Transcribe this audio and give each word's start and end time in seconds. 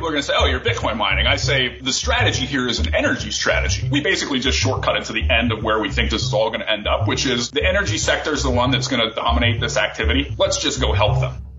people 0.00 0.08
are 0.08 0.12
going 0.12 0.22
to 0.22 0.26
say, 0.26 0.34
oh, 0.34 0.46
you're 0.46 0.60
Bitcoin 0.60 0.96
mining. 0.96 1.26
I 1.26 1.36
say 1.36 1.78
the 1.78 1.92
strategy 1.92 2.46
here 2.46 2.66
is 2.66 2.78
an 2.78 2.94
energy 2.94 3.30
strategy. 3.30 3.86
We 3.86 4.00
basically 4.00 4.40
just 4.40 4.56
shortcut 4.56 4.96
it 4.96 5.04
to 5.04 5.12
the 5.12 5.28
end 5.28 5.52
of 5.52 5.62
where 5.62 5.78
we 5.78 5.90
think 5.90 6.10
this 6.10 6.22
is 6.22 6.32
all 6.32 6.48
going 6.48 6.60
to 6.60 6.70
end 6.70 6.88
up, 6.88 7.06
which 7.06 7.26
is 7.26 7.50
the 7.50 7.62
energy 7.62 7.98
sector 7.98 8.32
is 8.32 8.42
the 8.42 8.50
one 8.50 8.70
that's 8.70 8.88
going 8.88 9.06
to 9.06 9.14
dominate 9.14 9.60
this 9.60 9.76
activity. 9.76 10.34
Let's 10.38 10.62
just 10.62 10.80
go 10.80 10.94
help 10.94 11.20
them. 11.20 11.49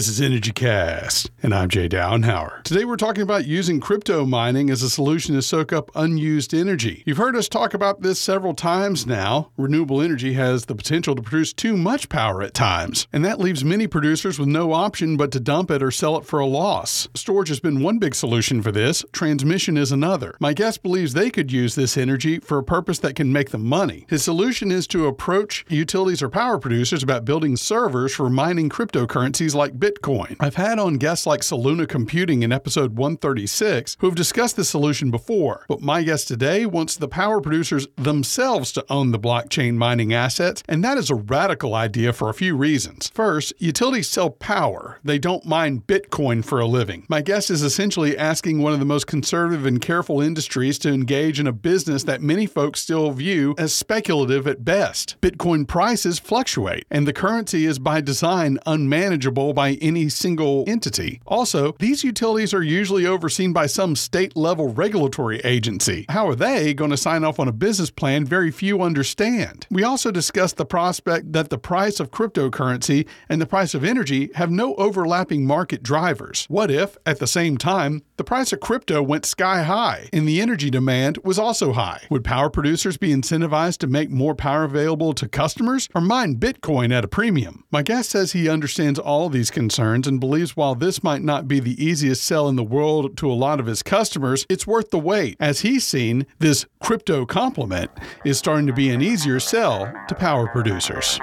This 0.00 0.08
is 0.08 0.22
Energy 0.22 0.52
Cast, 0.52 1.29
and 1.42 1.54
I'm 1.54 1.68
Jay 1.70 1.88
Downhauer. 1.88 2.62
Today 2.64 2.84
we're 2.84 2.96
talking 2.96 3.22
about 3.22 3.46
using 3.46 3.80
crypto 3.80 4.26
mining 4.26 4.68
as 4.68 4.82
a 4.82 4.90
solution 4.90 5.34
to 5.34 5.42
soak 5.42 5.72
up 5.72 5.90
unused 5.94 6.52
energy. 6.52 7.02
You've 7.06 7.16
heard 7.16 7.34
us 7.34 7.48
talk 7.48 7.72
about 7.72 8.02
this 8.02 8.20
several 8.20 8.52
times 8.52 9.06
now. 9.06 9.50
Renewable 9.56 10.02
energy 10.02 10.34
has 10.34 10.66
the 10.66 10.74
potential 10.74 11.14
to 11.14 11.22
produce 11.22 11.52
too 11.52 11.76
much 11.76 12.08
power 12.10 12.42
at 12.42 12.52
times, 12.52 13.08
and 13.12 13.24
that 13.24 13.40
leaves 13.40 13.64
many 13.64 13.86
producers 13.86 14.38
with 14.38 14.48
no 14.48 14.72
option 14.72 15.16
but 15.16 15.32
to 15.32 15.40
dump 15.40 15.70
it 15.70 15.82
or 15.82 15.90
sell 15.90 16.16
it 16.18 16.26
for 16.26 16.40
a 16.40 16.46
loss. 16.46 17.08
Storage 17.14 17.48
has 17.48 17.60
been 17.60 17.82
one 17.82 17.98
big 17.98 18.14
solution 18.14 18.60
for 18.60 18.72
this, 18.72 19.04
transmission 19.12 19.76
is 19.78 19.92
another. 19.92 20.36
My 20.40 20.52
guest 20.52 20.82
believes 20.82 21.14
they 21.14 21.30
could 21.30 21.50
use 21.50 21.74
this 21.74 21.96
energy 21.96 22.38
for 22.38 22.58
a 22.58 22.64
purpose 22.64 22.98
that 22.98 23.16
can 23.16 23.32
make 23.32 23.50
them 23.50 23.64
money. 23.64 24.04
His 24.10 24.22
solution 24.22 24.70
is 24.70 24.86
to 24.88 25.06
approach 25.06 25.64
utilities 25.68 26.22
or 26.22 26.28
power 26.28 26.58
producers 26.58 27.02
about 27.02 27.24
building 27.24 27.56
servers 27.56 28.14
for 28.14 28.28
mining 28.28 28.68
cryptocurrencies 28.68 29.54
like 29.54 29.78
Bitcoin. 29.78 30.36
I've 30.38 30.56
had 30.56 30.78
on 30.78 30.94
guests 30.98 31.26
like 31.30 31.42
Soluna 31.42 31.88
Computing 31.88 32.42
in 32.42 32.50
episode 32.50 32.96
136 32.96 33.96
who 34.00 34.08
have 34.08 34.16
discussed 34.16 34.56
this 34.56 34.68
solution 34.68 35.12
before, 35.12 35.64
but 35.68 35.80
my 35.80 36.02
guest 36.02 36.26
today 36.26 36.66
wants 36.66 36.96
the 36.96 37.06
power 37.06 37.40
producers 37.40 37.86
themselves 37.94 38.72
to 38.72 38.84
own 38.90 39.12
the 39.12 39.18
blockchain 39.18 39.76
mining 39.76 40.12
assets, 40.12 40.64
and 40.68 40.82
that 40.82 40.98
is 40.98 41.08
a 41.08 41.14
radical 41.14 41.76
idea 41.76 42.12
for 42.12 42.30
a 42.30 42.34
few 42.34 42.56
reasons. 42.56 43.12
First, 43.14 43.52
utilities 43.58 44.08
sell 44.08 44.30
power, 44.30 44.98
they 45.04 45.20
don't 45.20 45.46
mine 45.46 45.84
Bitcoin 45.86 46.44
for 46.44 46.58
a 46.58 46.66
living. 46.66 47.06
My 47.08 47.22
guest 47.22 47.48
is 47.48 47.62
essentially 47.62 48.18
asking 48.18 48.58
one 48.58 48.72
of 48.72 48.80
the 48.80 48.84
most 48.84 49.06
conservative 49.06 49.66
and 49.66 49.80
careful 49.80 50.20
industries 50.20 50.80
to 50.80 50.92
engage 50.92 51.38
in 51.38 51.46
a 51.46 51.52
business 51.52 52.02
that 52.04 52.22
many 52.22 52.46
folks 52.46 52.80
still 52.80 53.12
view 53.12 53.54
as 53.56 53.72
speculative 53.72 54.48
at 54.48 54.64
best. 54.64 55.14
Bitcoin 55.20 55.64
prices 55.64 56.18
fluctuate, 56.18 56.86
and 56.90 57.06
the 57.06 57.12
currency 57.12 57.66
is 57.66 57.78
by 57.78 58.00
design 58.00 58.58
unmanageable 58.66 59.52
by 59.52 59.74
any 59.74 60.08
single 60.08 60.64
entity. 60.66 61.19
Also, 61.26 61.76
these 61.78 62.02
utilities 62.02 62.52
are 62.52 62.62
usually 62.62 63.06
overseen 63.06 63.52
by 63.52 63.66
some 63.66 63.94
state 63.94 64.36
level 64.36 64.72
regulatory 64.72 65.38
agency. 65.40 66.06
How 66.08 66.28
are 66.28 66.34
they 66.34 66.74
going 66.74 66.90
to 66.90 66.96
sign 66.96 67.22
off 67.22 67.38
on 67.38 67.46
a 67.46 67.52
business 67.52 67.90
plan 67.90 68.24
very 68.24 68.50
few 68.50 68.82
understand? 68.82 69.66
We 69.70 69.84
also 69.84 70.10
discussed 70.10 70.56
the 70.56 70.66
prospect 70.66 71.32
that 71.32 71.50
the 71.50 71.58
price 71.58 72.00
of 72.00 72.10
cryptocurrency 72.10 73.06
and 73.28 73.40
the 73.40 73.46
price 73.46 73.74
of 73.74 73.84
energy 73.84 74.30
have 74.34 74.50
no 74.50 74.74
overlapping 74.74 75.46
market 75.46 75.82
drivers. 75.82 76.46
What 76.48 76.70
if, 76.70 76.96
at 77.06 77.18
the 77.20 77.26
same 77.26 77.56
time, 77.56 78.02
the 78.16 78.24
price 78.24 78.52
of 78.52 78.60
crypto 78.60 79.02
went 79.02 79.24
sky 79.24 79.62
high 79.62 80.08
and 80.12 80.26
the 80.26 80.40
energy 80.40 80.70
demand 80.70 81.18
was 81.22 81.38
also 81.38 81.72
high? 81.72 82.02
Would 82.10 82.24
power 82.24 82.50
producers 82.50 82.96
be 82.96 83.10
incentivized 83.14 83.78
to 83.78 83.86
make 83.86 84.10
more 84.10 84.34
power 84.34 84.64
available 84.64 85.12
to 85.14 85.28
customers 85.28 85.88
or 85.94 86.00
mine 86.00 86.36
Bitcoin 86.36 86.92
at 86.92 87.04
a 87.04 87.08
premium? 87.08 87.64
My 87.70 87.82
guest 87.82 88.10
says 88.10 88.32
he 88.32 88.48
understands 88.48 88.98
all 88.98 89.28
these 89.28 89.50
concerns 89.50 90.08
and 90.08 90.18
believes 90.18 90.56
while 90.56 90.74
this 90.74 91.02
might 91.02 91.09
not 91.18 91.48
be 91.48 91.60
the 91.60 91.82
easiest 91.82 92.24
sell 92.24 92.48
in 92.48 92.56
the 92.56 92.62
world 92.62 93.16
to 93.18 93.30
a 93.30 93.34
lot 93.34 93.60
of 93.60 93.66
his 93.66 93.82
customers, 93.82 94.46
it's 94.48 94.66
worth 94.66 94.90
the 94.90 94.98
wait. 94.98 95.36
As 95.40 95.60
he's 95.60 95.86
seen, 95.86 96.26
this 96.38 96.66
crypto 96.80 97.26
complement 97.26 97.90
is 98.24 98.38
starting 98.38 98.66
to 98.66 98.72
be 98.72 98.90
an 98.90 99.02
easier 99.02 99.40
sell 99.40 99.92
to 100.08 100.14
power 100.14 100.46
producers. 100.48 101.18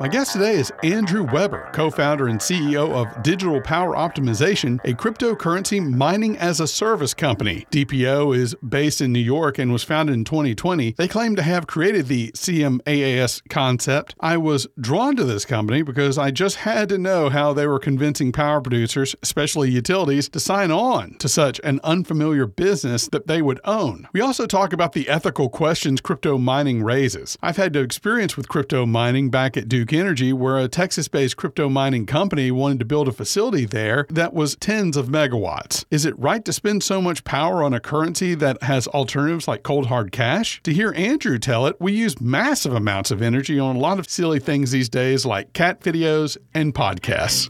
My 0.00 0.06
guest 0.06 0.34
today 0.34 0.52
is 0.52 0.72
Andrew 0.84 1.24
Webber, 1.24 1.70
co 1.72 1.90
founder 1.90 2.28
and 2.28 2.38
CEO 2.38 2.92
of 2.92 3.20
Digital 3.24 3.60
Power 3.60 3.96
Optimization, 3.96 4.78
a 4.84 4.94
cryptocurrency 4.94 5.84
mining 5.84 6.38
as 6.38 6.60
a 6.60 6.68
service 6.68 7.14
company. 7.14 7.66
DPO 7.72 8.36
is 8.36 8.54
based 8.56 9.00
in 9.00 9.12
New 9.12 9.18
York 9.18 9.58
and 9.58 9.72
was 9.72 9.82
founded 9.82 10.14
in 10.14 10.22
2020. 10.22 10.92
They 10.92 11.08
claim 11.08 11.34
to 11.34 11.42
have 11.42 11.66
created 11.66 12.06
the 12.06 12.30
CMAAS 12.30 13.42
concept. 13.50 14.14
I 14.20 14.36
was 14.36 14.68
drawn 14.80 15.16
to 15.16 15.24
this 15.24 15.44
company 15.44 15.82
because 15.82 16.16
I 16.16 16.30
just 16.30 16.58
had 16.58 16.88
to 16.90 16.98
know 16.98 17.28
how 17.28 17.52
they 17.52 17.66
were 17.66 17.80
convincing 17.80 18.30
power 18.30 18.60
producers, 18.60 19.16
especially 19.20 19.72
utilities, 19.72 20.28
to 20.28 20.38
sign 20.38 20.70
on 20.70 21.14
to 21.14 21.28
such 21.28 21.60
an 21.64 21.80
unfamiliar 21.82 22.46
business 22.46 23.08
that 23.08 23.26
they 23.26 23.42
would 23.42 23.60
own. 23.64 24.06
We 24.12 24.20
also 24.20 24.46
talk 24.46 24.72
about 24.72 24.92
the 24.92 25.08
ethical 25.08 25.48
questions 25.48 26.00
crypto 26.00 26.38
mining 26.38 26.84
raises. 26.84 27.36
I've 27.42 27.56
had 27.56 27.72
to 27.72 27.80
experience 27.80 28.36
with 28.36 28.48
crypto 28.48 28.86
mining 28.86 29.30
back 29.30 29.56
at 29.56 29.68
Duke 29.68 29.87
Energy, 29.92 30.32
where 30.32 30.58
a 30.58 30.68
Texas 30.68 31.08
based 31.08 31.36
crypto 31.36 31.68
mining 31.68 32.06
company 32.06 32.50
wanted 32.50 32.78
to 32.78 32.84
build 32.84 33.08
a 33.08 33.12
facility 33.12 33.64
there 33.64 34.06
that 34.10 34.34
was 34.34 34.56
tens 34.56 34.96
of 34.96 35.06
megawatts. 35.06 35.84
Is 35.90 36.04
it 36.04 36.18
right 36.18 36.44
to 36.44 36.52
spend 36.52 36.82
so 36.82 37.00
much 37.00 37.24
power 37.24 37.62
on 37.62 37.72
a 37.74 37.80
currency 37.80 38.34
that 38.34 38.62
has 38.62 38.86
alternatives 38.88 39.48
like 39.48 39.62
cold 39.62 39.86
hard 39.86 40.12
cash? 40.12 40.62
To 40.64 40.72
hear 40.72 40.92
Andrew 40.96 41.38
tell 41.38 41.66
it, 41.66 41.76
we 41.80 41.92
use 41.92 42.20
massive 42.20 42.74
amounts 42.74 43.10
of 43.10 43.22
energy 43.22 43.58
on 43.58 43.76
a 43.76 43.80
lot 43.80 43.98
of 43.98 44.08
silly 44.08 44.40
things 44.40 44.70
these 44.70 44.88
days 44.88 45.24
like 45.24 45.52
cat 45.52 45.80
videos 45.80 46.36
and 46.54 46.74
podcasts. 46.74 47.48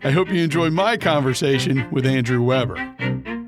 I 0.04 0.10
hope 0.10 0.28
you 0.28 0.42
enjoy 0.42 0.70
my 0.70 0.96
conversation 0.96 1.88
with 1.90 2.06
Andrew 2.06 2.42
Webber. 2.42 3.41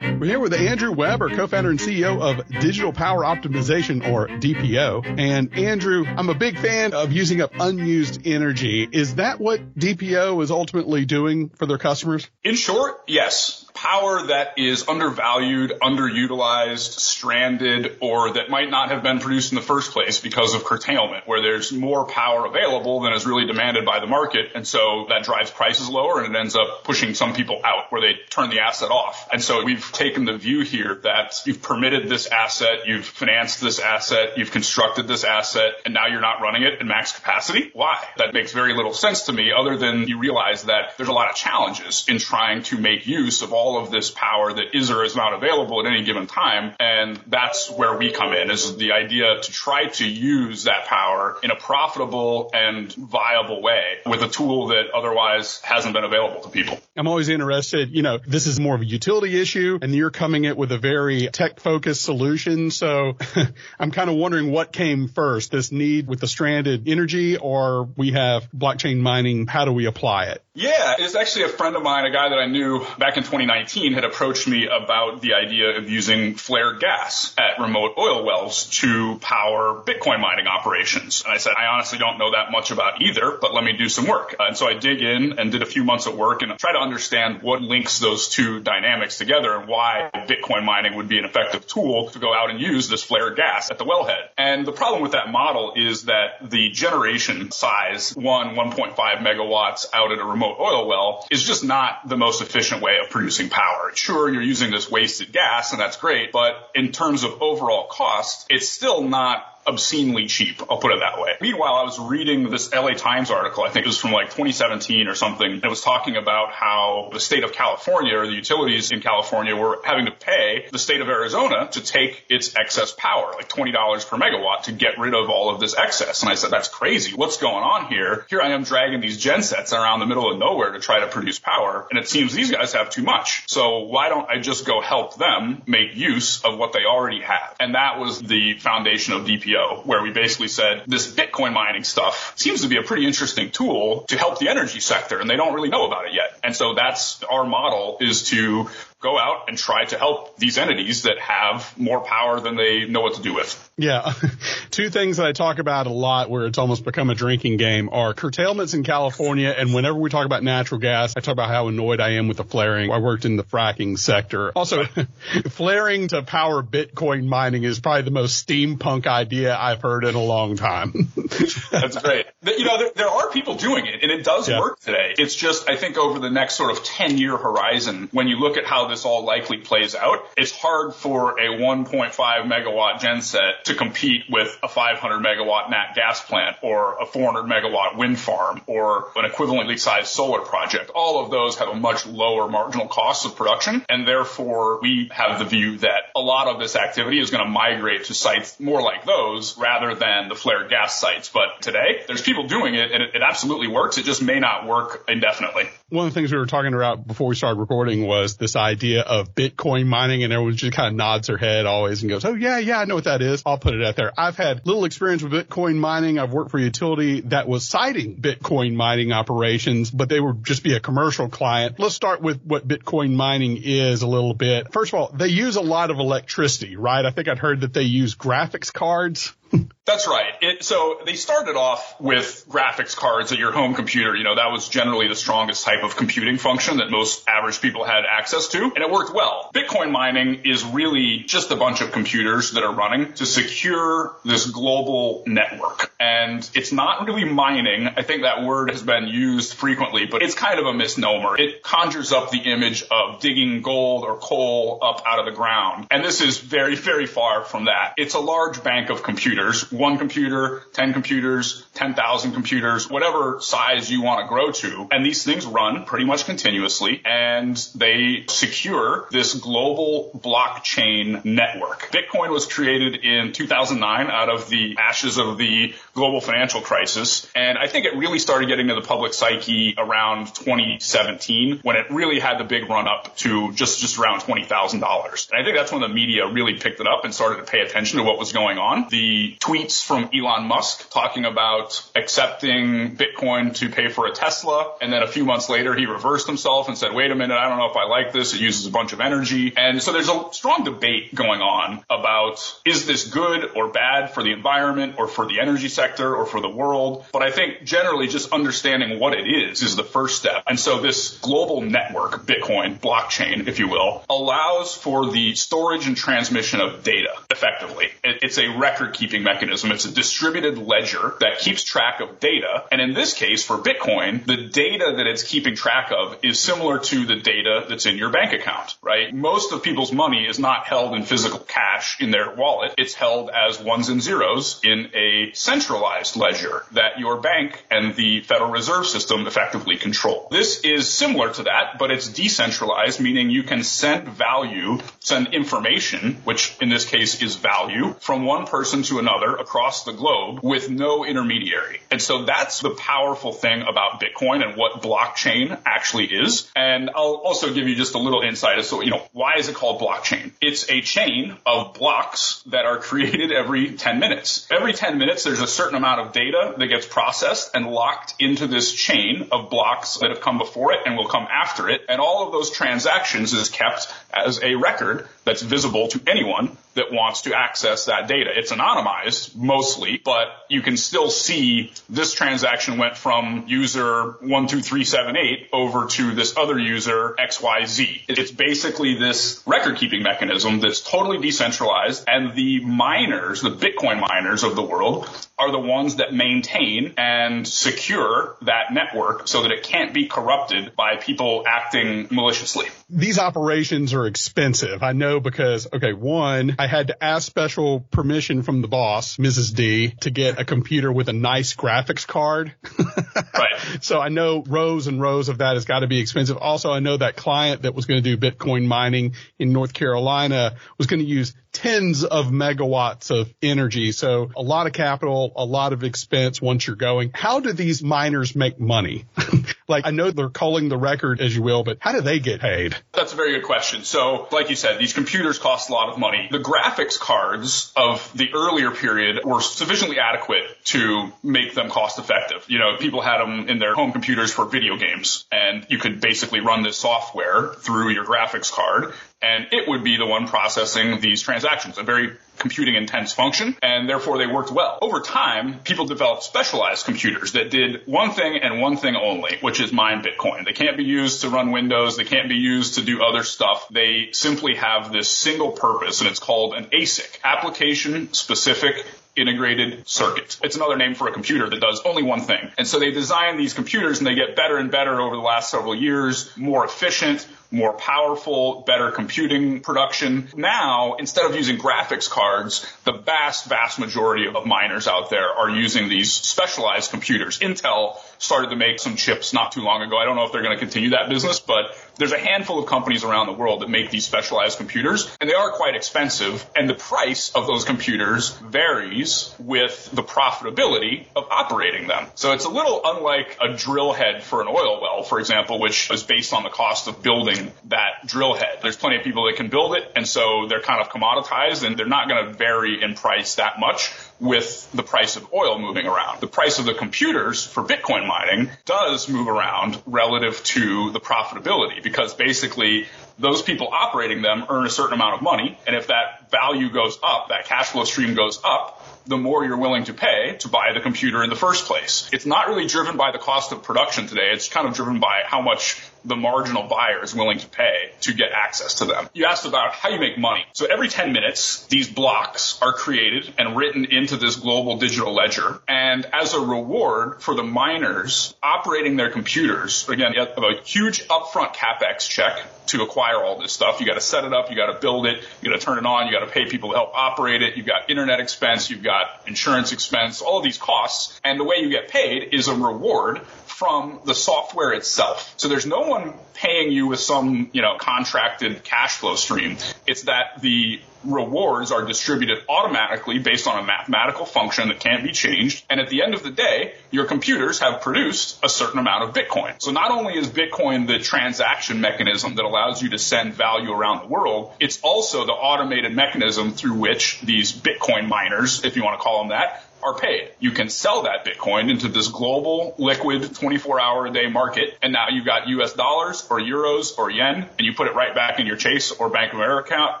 We're 0.24 0.30
here 0.30 0.40
with 0.40 0.54
Andrew 0.54 0.90
Webber, 0.90 1.28
co-founder 1.28 1.68
and 1.68 1.78
CEO 1.78 2.18
of 2.18 2.48
Digital 2.48 2.94
Power 2.94 3.24
Optimization 3.24 4.10
or 4.10 4.26
DPO. 4.26 5.20
And 5.20 5.52
Andrew, 5.52 6.06
I'm 6.06 6.30
a 6.30 6.34
big 6.34 6.58
fan 6.58 6.94
of 6.94 7.12
using 7.12 7.42
up 7.42 7.52
unused 7.60 8.26
energy. 8.26 8.88
Is 8.90 9.16
that 9.16 9.38
what 9.38 9.78
DPO 9.78 10.42
is 10.42 10.50
ultimately 10.50 11.04
doing 11.04 11.50
for 11.50 11.66
their 11.66 11.76
customers? 11.76 12.26
In 12.42 12.54
short, 12.54 13.02
yes. 13.06 13.63
Power 13.74 14.28
that 14.28 14.56
is 14.56 14.88
undervalued, 14.88 15.72
underutilized, 15.82 16.98
stranded, 17.00 17.98
or 18.00 18.32
that 18.34 18.48
might 18.48 18.70
not 18.70 18.90
have 18.90 19.02
been 19.02 19.18
produced 19.18 19.50
in 19.50 19.56
the 19.56 19.62
first 19.62 19.90
place 19.90 20.20
because 20.20 20.54
of 20.54 20.64
curtailment, 20.64 21.26
where 21.26 21.42
there's 21.42 21.72
more 21.72 22.06
power 22.06 22.46
available 22.46 23.00
than 23.00 23.12
is 23.12 23.26
really 23.26 23.46
demanded 23.46 23.84
by 23.84 23.98
the 23.98 24.06
market. 24.06 24.52
And 24.54 24.66
so 24.66 25.06
that 25.08 25.24
drives 25.24 25.50
prices 25.50 25.88
lower 25.88 26.22
and 26.22 26.34
it 26.34 26.38
ends 26.38 26.54
up 26.54 26.84
pushing 26.84 27.14
some 27.14 27.34
people 27.34 27.60
out 27.64 27.90
where 27.90 28.00
they 28.00 28.14
turn 28.30 28.50
the 28.50 28.60
asset 28.60 28.90
off. 28.90 29.28
And 29.32 29.42
so 29.42 29.64
we've 29.64 29.90
taken 29.92 30.24
the 30.24 30.38
view 30.38 30.60
here 30.60 31.00
that 31.02 31.34
you've 31.44 31.60
permitted 31.60 32.08
this 32.08 32.26
asset, 32.28 32.86
you've 32.86 33.04
financed 33.04 33.60
this 33.60 33.80
asset, 33.80 34.38
you've 34.38 34.52
constructed 34.52 35.08
this 35.08 35.24
asset, 35.24 35.72
and 35.84 35.92
now 35.92 36.06
you're 36.06 36.20
not 36.20 36.40
running 36.40 36.62
it 36.62 36.80
in 36.80 36.86
max 36.86 37.12
capacity. 37.12 37.70
Why? 37.72 37.98
That 38.18 38.32
makes 38.32 38.52
very 38.52 38.74
little 38.74 38.94
sense 38.94 39.22
to 39.24 39.32
me 39.32 39.52
other 39.52 39.76
than 39.76 40.06
you 40.06 40.18
realize 40.18 40.62
that 40.64 40.96
there's 40.96 41.08
a 41.08 41.12
lot 41.12 41.28
of 41.28 41.36
challenges 41.36 42.04
in 42.08 42.18
trying 42.18 42.62
to 42.64 42.78
make 42.78 43.06
use 43.06 43.42
of 43.42 43.52
all 43.52 43.63
of 43.64 43.90
this 43.90 44.10
power 44.10 44.52
that 44.52 44.76
is 44.76 44.90
or 44.90 45.04
is 45.04 45.16
not 45.16 45.32
available 45.32 45.80
at 45.80 45.86
any 45.86 46.04
given 46.04 46.26
time. 46.26 46.74
And 46.78 47.18
that's 47.26 47.70
where 47.70 47.96
we 47.96 48.12
come 48.12 48.32
in 48.32 48.50
is 48.50 48.76
the 48.76 48.92
idea 48.92 49.40
to 49.40 49.52
try 49.52 49.86
to 49.86 50.08
use 50.08 50.64
that 50.64 50.86
power 50.86 51.38
in 51.42 51.50
a 51.50 51.56
profitable 51.56 52.50
and 52.52 52.92
viable 52.92 53.62
way 53.62 53.98
with 54.06 54.22
a 54.22 54.28
tool 54.28 54.68
that 54.68 54.90
otherwise 54.94 55.60
hasn't 55.62 55.94
been 55.94 56.04
available 56.04 56.42
to 56.42 56.50
people. 56.50 56.78
I'm 56.96 57.08
always 57.08 57.28
interested, 57.28 57.90
you 57.90 58.02
know, 58.02 58.18
this 58.18 58.46
is 58.46 58.60
more 58.60 58.74
of 58.74 58.82
a 58.82 58.84
utility 58.84 59.40
issue 59.40 59.78
and 59.80 59.94
you're 59.94 60.10
coming 60.10 60.44
it 60.44 60.56
with 60.56 60.70
a 60.72 60.78
very 60.78 61.28
tech 61.28 61.60
focused 61.60 62.02
solution. 62.02 62.70
So 62.70 63.16
I'm 63.80 63.90
kind 63.90 64.10
of 64.10 64.16
wondering 64.16 64.50
what 64.50 64.72
came 64.72 65.08
first, 65.08 65.50
this 65.50 65.72
need 65.72 66.06
with 66.06 66.20
the 66.20 66.28
stranded 66.28 66.86
energy 66.88 67.36
or 67.36 67.84
we 67.96 68.12
have 68.12 68.50
blockchain 68.52 69.00
mining. 69.00 69.46
How 69.46 69.64
do 69.64 69.72
we 69.72 69.86
apply 69.86 70.26
it? 70.26 70.42
Yeah, 70.54 70.94
it's 70.98 71.16
actually 71.16 71.46
a 71.46 71.48
friend 71.48 71.74
of 71.74 71.82
mine, 71.82 72.04
a 72.04 72.12
guy 72.12 72.28
that 72.28 72.38
I 72.38 72.46
knew 72.46 72.86
back 72.98 73.16
in 73.16 73.24
2019 73.24 73.53
2019 73.54 73.92
had 73.92 74.04
approached 74.04 74.48
me 74.48 74.66
about 74.66 75.20
the 75.20 75.34
idea 75.34 75.78
of 75.78 75.88
using 75.88 76.34
flared 76.34 76.80
gas 76.80 77.32
at 77.38 77.60
remote 77.60 77.94
oil 77.96 78.24
wells 78.24 78.64
to 78.80 79.16
power 79.20 79.80
Bitcoin 79.86 80.20
mining 80.20 80.48
operations. 80.48 81.22
And 81.24 81.32
I 81.32 81.36
said, 81.36 81.52
I 81.56 81.66
honestly 81.66 81.98
don't 81.98 82.18
know 82.18 82.32
that 82.32 82.50
much 82.50 82.72
about 82.72 83.00
either, 83.00 83.38
but 83.40 83.54
let 83.54 83.62
me 83.62 83.74
do 83.76 83.88
some 83.88 84.06
work. 84.08 84.34
And 84.40 84.56
so 84.56 84.66
I 84.66 84.74
dig 84.74 85.00
in 85.00 85.38
and 85.38 85.52
did 85.52 85.62
a 85.62 85.66
few 85.66 85.84
months 85.84 86.06
of 86.06 86.16
work 86.16 86.42
and 86.42 86.58
try 86.58 86.72
to 86.72 86.80
understand 86.80 87.42
what 87.42 87.62
links 87.62 88.00
those 88.00 88.28
two 88.28 88.58
dynamics 88.58 89.18
together 89.18 89.54
and 89.54 89.68
why 89.68 90.10
Bitcoin 90.12 90.64
mining 90.64 90.96
would 90.96 91.08
be 91.08 91.18
an 91.18 91.24
effective 91.24 91.64
tool 91.66 92.10
to 92.10 92.18
go 92.18 92.34
out 92.34 92.50
and 92.50 92.60
use 92.60 92.88
this 92.88 93.04
flared 93.04 93.36
gas 93.36 93.70
at 93.70 93.78
the 93.78 93.84
wellhead. 93.84 94.30
And 94.36 94.66
the 94.66 94.72
problem 94.72 95.00
with 95.02 95.12
that 95.12 95.30
model 95.30 95.74
is 95.76 96.04
that 96.04 96.50
the 96.50 96.70
generation 96.70 97.52
size, 97.52 98.16
one, 98.16 98.56
1.5 98.56 98.96
megawatts 98.96 99.86
out 99.92 100.10
at 100.10 100.18
a 100.18 100.24
remote 100.24 100.56
oil 100.58 100.88
well 100.88 101.26
is 101.30 101.44
just 101.44 101.62
not 101.62 102.08
the 102.08 102.16
most 102.16 102.42
efficient 102.42 102.82
way 102.82 102.98
of 103.02 103.10
producing 103.10 103.43
power. 103.48 103.92
Sure, 103.94 104.32
you're 104.32 104.42
using 104.42 104.70
this 104.70 104.90
wasted 104.90 105.32
gas 105.32 105.72
and 105.72 105.80
that's 105.80 105.96
great, 105.96 106.32
but 106.32 106.70
in 106.74 106.92
terms 106.92 107.24
of 107.24 107.42
overall 107.42 107.86
cost, 107.88 108.46
it's 108.50 108.68
still 108.68 109.02
not 109.02 109.53
obscenely 109.66 110.26
cheap. 110.26 110.60
I'll 110.70 110.78
put 110.78 110.92
it 110.92 111.00
that 111.00 111.20
way. 111.20 111.34
Meanwhile, 111.40 111.74
I 111.74 111.82
was 111.84 111.98
reading 111.98 112.50
this 112.50 112.72
LA 112.72 112.94
Times 112.94 113.30
article. 113.30 113.64
I 113.64 113.70
think 113.70 113.86
it 113.86 113.88
was 113.88 113.98
from 113.98 114.12
like 114.12 114.26
2017 114.26 115.08
or 115.08 115.14
something. 115.14 115.50
And 115.50 115.64
It 115.64 115.68
was 115.68 115.80
talking 115.80 116.16
about 116.16 116.52
how 116.52 117.10
the 117.12 117.20
state 117.20 117.44
of 117.44 117.52
California 117.52 118.16
or 118.16 118.26
the 118.26 118.32
utilities 118.32 118.92
in 118.92 119.00
California 119.00 119.56
were 119.56 119.80
having 119.84 120.06
to 120.06 120.12
pay 120.12 120.66
the 120.70 120.78
state 120.78 121.00
of 121.00 121.08
Arizona 121.08 121.68
to 121.72 121.80
take 121.80 122.24
its 122.28 122.56
excess 122.56 122.92
power, 122.92 123.32
like 123.34 123.48
$20 123.48 124.08
per 124.08 124.16
megawatt 124.16 124.64
to 124.64 124.72
get 124.72 124.98
rid 124.98 125.14
of 125.14 125.30
all 125.30 125.54
of 125.54 125.60
this 125.60 125.76
excess. 125.76 126.22
And 126.22 126.30
I 126.30 126.34
said, 126.34 126.50
that's 126.50 126.68
crazy. 126.68 127.12
What's 127.14 127.38
going 127.38 127.64
on 127.64 127.86
here? 127.86 128.26
Here 128.28 128.40
I 128.40 128.50
am 128.50 128.64
dragging 128.64 129.00
these 129.00 129.18
gensets 129.18 129.72
around 129.72 130.00
the 130.00 130.06
middle 130.06 130.30
of 130.30 130.38
nowhere 130.38 130.72
to 130.72 130.80
try 130.80 131.00
to 131.00 131.06
produce 131.06 131.38
power. 131.38 131.86
And 131.90 131.98
it 131.98 132.08
seems 132.08 132.34
these 132.34 132.50
guys 132.50 132.72
have 132.72 132.90
too 132.90 133.02
much. 133.02 133.44
So 133.48 133.80
why 133.80 134.08
don't 134.08 134.28
I 134.28 134.40
just 134.40 134.66
go 134.66 134.80
help 134.80 135.16
them 135.16 135.62
make 135.66 135.94
use 135.94 136.44
of 136.44 136.58
what 136.58 136.72
they 136.72 136.84
already 136.84 137.20
have? 137.20 137.56
And 137.60 137.74
that 137.74 137.98
was 137.98 138.20
the 138.20 138.54
foundation 138.54 139.14
of 139.14 139.24
DPO 139.54 139.86
where 139.86 140.02
we 140.02 140.10
basically 140.10 140.48
said 140.48 140.82
this 140.86 141.12
Bitcoin 141.12 141.52
mining 141.52 141.84
stuff 141.84 142.32
seems 142.36 142.62
to 142.62 142.68
be 142.68 142.76
a 142.76 142.82
pretty 142.82 143.06
interesting 143.06 143.50
tool 143.50 144.02
to 144.08 144.18
help 144.18 144.38
the 144.38 144.48
energy 144.48 144.80
sector, 144.80 145.20
and 145.20 145.28
they 145.28 145.36
don't 145.36 145.54
really 145.54 145.68
know 145.68 145.86
about 145.86 146.06
it 146.06 146.14
yet. 146.14 146.38
And 146.42 146.54
so 146.54 146.74
that's 146.74 147.22
our 147.24 147.44
model 147.44 147.98
is 148.00 148.24
to 148.30 148.68
go 149.04 149.18
out 149.18 149.48
and 149.48 149.58
try 149.58 149.84
to 149.84 149.98
help 149.98 150.38
these 150.38 150.56
entities 150.56 151.02
that 151.02 151.18
have 151.18 151.78
more 151.78 152.00
power 152.00 152.40
than 152.40 152.56
they 152.56 152.86
know 152.86 153.02
what 153.02 153.14
to 153.14 153.22
do 153.22 153.34
with. 153.34 153.70
Yeah. 153.76 154.14
Two 154.70 154.88
things 154.88 155.18
that 155.18 155.26
I 155.26 155.32
talk 155.32 155.58
about 155.58 155.86
a 155.86 155.92
lot 155.92 156.30
where 156.30 156.46
it's 156.46 156.56
almost 156.56 156.84
become 156.84 157.10
a 157.10 157.14
drinking 157.14 157.58
game 157.58 157.90
are 157.92 158.14
curtailments 158.14 158.72
in 158.72 158.82
California. 158.82 159.54
And 159.56 159.74
whenever 159.74 159.98
we 159.98 160.08
talk 160.08 160.24
about 160.24 160.42
natural 160.42 160.80
gas, 160.80 161.14
I 161.16 161.20
talk 161.20 161.32
about 161.32 161.50
how 161.50 161.68
annoyed 161.68 162.00
I 162.00 162.12
am 162.12 162.28
with 162.28 162.38
the 162.38 162.44
flaring. 162.44 162.90
I 162.90 162.98
worked 162.98 163.26
in 163.26 163.36
the 163.36 163.44
fracking 163.44 163.98
sector. 163.98 164.52
Also, 164.56 164.84
flaring 165.50 166.08
to 166.08 166.22
power 166.22 166.62
Bitcoin 166.62 167.26
mining 167.26 167.64
is 167.64 167.80
probably 167.80 168.02
the 168.02 168.10
most 168.10 168.46
steampunk 168.46 169.06
idea 169.06 169.54
I've 169.54 169.82
heard 169.82 170.04
in 170.04 170.14
a 170.14 170.22
long 170.22 170.56
time. 170.56 171.12
That's 171.70 172.00
great. 172.00 172.26
You 172.42 172.64
know, 172.64 172.78
there, 172.78 172.90
there, 172.96 173.08
are 173.08 173.30
people 173.30 173.56
doing 173.56 173.86
it 173.86 174.02
and 174.02 174.10
it 174.10 174.24
does 174.24 174.48
yeah. 174.48 174.60
work 174.60 174.80
today. 174.80 175.14
It's 175.18 175.34
just, 175.34 175.68
I 175.68 175.76
think 175.76 175.98
over 175.98 176.18
the 176.20 176.30
next 176.30 176.54
sort 176.54 176.70
of 176.70 176.82
10 176.84 177.18
year 177.18 177.36
horizon, 177.36 178.08
when 178.12 178.28
you 178.28 178.38
look 178.38 178.56
at 178.56 178.64
how 178.64 178.88
this 178.94 179.04
all 179.04 179.24
likely 179.24 179.58
plays 179.58 179.94
out, 179.94 180.24
it's 180.36 180.52
hard 180.52 180.94
for 180.94 181.38
a 181.40 181.48
1.5 181.48 182.12
megawatt 182.14 183.00
genset 183.00 183.62
to 183.64 183.74
compete 183.74 184.22
with 184.30 184.56
a 184.62 184.68
500 184.68 185.18
megawatt 185.18 185.70
nat 185.70 185.94
gas 185.96 186.24
plant 186.24 186.56
or 186.62 187.02
a 187.02 187.06
400 187.06 187.42
megawatt 187.50 187.96
wind 187.96 188.18
farm 188.18 188.60
or 188.66 189.08
an 189.16 189.28
equivalently 189.28 189.78
sized 189.78 190.08
solar 190.08 190.40
project. 190.40 190.90
All 190.94 191.24
of 191.24 191.30
those 191.30 191.58
have 191.58 191.68
a 191.68 191.74
much 191.74 192.06
lower 192.06 192.48
marginal 192.48 192.86
cost 192.86 193.26
of 193.26 193.34
production. 193.34 193.84
And 193.88 194.06
therefore 194.06 194.80
we 194.80 195.10
have 195.12 195.40
the 195.40 195.44
view 195.44 195.78
that 195.78 196.04
a 196.14 196.20
lot 196.20 196.46
of 196.46 196.60
this 196.60 196.76
activity 196.76 197.18
is 197.18 197.30
going 197.30 197.44
to 197.44 197.50
migrate 197.50 198.04
to 198.04 198.14
sites 198.14 198.60
more 198.60 198.80
like 198.80 199.04
those 199.04 199.58
rather 199.58 199.94
than 199.96 200.28
the 200.28 200.36
flared 200.36 200.70
gas 200.70 201.00
sites. 201.00 201.28
But 201.28 201.62
today 201.62 202.02
there's 202.06 202.22
people 202.22 202.46
doing 202.46 202.74
it 202.74 202.92
and 202.92 203.02
it, 203.02 203.16
it 203.16 203.22
absolutely 203.22 203.66
works. 203.66 203.98
It 203.98 204.04
just 204.04 204.22
may 204.22 204.38
not 204.38 204.68
work 204.68 205.04
indefinitely. 205.08 205.68
One 205.88 206.06
of 206.06 206.14
the 206.14 206.20
things 206.20 206.30
we 206.30 206.38
were 206.38 206.46
talking 206.46 206.74
about 206.74 207.06
before 207.06 207.28
we 207.28 207.34
started 207.34 207.58
recording 207.58 208.06
was 208.06 208.36
this 208.36 208.56
idea 208.56 208.83
idea 208.84 209.00
of 209.02 209.34
Bitcoin 209.34 209.86
mining 209.86 210.24
and 210.24 210.32
everyone 210.32 210.56
just 210.56 210.74
kind 210.74 210.88
of 210.88 210.94
nods 210.94 211.28
their 211.28 211.38
head 211.38 211.64
always 211.64 212.02
and 212.02 212.10
goes, 212.10 212.24
Oh 212.24 212.34
yeah, 212.34 212.58
yeah, 212.58 212.78
I 212.78 212.84
know 212.84 212.94
what 212.94 213.04
that 213.04 213.22
is. 213.22 213.42
I'll 213.46 213.58
put 213.58 213.74
it 213.74 213.82
out 213.82 213.96
there. 213.96 214.12
I've 214.16 214.36
had 214.36 214.66
little 214.66 214.84
experience 214.84 215.22
with 215.22 215.32
Bitcoin 215.32 215.76
mining. 215.76 216.18
I've 216.18 216.32
worked 216.32 216.50
for 216.50 216.58
a 216.58 216.62
utility 216.62 217.22
that 217.22 217.48
was 217.48 217.66
siting 217.66 218.16
Bitcoin 218.16 218.74
mining 218.74 219.12
operations, 219.12 219.90
but 219.90 220.10
they 220.10 220.20
would 220.20 220.44
just 220.44 220.62
be 220.62 220.74
a 220.74 220.80
commercial 220.80 221.30
client. 221.30 221.80
Let's 221.80 221.94
start 221.94 222.20
with 222.20 222.42
what 222.44 222.68
Bitcoin 222.68 223.14
mining 223.14 223.58
is 223.62 224.02
a 224.02 224.06
little 224.06 224.34
bit. 224.34 224.70
First 224.72 224.92
of 224.92 225.00
all, 225.00 225.10
they 225.14 225.28
use 225.28 225.56
a 225.56 225.62
lot 225.62 225.90
of 225.90 225.98
electricity, 225.98 226.76
right? 226.76 227.06
I 227.06 227.10
think 227.10 227.28
I'd 227.28 227.38
heard 227.38 227.62
that 227.62 227.72
they 227.72 227.84
use 227.84 228.14
graphics 228.14 228.70
cards. 228.70 229.32
That's 229.86 230.08
right. 230.08 230.32
It, 230.40 230.64
so 230.64 231.00
they 231.04 231.14
started 231.14 231.56
off 231.56 232.00
with 232.00 232.46
graphics 232.48 232.96
cards 232.96 233.32
at 233.32 233.38
your 233.38 233.52
home 233.52 233.74
computer. 233.74 234.16
You 234.16 234.24
know, 234.24 234.34
that 234.34 234.50
was 234.50 234.66
generally 234.66 235.08
the 235.08 235.14
strongest 235.14 235.62
type 235.62 235.82
of 235.82 235.94
computing 235.94 236.38
function 236.38 236.78
that 236.78 236.90
most 236.90 237.28
average 237.28 237.60
people 237.60 237.84
had 237.84 238.04
access 238.08 238.48
to, 238.48 238.62
and 238.62 238.78
it 238.78 238.90
worked 238.90 239.14
well. 239.14 239.50
Bitcoin 239.54 239.90
mining 239.90 240.46
is 240.46 240.64
really 240.64 241.18
just 241.26 241.50
a 241.50 241.56
bunch 241.56 241.82
of 241.82 241.92
computers 241.92 242.52
that 242.52 242.62
are 242.62 242.72
running 242.74 243.12
to 243.14 243.26
secure 243.26 244.16
this 244.24 244.46
global 244.46 245.22
network. 245.26 245.92
And 246.00 246.48
it's 246.54 246.72
not 246.72 247.06
really 247.06 247.24
mining. 247.24 247.86
I 247.86 248.02
think 248.02 248.22
that 248.22 248.42
word 248.42 248.70
has 248.70 248.82
been 248.82 249.06
used 249.08 249.52
frequently, 249.52 250.06
but 250.06 250.22
it's 250.22 250.34
kind 250.34 250.58
of 250.58 250.64
a 250.64 250.72
misnomer. 250.72 251.38
It 251.38 251.62
conjures 251.62 252.10
up 252.10 252.30
the 252.30 252.38
image 252.38 252.84
of 252.90 253.20
digging 253.20 253.60
gold 253.60 254.04
or 254.04 254.16
coal 254.16 254.78
up 254.80 255.02
out 255.06 255.18
of 255.18 255.26
the 255.26 255.32
ground. 255.32 255.88
And 255.90 256.02
this 256.02 256.22
is 256.22 256.38
very, 256.38 256.74
very 256.74 257.06
far 257.06 257.44
from 257.44 257.66
that. 257.66 257.94
It's 257.98 258.14
a 258.14 258.18
large 258.18 258.62
bank 258.62 258.88
of 258.88 259.02
computers 259.02 259.33
one 259.70 259.98
computer, 259.98 260.62
10 260.72 260.92
computers, 260.92 261.64
10,000 261.74 262.32
computers, 262.32 262.88
whatever 262.88 263.38
size 263.40 263.90
you 263.90 264.02
want 264.02 264.24
to 264.24 264.28
grow 264.28 264.50
to. 264.52 264.88
And 264.90 265.04
these 265.04 265.24
things 265.24 265.46
run 265.46 265.84
pretty 265.84 266.04
much 266.04 266.24
continuously 266.26 267.00
and 267.04 267.56
they 267.74 268.24
secure 268.28 269.06
this 269.10 269.34
global 269.34 270.10
blockchain 270.22 271.24
network. 271.24 271.90
Bitcoin 271.92 272.30
was 272.30 272.46
created 272.46 273.04
in 273.04 273.32
2009 273.32 274.10
out 274.10 274.28
of 274.28 274.48
the 274.48 274.76
ashes 274.78 275.18
of 275.18 275.38
the 275.38 275.74
global 275.94 276.20
financial 276.20 276.60
crisis. 276.60 277.26
And 277.34 277.56
I 277.56 277.68
think 277.68 277.86
it 277.86 277.96
really 277.96 278.18
started 278.18 278.48
getting 278.48 278.68
to 278.68 278.74
the 278.74 278.82
public 278.82 279.14
psyche 279.14 279.74
around 279.78 280.26
2017 280.34 281.60
when 281.62 281.76
it 281.76 281.86
really 281.90 282.18
had 282.18 282.38
the 282.38 282.44
big 282.44 282.68
run 282.68 282.88
up 282.88 283.16
to 283.18 283.52
just, 283.52 283.80
just 283.80 283.98
around 283.98 284.20
$20,000. 284.20 285.30
And 285.30 285.40
I 285.40 285.44
think 285.44 285.56
that's 285.56 285.70
when 285.70 285.80
the 285.80 285.88
media 285.88 286.26
really 286.26 286.54
picked 286.54 286.80
it 286.80 286.86
up 286.86 287.04
and 287.04 287.14
started 287.14 287.36
to 287.36 287.50
pay 287.50 287.60
attention 287.60 287.98
to 287.98 288.04
what 288.04 288.18
was 288.18 288.32
going 288.32 288.58
on. 288.58 288.88
The 288.90 289.36
tweets 289.38 289.84
from 289.84 290.10
Elon 290.12 290.46
Musk 290.46 290.90
talking 290.90 291.24
about 291.24 291.80
accepting 291.94 292.96
Bitcoin 292.96 293.54
to 293.56 293.68
pay 293.68 293.88
for 293.88 294.06
a 294.06 294.12
Tesla. 294.12 294.74
And 294.82 294.92
then 294.92 295.02
a 295.02 295.08
few 295.08 295.24
months 295.24 295.48
later, 295.48 295.74
he 295.74 295.86
reversed 295.86 296.26
himself 296.26 296.68
and 296.68 296.76
said, 296.76 296.92
wait 296.92 297.12
a 297.12 297.14
minute, 297.14 297.36
I 297.36 297.48
don't 297.48 297.58
know 297.58 297.70
if 297.70 297.76
I 297.76 297.84
like 297.84 298.12
this. 298.12 298.34
It 298.34 298.40
uses 298.40 298.66
a 298.66 298.70
bunch 298.70 298.92
of 298.92 299.00
energy. 299.00 299.52
And 299.56 299.80
so 299.80 299.92
there's 299.92 300.08
a 300.08 300.24
strong 300.32 300.64
debate 300.64 301.14
going 301.14 301.40
on 301.40 301.84
about 301.88 302.60
is 302.64 302.86
this 302.86 303.08
good 303.08 303.52
or 303.54 303.68
bad 303.68 304.12
for 304.12 304.24
the 304.24 304.32
environment 304.32 304.96
or 304.98 305.06
for 305.06 305.26
the 305.26 305.40
energy 305.40 305.68
sector 305.68 305.83
or 306.00 306.26
for 306.26 306.40
the 306.40 306.48
world? 306.48 307.04
But 307.12 307.22
I 307.22 307.30
think 307.30 307.64
generally 307.64 308.08
just 308.08 308.32
understanding 308.32 308.98
what 308.98 309.14
it 309.14 309.26
is 309.26 309.62
is 309.62 309.76
the 309.76 309.84
first 309.84 310.18
step. 310.18 310.44
And 310.46 310.58
so 310.58 310.80
this 310.80 311.18
global 311.18 311.60
network, 311.60 312.26
Bitcoin, 312.26 312.78
blockchain, 312.78 313.48
if 313.48 313.58
you 313.58 313.68
will, 313.68 314.04
allows 314.08 314.74
for 314.74 315.10
the 315.10 315.34
storage 315.34 315.86
and 315.86 315.96
transmission 315.96 316.60
of 316.60 316.82
data 316.82 317.10
effectively. 317.30 317.88
It's 318.02 318.38
a 318.38 318.48
record 318.48 318.94
keeping 318.94 319.22
mechanism. 319.22 319.70
It's 319.72 319.84
a 319.84 319.92
distributed 319.92 320.58
ledger 320.58 321.14
that 321.20 321.38
keeps 321.38 321.62
track 321.62 322.00
of 322.00 322.20
data. 322.20 322.64
And 322.70 322.80
in 322.80 322.94
this 322.94 323.14
case, 323.14 323.44
for 323.44 323.58
Bitcoin, 323.58 324.24
the 324.24 324.36
data 324.36 324.94
that 324.96 325.06
it's 325.06 325.22
keeping 325.22 325.56
track 325.56 325.92
of 325.96 326.18
is 326.22 326.38
similar 326.38 326.78
to 326.78 327.06
the 327.06 327.16
data 327.16 327.64
that's 327.68 327.86
in 327.86 327.98
your 327.98 328.10
bank 328.10 328.32
account, 328.32 328.76
right? 328.82 329.12
Most 329.14 329.52
of 329.52 329.62
people's 329.62 329.92
money 329.92 330.26
is 330.26 330.38
not 330.38 330.66
held 330.66 330.94
in 330.94 331.04
physical 331.04 331.38
cash 331.38 332.00
in 332.00 332.10
their 332.10 332.34
wallet. 332.34 332.74
It's 332.78 332.94
held 332.94 333.30
as 333.30 333.58
ones 333.58 333.88
and 333.88 334.02
zeros 334.02 334.60
in 334.62 334.90
a 334.94 335.32
centralized 335.74 336.16
ledger 336.16 336.62
that 336.72 336.98
your 336.98 337.20
bank 337.20 337.64
and 337.70 337.94
the 337.96 338.20
Federal 338.20 338.50
Reserve 338.50 338.86
System 338.86 339.26
effectively 339.26 339.76
control. 339.76 340.28
This 340.30 340.60
is 340.60 340.92
similar 340.92 341.32
to 341.32 341.44
that, 341.44 341.78
but 341.78 341.90
it's 341.90 342.08
decentralized, 342.08 343.00
meaning 343.00 343.30
you 343.30 343.42
can 343.42 343.64
send 343.64 344.08
value, 344.08 344.78
send 345.00 345.34
information, 345.34 346.16
which 346.24 346.56
in 346.60 346.68
this 346.68 346.84
case 346.84 347.20
is 347.22 347.36
value 347.36 347.94
from 348.00 348.24
one 348.24 348.46
person 348.46 348.82
to 348.84 348.98
another 348.98 349.34
across 349.36 349.84
the 349.84 349.92
globe 349.92 350.40
with 350.42 350.70
no 350.70 351.04
intermediary. 351.04 351.80
And 351.90 352.00
so 352.00 352.24
that's 352.24 352.60
the 352.60 352.70
powerful 352.70 353.32
thing 353.32 353.62
about 353.62 354.00
Bitcoin 354.00 354.44
and 354.44 354.56
what 354.56 354.82
blockchain 354.82 355.58
actually 355.64 356.06
is. 356.06 356.50
And 356.54 356.90
I'll 356.94 357.20
also 357.24 357.52
give 357.52 357.66
you 357.68 357.74
just 357.74 357.94
a 357.94 357.98
little 357.98 358.22
insight 358.22 358.58
as 358.58 358.70
to, 358.70 358.84
you 358.84 358.90
know, 358.90 359.02
why 359.12 359.34
is 359.38 359.48
it 359.48 359.54
called 359.54 359.80
blockchain? 359.80 360.32
It's 360.40 360.70
a 360.70 360.80
chain 360.82 361.36
of 361.44 361.74
blocks 361.74 362.42
that 362.46 362.64
are 362.64 362.78
created 362.78 363.32
every 363.32 363.72
10 363.72 363.98
minutes. 363.98 364.46
Every 364.50 364.72
10 364.72 364.98
minutes, 364.98 365.24
there's 365.24 365.40
a 365.40 365.46
certain 365.46 365.63
amount 365.72 366.00
of 366.00 366.12
data 366.12 366.54
that 366.58 366.66
gets 366.66 366.86
processed 366.86 367.54
and 367.54 367.66
locked 367.66 368.14
into 368.18 368.46
this 368.46 368.72
chain 368.72 369.28
of 369.32 369.48
blocks 369.48 369.98
that 369.98 370.10
have 370.10 370.20
come 370.20 370.38
before 370.38 370.72
it 370.72 370.80
and 370.84 370.96
will 370.96 371.08
come 371.08 371.26
after 371.30 371.68
it. 371.70 371.82
And 371.88 372.00
all 372.00 372.26
of 372.26 372.32
those 372.32 372.50
transactions 372.50 373.32
is 373.32 373.48
kept 373.48 373.86
as 374.12 374.42
a 374.42 374.56
record 374.56 375.08
that's 375.24 375.42
visible 375.42 375.88
to 375.88 376.00
anyone 376.06 376.56
that 376.74 376.92
wants 376.92 377.22
to 377.22 377.34
access 377.34 377.86
that 377.86 378.08
data. 378.08 378.30
It's 378.34 378.52
anonymized 378.52 379.36
mostly, 379.36 380.00
but 380.04 380.28
you 380.48 380.62
can 380.62 380.76
still 380.76 381.10
see 381.10 381.72
this 381.88 382.12
transaction 382.12 382.78
went 382.78 382.96
from 382.96 383.44
user 383.46 384.16
12378 384.20 385.48
over 385.52 385.86
to 385.86 386.14
this 386.14 386.36
other 386.36 386.58
user 386.58 387.14
XYZ. 387.18 388.02
It's 388.08 388.30
basically 388.30 388.94
this 388.94 389.42
record 389.46 389.76
keeping 389.76 390.02
mechanism 390.02 390.60
that's 390.60 390.80
totally 390.80 391.18
decentralized 391.18 392.04
and 392.06 392.34
the 392.34 392.64
miners, 392.64 393.40
the 393.40 393.50
Bitcoin 393.50 394.00
miners 394.00 394.42
of 394.42 394.56
the 394.56 394.62
world 394.62 395.08
are 395.38 395.50
the 395.50 395.58
ones 395.58 395.96
that 395.96 396.14
maintain 396.14 396.94
and 396.96 397.46
secure 397.46 398.36
that 398.42 398.72
network 398.72 399.26
so 399.26 399.42
that 399.42 399.50
it 399.50 399.64
can't 399.64 399.92
be 399.92 400.06
corrupted 400.06 400.76
by 400.76 400.96
people 400.96 401.44
acting 401.46 402.06
maliciously. 402.10 402.66
These 402.88 403.18
operations 403.18 403.94
are 403.94 404.06
expensive. 404.06 404.82
I 404.82 404.92
know 404.92 405.18
because, 405.18 405.66
okay, 405.72 405.92
one, 405.92 406.54
I 406.58 406.63
had 406.66 406.88
to 406.88 407.04
ask 407.04 407.26
special 407.26 407.80
permission 407.80 408.42
from 408.42 408.62
the 408.62 408.68
boss, 408.68 409.16
Mrs. 409.16 409.54
D, 409.54 409.90
to 410.00 410.10
get 410.10 410.38
a 410.38 410.44
computer 410.44 410.92
with 410.92 411.08
a 411.08 411.12
nice 411.12 411.54
graphics 411.54 412.06
card. 412.06 412.54
right. 413.34 413.54
So 413.80 414.00
I 414.00 414.08
know 414.08 414.42
rows 414.46 414.86
and 414.86 415.00
rows 415.00 415.28
of 415.28 415.38
that 415.38 415.54
has 415.54 415.64
got 415.64 415.80
to 415.80 415.86
be 415.86 416.00
expensive. 416.00 416.36
Also, 416.36 416.70
I 416.70 416.80
know 416.80 416.96
that 416.96 417.16
client 417.16 417.62
that 417.62 417.74
was 417.74 417.86
going 417.86 418.02
to 418.02 418.16
do 418.16 418.16
Bitcoin 418.16 418.66
mining 418.66 419.14
in 419.38 419.52
North 419.52 419.72
Carolina 419.72 420.56
was 420.78 420.86
going 420.86 421.00
to 421.00 421.06
use 421.06 421.34
tens 421.54 422.04
of 422.04 422.26
megawatts 422.26 423.10
of 423.10 423.32
energy. 423.40 423.92
So 423.92 424.30
a 424.36 424.42
lot 424.42 424.66
of 424.66 424.72
capital, 424.72 425.32
a 425.36 425.44
lot 425.44 425.72
of 425.72 425.84
expense 425.84 426.42
once 426.42 426.66
you're 426.66 426.76
going. 426.76 427.12
How 427.14 427.40
do 427.40 427.52
these 427.52 427.82
miners 427.82 428.34
make 428.34 428.60
money? 428.60 429.06
like 429.68 429.86
I 429.86 429.90
know 429.90 430.10
they're 430.10 430.28
calling 430.28 430.68
the 430.68 430.76
record 430.76 431.20
as 431.20 431.34
you 431.34 431.42
will, 431.42 431.64
but 431.64 431.78
how 431.80 431.92
do 431.92 432.00
they 432.00 432.18
get 432.18 432.40
paid? 432.40 432.76
That's 432.92 433.12
a 433.12 433.16
very 433.16 433.32
good 433.32 433.44
question. 433.44 433.84
So 433.84 434.28
like 434.30 434.50
you 434.50 434.56
said, 434.56 434.78
these 434.78 434.92
computers 434.92 435.38
cost 435.38 435.70
a 435.70 435.72
lot 435.72 435.88
of 435.90 435.98
money. 435.98 436.28
The 436.30 436.38
graphics 436.38 436.98
cards 436.98 437.72
of 437.76 438.10
the 438.14 438.28
earlier 438.34 438.70
period 438.70 439.24
were 439.24 439.40
sufficiently 439.40 439.98
adequate 439.98 440.44
to 440.64 441.12
make 441.22 441.54
them 441.54 441.70
cost 441.70 441.98
effective. 441.98 442.44
You 442.48 442.58
know, 442.58 442.76
people 442.78 443.00
had 443.00 443.18
them 443.18 443.48
in 443.48 443.58
their 443.58 443.74
home 443.74 443.92
computers 443.92 444.32
for 444.32 444.44
video 444.44 444.76
games 444.76 445.24
and 445.32 445.66
you 445.68 445.78
could 445.78 446.00
basically 446.00 446.40
run 446.40 446.62
this 446.62 446.76
software 446.76 447.52
through 447.54 447.90
your 447.90 448.04
graphics 448.04 448.52
card 448.52 448.92
and 449.24 449.46
it 449.52 449.66
would 449.66 449.82
be 449.82 449.96
the 449.96 450.06
one 450.06 450.28
processing 450.28 451.00
these 451.00 451.22
transactions, 451.22 451.78
a 451.78 451.82
very 451.82 452.12
computing 452.38 452.74
intense 452.74 453.12
function, 453.12 453.56
and 453.62 453.88
therefore 453.88 454.18
they 454.18 454.26
worked 454.26 454.50
well. 454.50 454.78
Over 454.82 455.00
time, 455.00 455.60
people 455.60 455.86
developed 455.86 456.24
specialized 456.24 456.84
computers 456.84 457.32
that 457.32 457.50
did 457.50 457.86
one 457.86 458.10
thing 458.10 458.38
and 458.42 458.60
one 458.60 458.76
thing 458.76 458.96
only, 458.96 459.38
which 459.40 459.60
is 459.60 459.72
mine 459.72 460.02
Bitcoin. 460.02 460.44
They 460.44 460.52
can't 460.52 460.76
be 460.76 460.84
used 460.84 461.22
to 461.22 461.30
run 461.30 461.52
Windows, 461.52 461.96
they 461.96 462.04
can't 462.04 462.28
be 462.28 462.36
used 462.36 462.74
to 462.74 462.82
do 462.82 463.02
other 463.02 463.22
stuff. 463.22 463.66
They 463.70 464.10
simply 464.12 464.56
have 464.56 464.92
this 464.92 465.08
single 465.08 465.52
purpose, 465.52 466.00
and 466.00 466.10
it's 466.10 466.20
called 466.20 466.52
an 466.54 466.66
ASIC, 466.66 467.18
application 467.24 468.12
specific 468.12 468.84
integrated 469.16 469.88
circuit. 469.88 470.38
It's 470.42 470.56
another 470.56 470.76
name 470.76 470.94
for 470.94 471.08
a 471.08 471.12
computer 471.12 471.48
that 471.48 471.60
does 471.60 471.80
only 471.84 472.02
one 472.02 472.20
thing. 472.20 472.50
And 472.58 472.66
so 472.66 472.78
they 472.78 472.90
design 472.90 473.36
these 473.36 473.54
computers 473.54 473.98
and 473.98 474.06
they 474.06 474.14
get 474.14 474.36
better 474.36 474.56
and 474.56 474.70
better 474.70 475.00
over 475.00 475.14
the 475.14 475.22
last 475.22 475.50
several 475.50 475.74
years, 475.74 476.36
more 476.36 476.64
efficient, 476.64 477.26
more 477.54 477.72
powerful, 477.72 478.64
better 478.66 478.90
computing 478.90 479.60
production. 479.60 480.28
Now, 480.36 480.94
instead 480.94 481.24
of 481.24 481.36
using 481.36 481.56
graphics 481.56 482.10
cards, 482.10 482.66
the 482.84 482.92
vast, 482.92 483.46
vast 483.46 483.78
majority 483.78 484.26
of 484.26 484.44
miners 484.44 484.88
out 484.88 485.10
there 485.10 485.28
are 485.28 485.48
using 485.48 485.88
these 485.88 486.12
specialized 486.12 486.90
computers. 486.90 487.38
Intel 487.38 487.96
started 488.18 488.50
to 488.50 488.56
make 488.56 488.80
some 488.80 488.96
chips 488.96 489.32
not 489.32 489.52
too 489.52 489.60
long 489.60 489.82
ago. 489.82 489.96
I 489.96 490.04
don't 490.04 490.16
know 490.16 490.24
if 490.24 490.32
they're 490.32 490.42
going 490.42 490.56
to 490.56 490.60
continue 490.60 490.90
that 490.90 491.08
business, 491.08 491.38
but 491.38 491.66
there's 491.96 492.12
a 492.12 492.18
handful 492.18 492.58
of 492.58 492.66
companies 492.66 493.04
around 493.04 493.26
the 493.26 493.32
world 493.32 493.62
that 493.62 493.70
make 493.70 493.90
these 493.90 494.04
specialized 494.04 494.58
computers 494.58 495.16
and 495.20 495.28
they 495.28 495.34
are 495.34 495.50
quite 495.52 495.74
expensive 495.74 496.44
and 496.56 496.68
the 496.68 496.74
price 496.74 497.32
of 497.34 497.46
those 497.46 497.64
computers 497.64 498.30
varies 498.38 499.34
with 499.38 499.90
the 499.92 500.02
profitability 500.02 501.06
of 501.14 501.24
operating 501.30 501.86
them. 501.86 502.06
So 502.14 502.32
it's 502.32 502.44
a 502.44 502.50
little 502.50 502.80
unlike 502.84 503.36
a 503.40 503.54
drill 503.56 503.92
head 503.92 504.22
for 504.22 504.40
an 504.40 504.48
oil 504.48 504.80
well, 504.80 505.02
for 505.02 505.18
example, 505.18 505.60
which 505.60 505.90
is 505.90 506.02
based 506.02 506.32
on 506.32 506.42
the 506.42 506.50
cost 506.50 506.88
of 506.88 507.02
building 507.02 507.52
that 507.68 508.06
drill 508.06 508.34
head. 508.34 508.58
There's 508.62 508.76
plenty 508.76 508.96
of 508.96 509.04
people 509.04 509.26
that 509.26 509.36
can 509.36 509.48
build 509.48 509.76
it 509.76 509.90
and 509.96 510.06
so 510.06 510.46
they're 510.48 510.62
kind 510.62 510.80
of 510.80 510.88
commoditized 510.88 511.66
and 511.66 511.76
they're 511.76 511.86
not 511.86 512.08
going 512.08 512.26
to 512.26 512.32
vary 512.32 512.82
in 512.82 512.94
price 512.94 513.36
that 513.36 513.58
much 513.58 513.92
with 514.24 514.70
the 514.72 514.82
price 514.82 515.16
of 515.16 515.32
oil 515.34 515.58
moving 515.58 515.86
around. 515.86 516.20
The 516.20 516.26
price 516.26 516.58
of 516.58 516.64
the 516.64 516.72
computers 516.72 517.44
for 517.46 517.62
Bitcoin 517.62 518.06
mining 518.06 518.50
does 518.64 519.06
move 519.06 519.28
around 519.28 519.80
relative 519.84 520.42
to 520.44 520.90
the 520.92 521.00
profitability 521.00 521.82
because 521.82 522.14
basically 522.14 522.86
those 523.18 523.42
people 523.42 523.68
operating 523.70 524.22
them 524.22 524.46
earn 524.48 524.64
a 524.64 524.70
certain 524.70 524.94
amount 524.94 525.16
of 525.16 525.22
money. 525.22 525.58
And 525.66 525.76
if 525.76 525.88
that 525.88 526.30
value 526.30 526.70
goes 526.70 526.98
up, 527.02 527.28
that 527.28 527.44
cash 527.44 527.66
flow 527.66 527.84
stream 527.84 528.14
goes 528.14 528.40
up, 528.42 528.82
the 529.06 529.18
more 529.18 529.44
you're 529.44 529.58
willing 529.58 529.84
to 529.84 529.92
pay 529.92 530.36
to 530.40 530.48
buy 530.48 530.72
the 530.72 530.80
computer 530.80 531.22
in 531.22 531.28
the 531.28 531.36
first 531.36 531.66
place. 531.66 532.08
It's 532.10 532.24
not 532.24 532.48
really 532.48 532.66
driven 532.66 532.96
by 532.96 533.12
the 533.12 533.18
cost 533.18 533.52
of 533.52 533.62
production 533.62 534.06
today. 534.06 534.30
It's 534.32 534.48
kind 534.48 534.66
of 534.66 534.72
driven 534.72 535.00
by 535.00 535.22
how 535.26 535.42
much 535.42 535.82
the 536.04 536.16
marginal 536.16 536.64
buyer 536.64 537.02
is 537.02 537.14
willing 537.14 537.38
to 537.38 537.48
pay 537.48 537.92
to 538.02 538.12
get 538.12 538.32
access 538.32 538.74
to 538.74 538.84
them. 538.84 539.08
You 539.14 539.26
asked 539.26 539.46
about 539.46 539.72
how 539.72 539.88
you 539.88 539.98
make 539.98 540.18
money. 540.18 540.44
So 540.52 540.66
every 540.66 540.88
10 540.88 541.12
minutes, 541.12 541.66
these 541.66 541.88
blocks 541.88 542.58
are 542.60 542.72
created 542.72 543.32
and 543.38 543.56
written 543.56 543.86
into 543.86 544.16
this 544.16 544.36
global 544.36 544.76
digital 544.76 545.14
ledger. 545.14 545.60
And 545.66 546.06
as 546.12 546.34
a 546.34 546.40
reward 546.40 547.22
for 547.22 547.34
the 547.34 547.42
miners 547.42 548.34
operating 548.42 548.96
their 548.96 549.10
computers, 549.10 549.88
again, 549.88 550.14
a 550.16 550.62
huge 550.64 551.06
upfront 551.08 551.54
capex 551.54 552.08
check 552.08 552.38
to 552.66 552.82
acquire 552.82 553.22
all 553.22 553.38
this 553.38 553.52
stuff. 553.52 553.80
You 553.80 553.86
got 553.86 553.94
to 553.94 554.00
set 554.00 554.24
it 554.24 554.32
up, 554.32 554.50
you 554.50 554.56
got 554.56 554.72
to 554.72 554.80
build 554.80 555.06
it, 555.06 555.22
you 555.42 555.50
got 555.50 555.60
to 555.60 555.64
turn 555.64 555.78
it 555.78 555.86
on, 555.86 556.06
you 556.06 556.12
got 556.12 556.24
to 556.24 556.30
pay 556.30 556.46
people 556.46 556.70
to 556.70 556.76
help 556.76 556.92
operate 556.94 557.42
it. 557.42 557.56
You've 557.56 557.66
got 557.66 557.90
internet 557.90 558.20
expense, 558.20 558.70
you've 558.70 558.82
got 558.82 559.22
insurance 559.26 559.72
expense, 559.72 560.22
all 560.22 560.38
of 560.38 560.44
these 560.44 560.58
costs. 560.58 561.18
And 561.24 561.38
the 561.38 561.44
way 561.44 561.56
you 561.58 561.70
get 561.70 561.88
paid 561.88 562.32
is 562.32 562.48
a 562.48 562.54
reward 562.54 563.20
from 563.54 564.00
the 564.04 564.14
software 564.14 564.72
itself. 564.72 565.32
So 565.36 565.48
there's 565.48 565.66
no 565.66 565.82
one 565.82 566.14
paying 566.34 566.72
you 566.72 566.88
with 566.88 566.98
some, 566.98 567.50
you 567.52 567.62
know, 567.62 567.76
contracted 567.78 568.64
cash 568.64 568.96
flow 568.96 569.14
stream. 569.14 569.56
It's 569.86 570.02
that 570.02 570.40
the 570.40 570.80
rewards 571.04 571.70
are 571.70 571.84
distributed 571.84 572.38
automatically 572.48 573.18
based 573.18 573.46
on 573.46 573.62
a 573.62 573.66
mathematical 573.66 574.26
function 574.26 574.68
that 574.68 574.80
can't 574.80 575.04
be 575.04 575.12
changed. 575.12 575.64
And 575.70 575.78
at 575.80 575.88
the 575.88 576.02
end 576.02 576.14
of 576.14 576.22
the 576.22 576.30
day, 576.30 576.74
your 576.90 577.04
computers 577.04 577.60
have 577.60 577.82
produced 577.82 578.38
a 578.42 578.48
certain 578.48 578.78
amount 578.78 579.04
of 579.04 579.14
Bitcoin. 579.14 579.60
So 579.62 579.70
not 579.70 579.90
only 579.90 580.16
is 580.16 580.28
Bitcoin 580.28 580.86
the 580.86 580.98
transaction 580.98 581.80
mechanism 581.80 582.34
that 582.34 582.44
allows 582.44 582.82
you 582.82 582.90
to 582.90 582.98
send 582.98 583.34
value 583.34 583.70
around 583.70 584.02
the 584.02 584.08
world, 584.08 584.52
it's 584.60 584.80
also 584.82 585.26
the 585.26 585.32
automated 585.32 585.94
mechanism 585.94 586.52
through 586.52 586.74
which 586.74 587.20
these 587.20 587.52
Bitcoin 587.52 588.08
miners, 588.08 588.64
if 588.64 588.76
you 588.76 588.82
want 588.82 588.98
to 588.98 589.02
call 589.02 589.20
them 589.20 589.28
that, 589.28 589.63
are 589.84 589.94
paid. 589.94 590.30
You 590.40 590.50
can 590.50 590.70
sell 590.70 591.02
that 591.02 591.26
Bitcoin 591.26 591.70
into 591.70 591.88
this 591.88 592.08
global 592.08 592.74
liquid 592.78 593.34
24 593.34 593.80
hour 593.80 594.06
a 594.06 594.10
day 594.10 594.28
market. 594.28 594.76
And 594.82 594.92
now 594.94 595.08
you've 595.10 595.26
got 595.26 595.46
US 595.48 595.74
dollars 595.74 596.26
or 596.30 596.40
euros 596.40 596.98
or 596.98 597.10
yen 597.10 597.46
and 597.58 597.66
you 597.66 597.74
put 597.74 597.86
it 597.86 597.94
right 597.94 598.14
back 598.14 598.40
in 598.40 598.46
your 598.46 598.56
Chase 598.56 598.90
or 598.92 599.10
Bank 599.10 599.32
of 599.32 599.38
America 599.38 599.74
account 599.74 600.00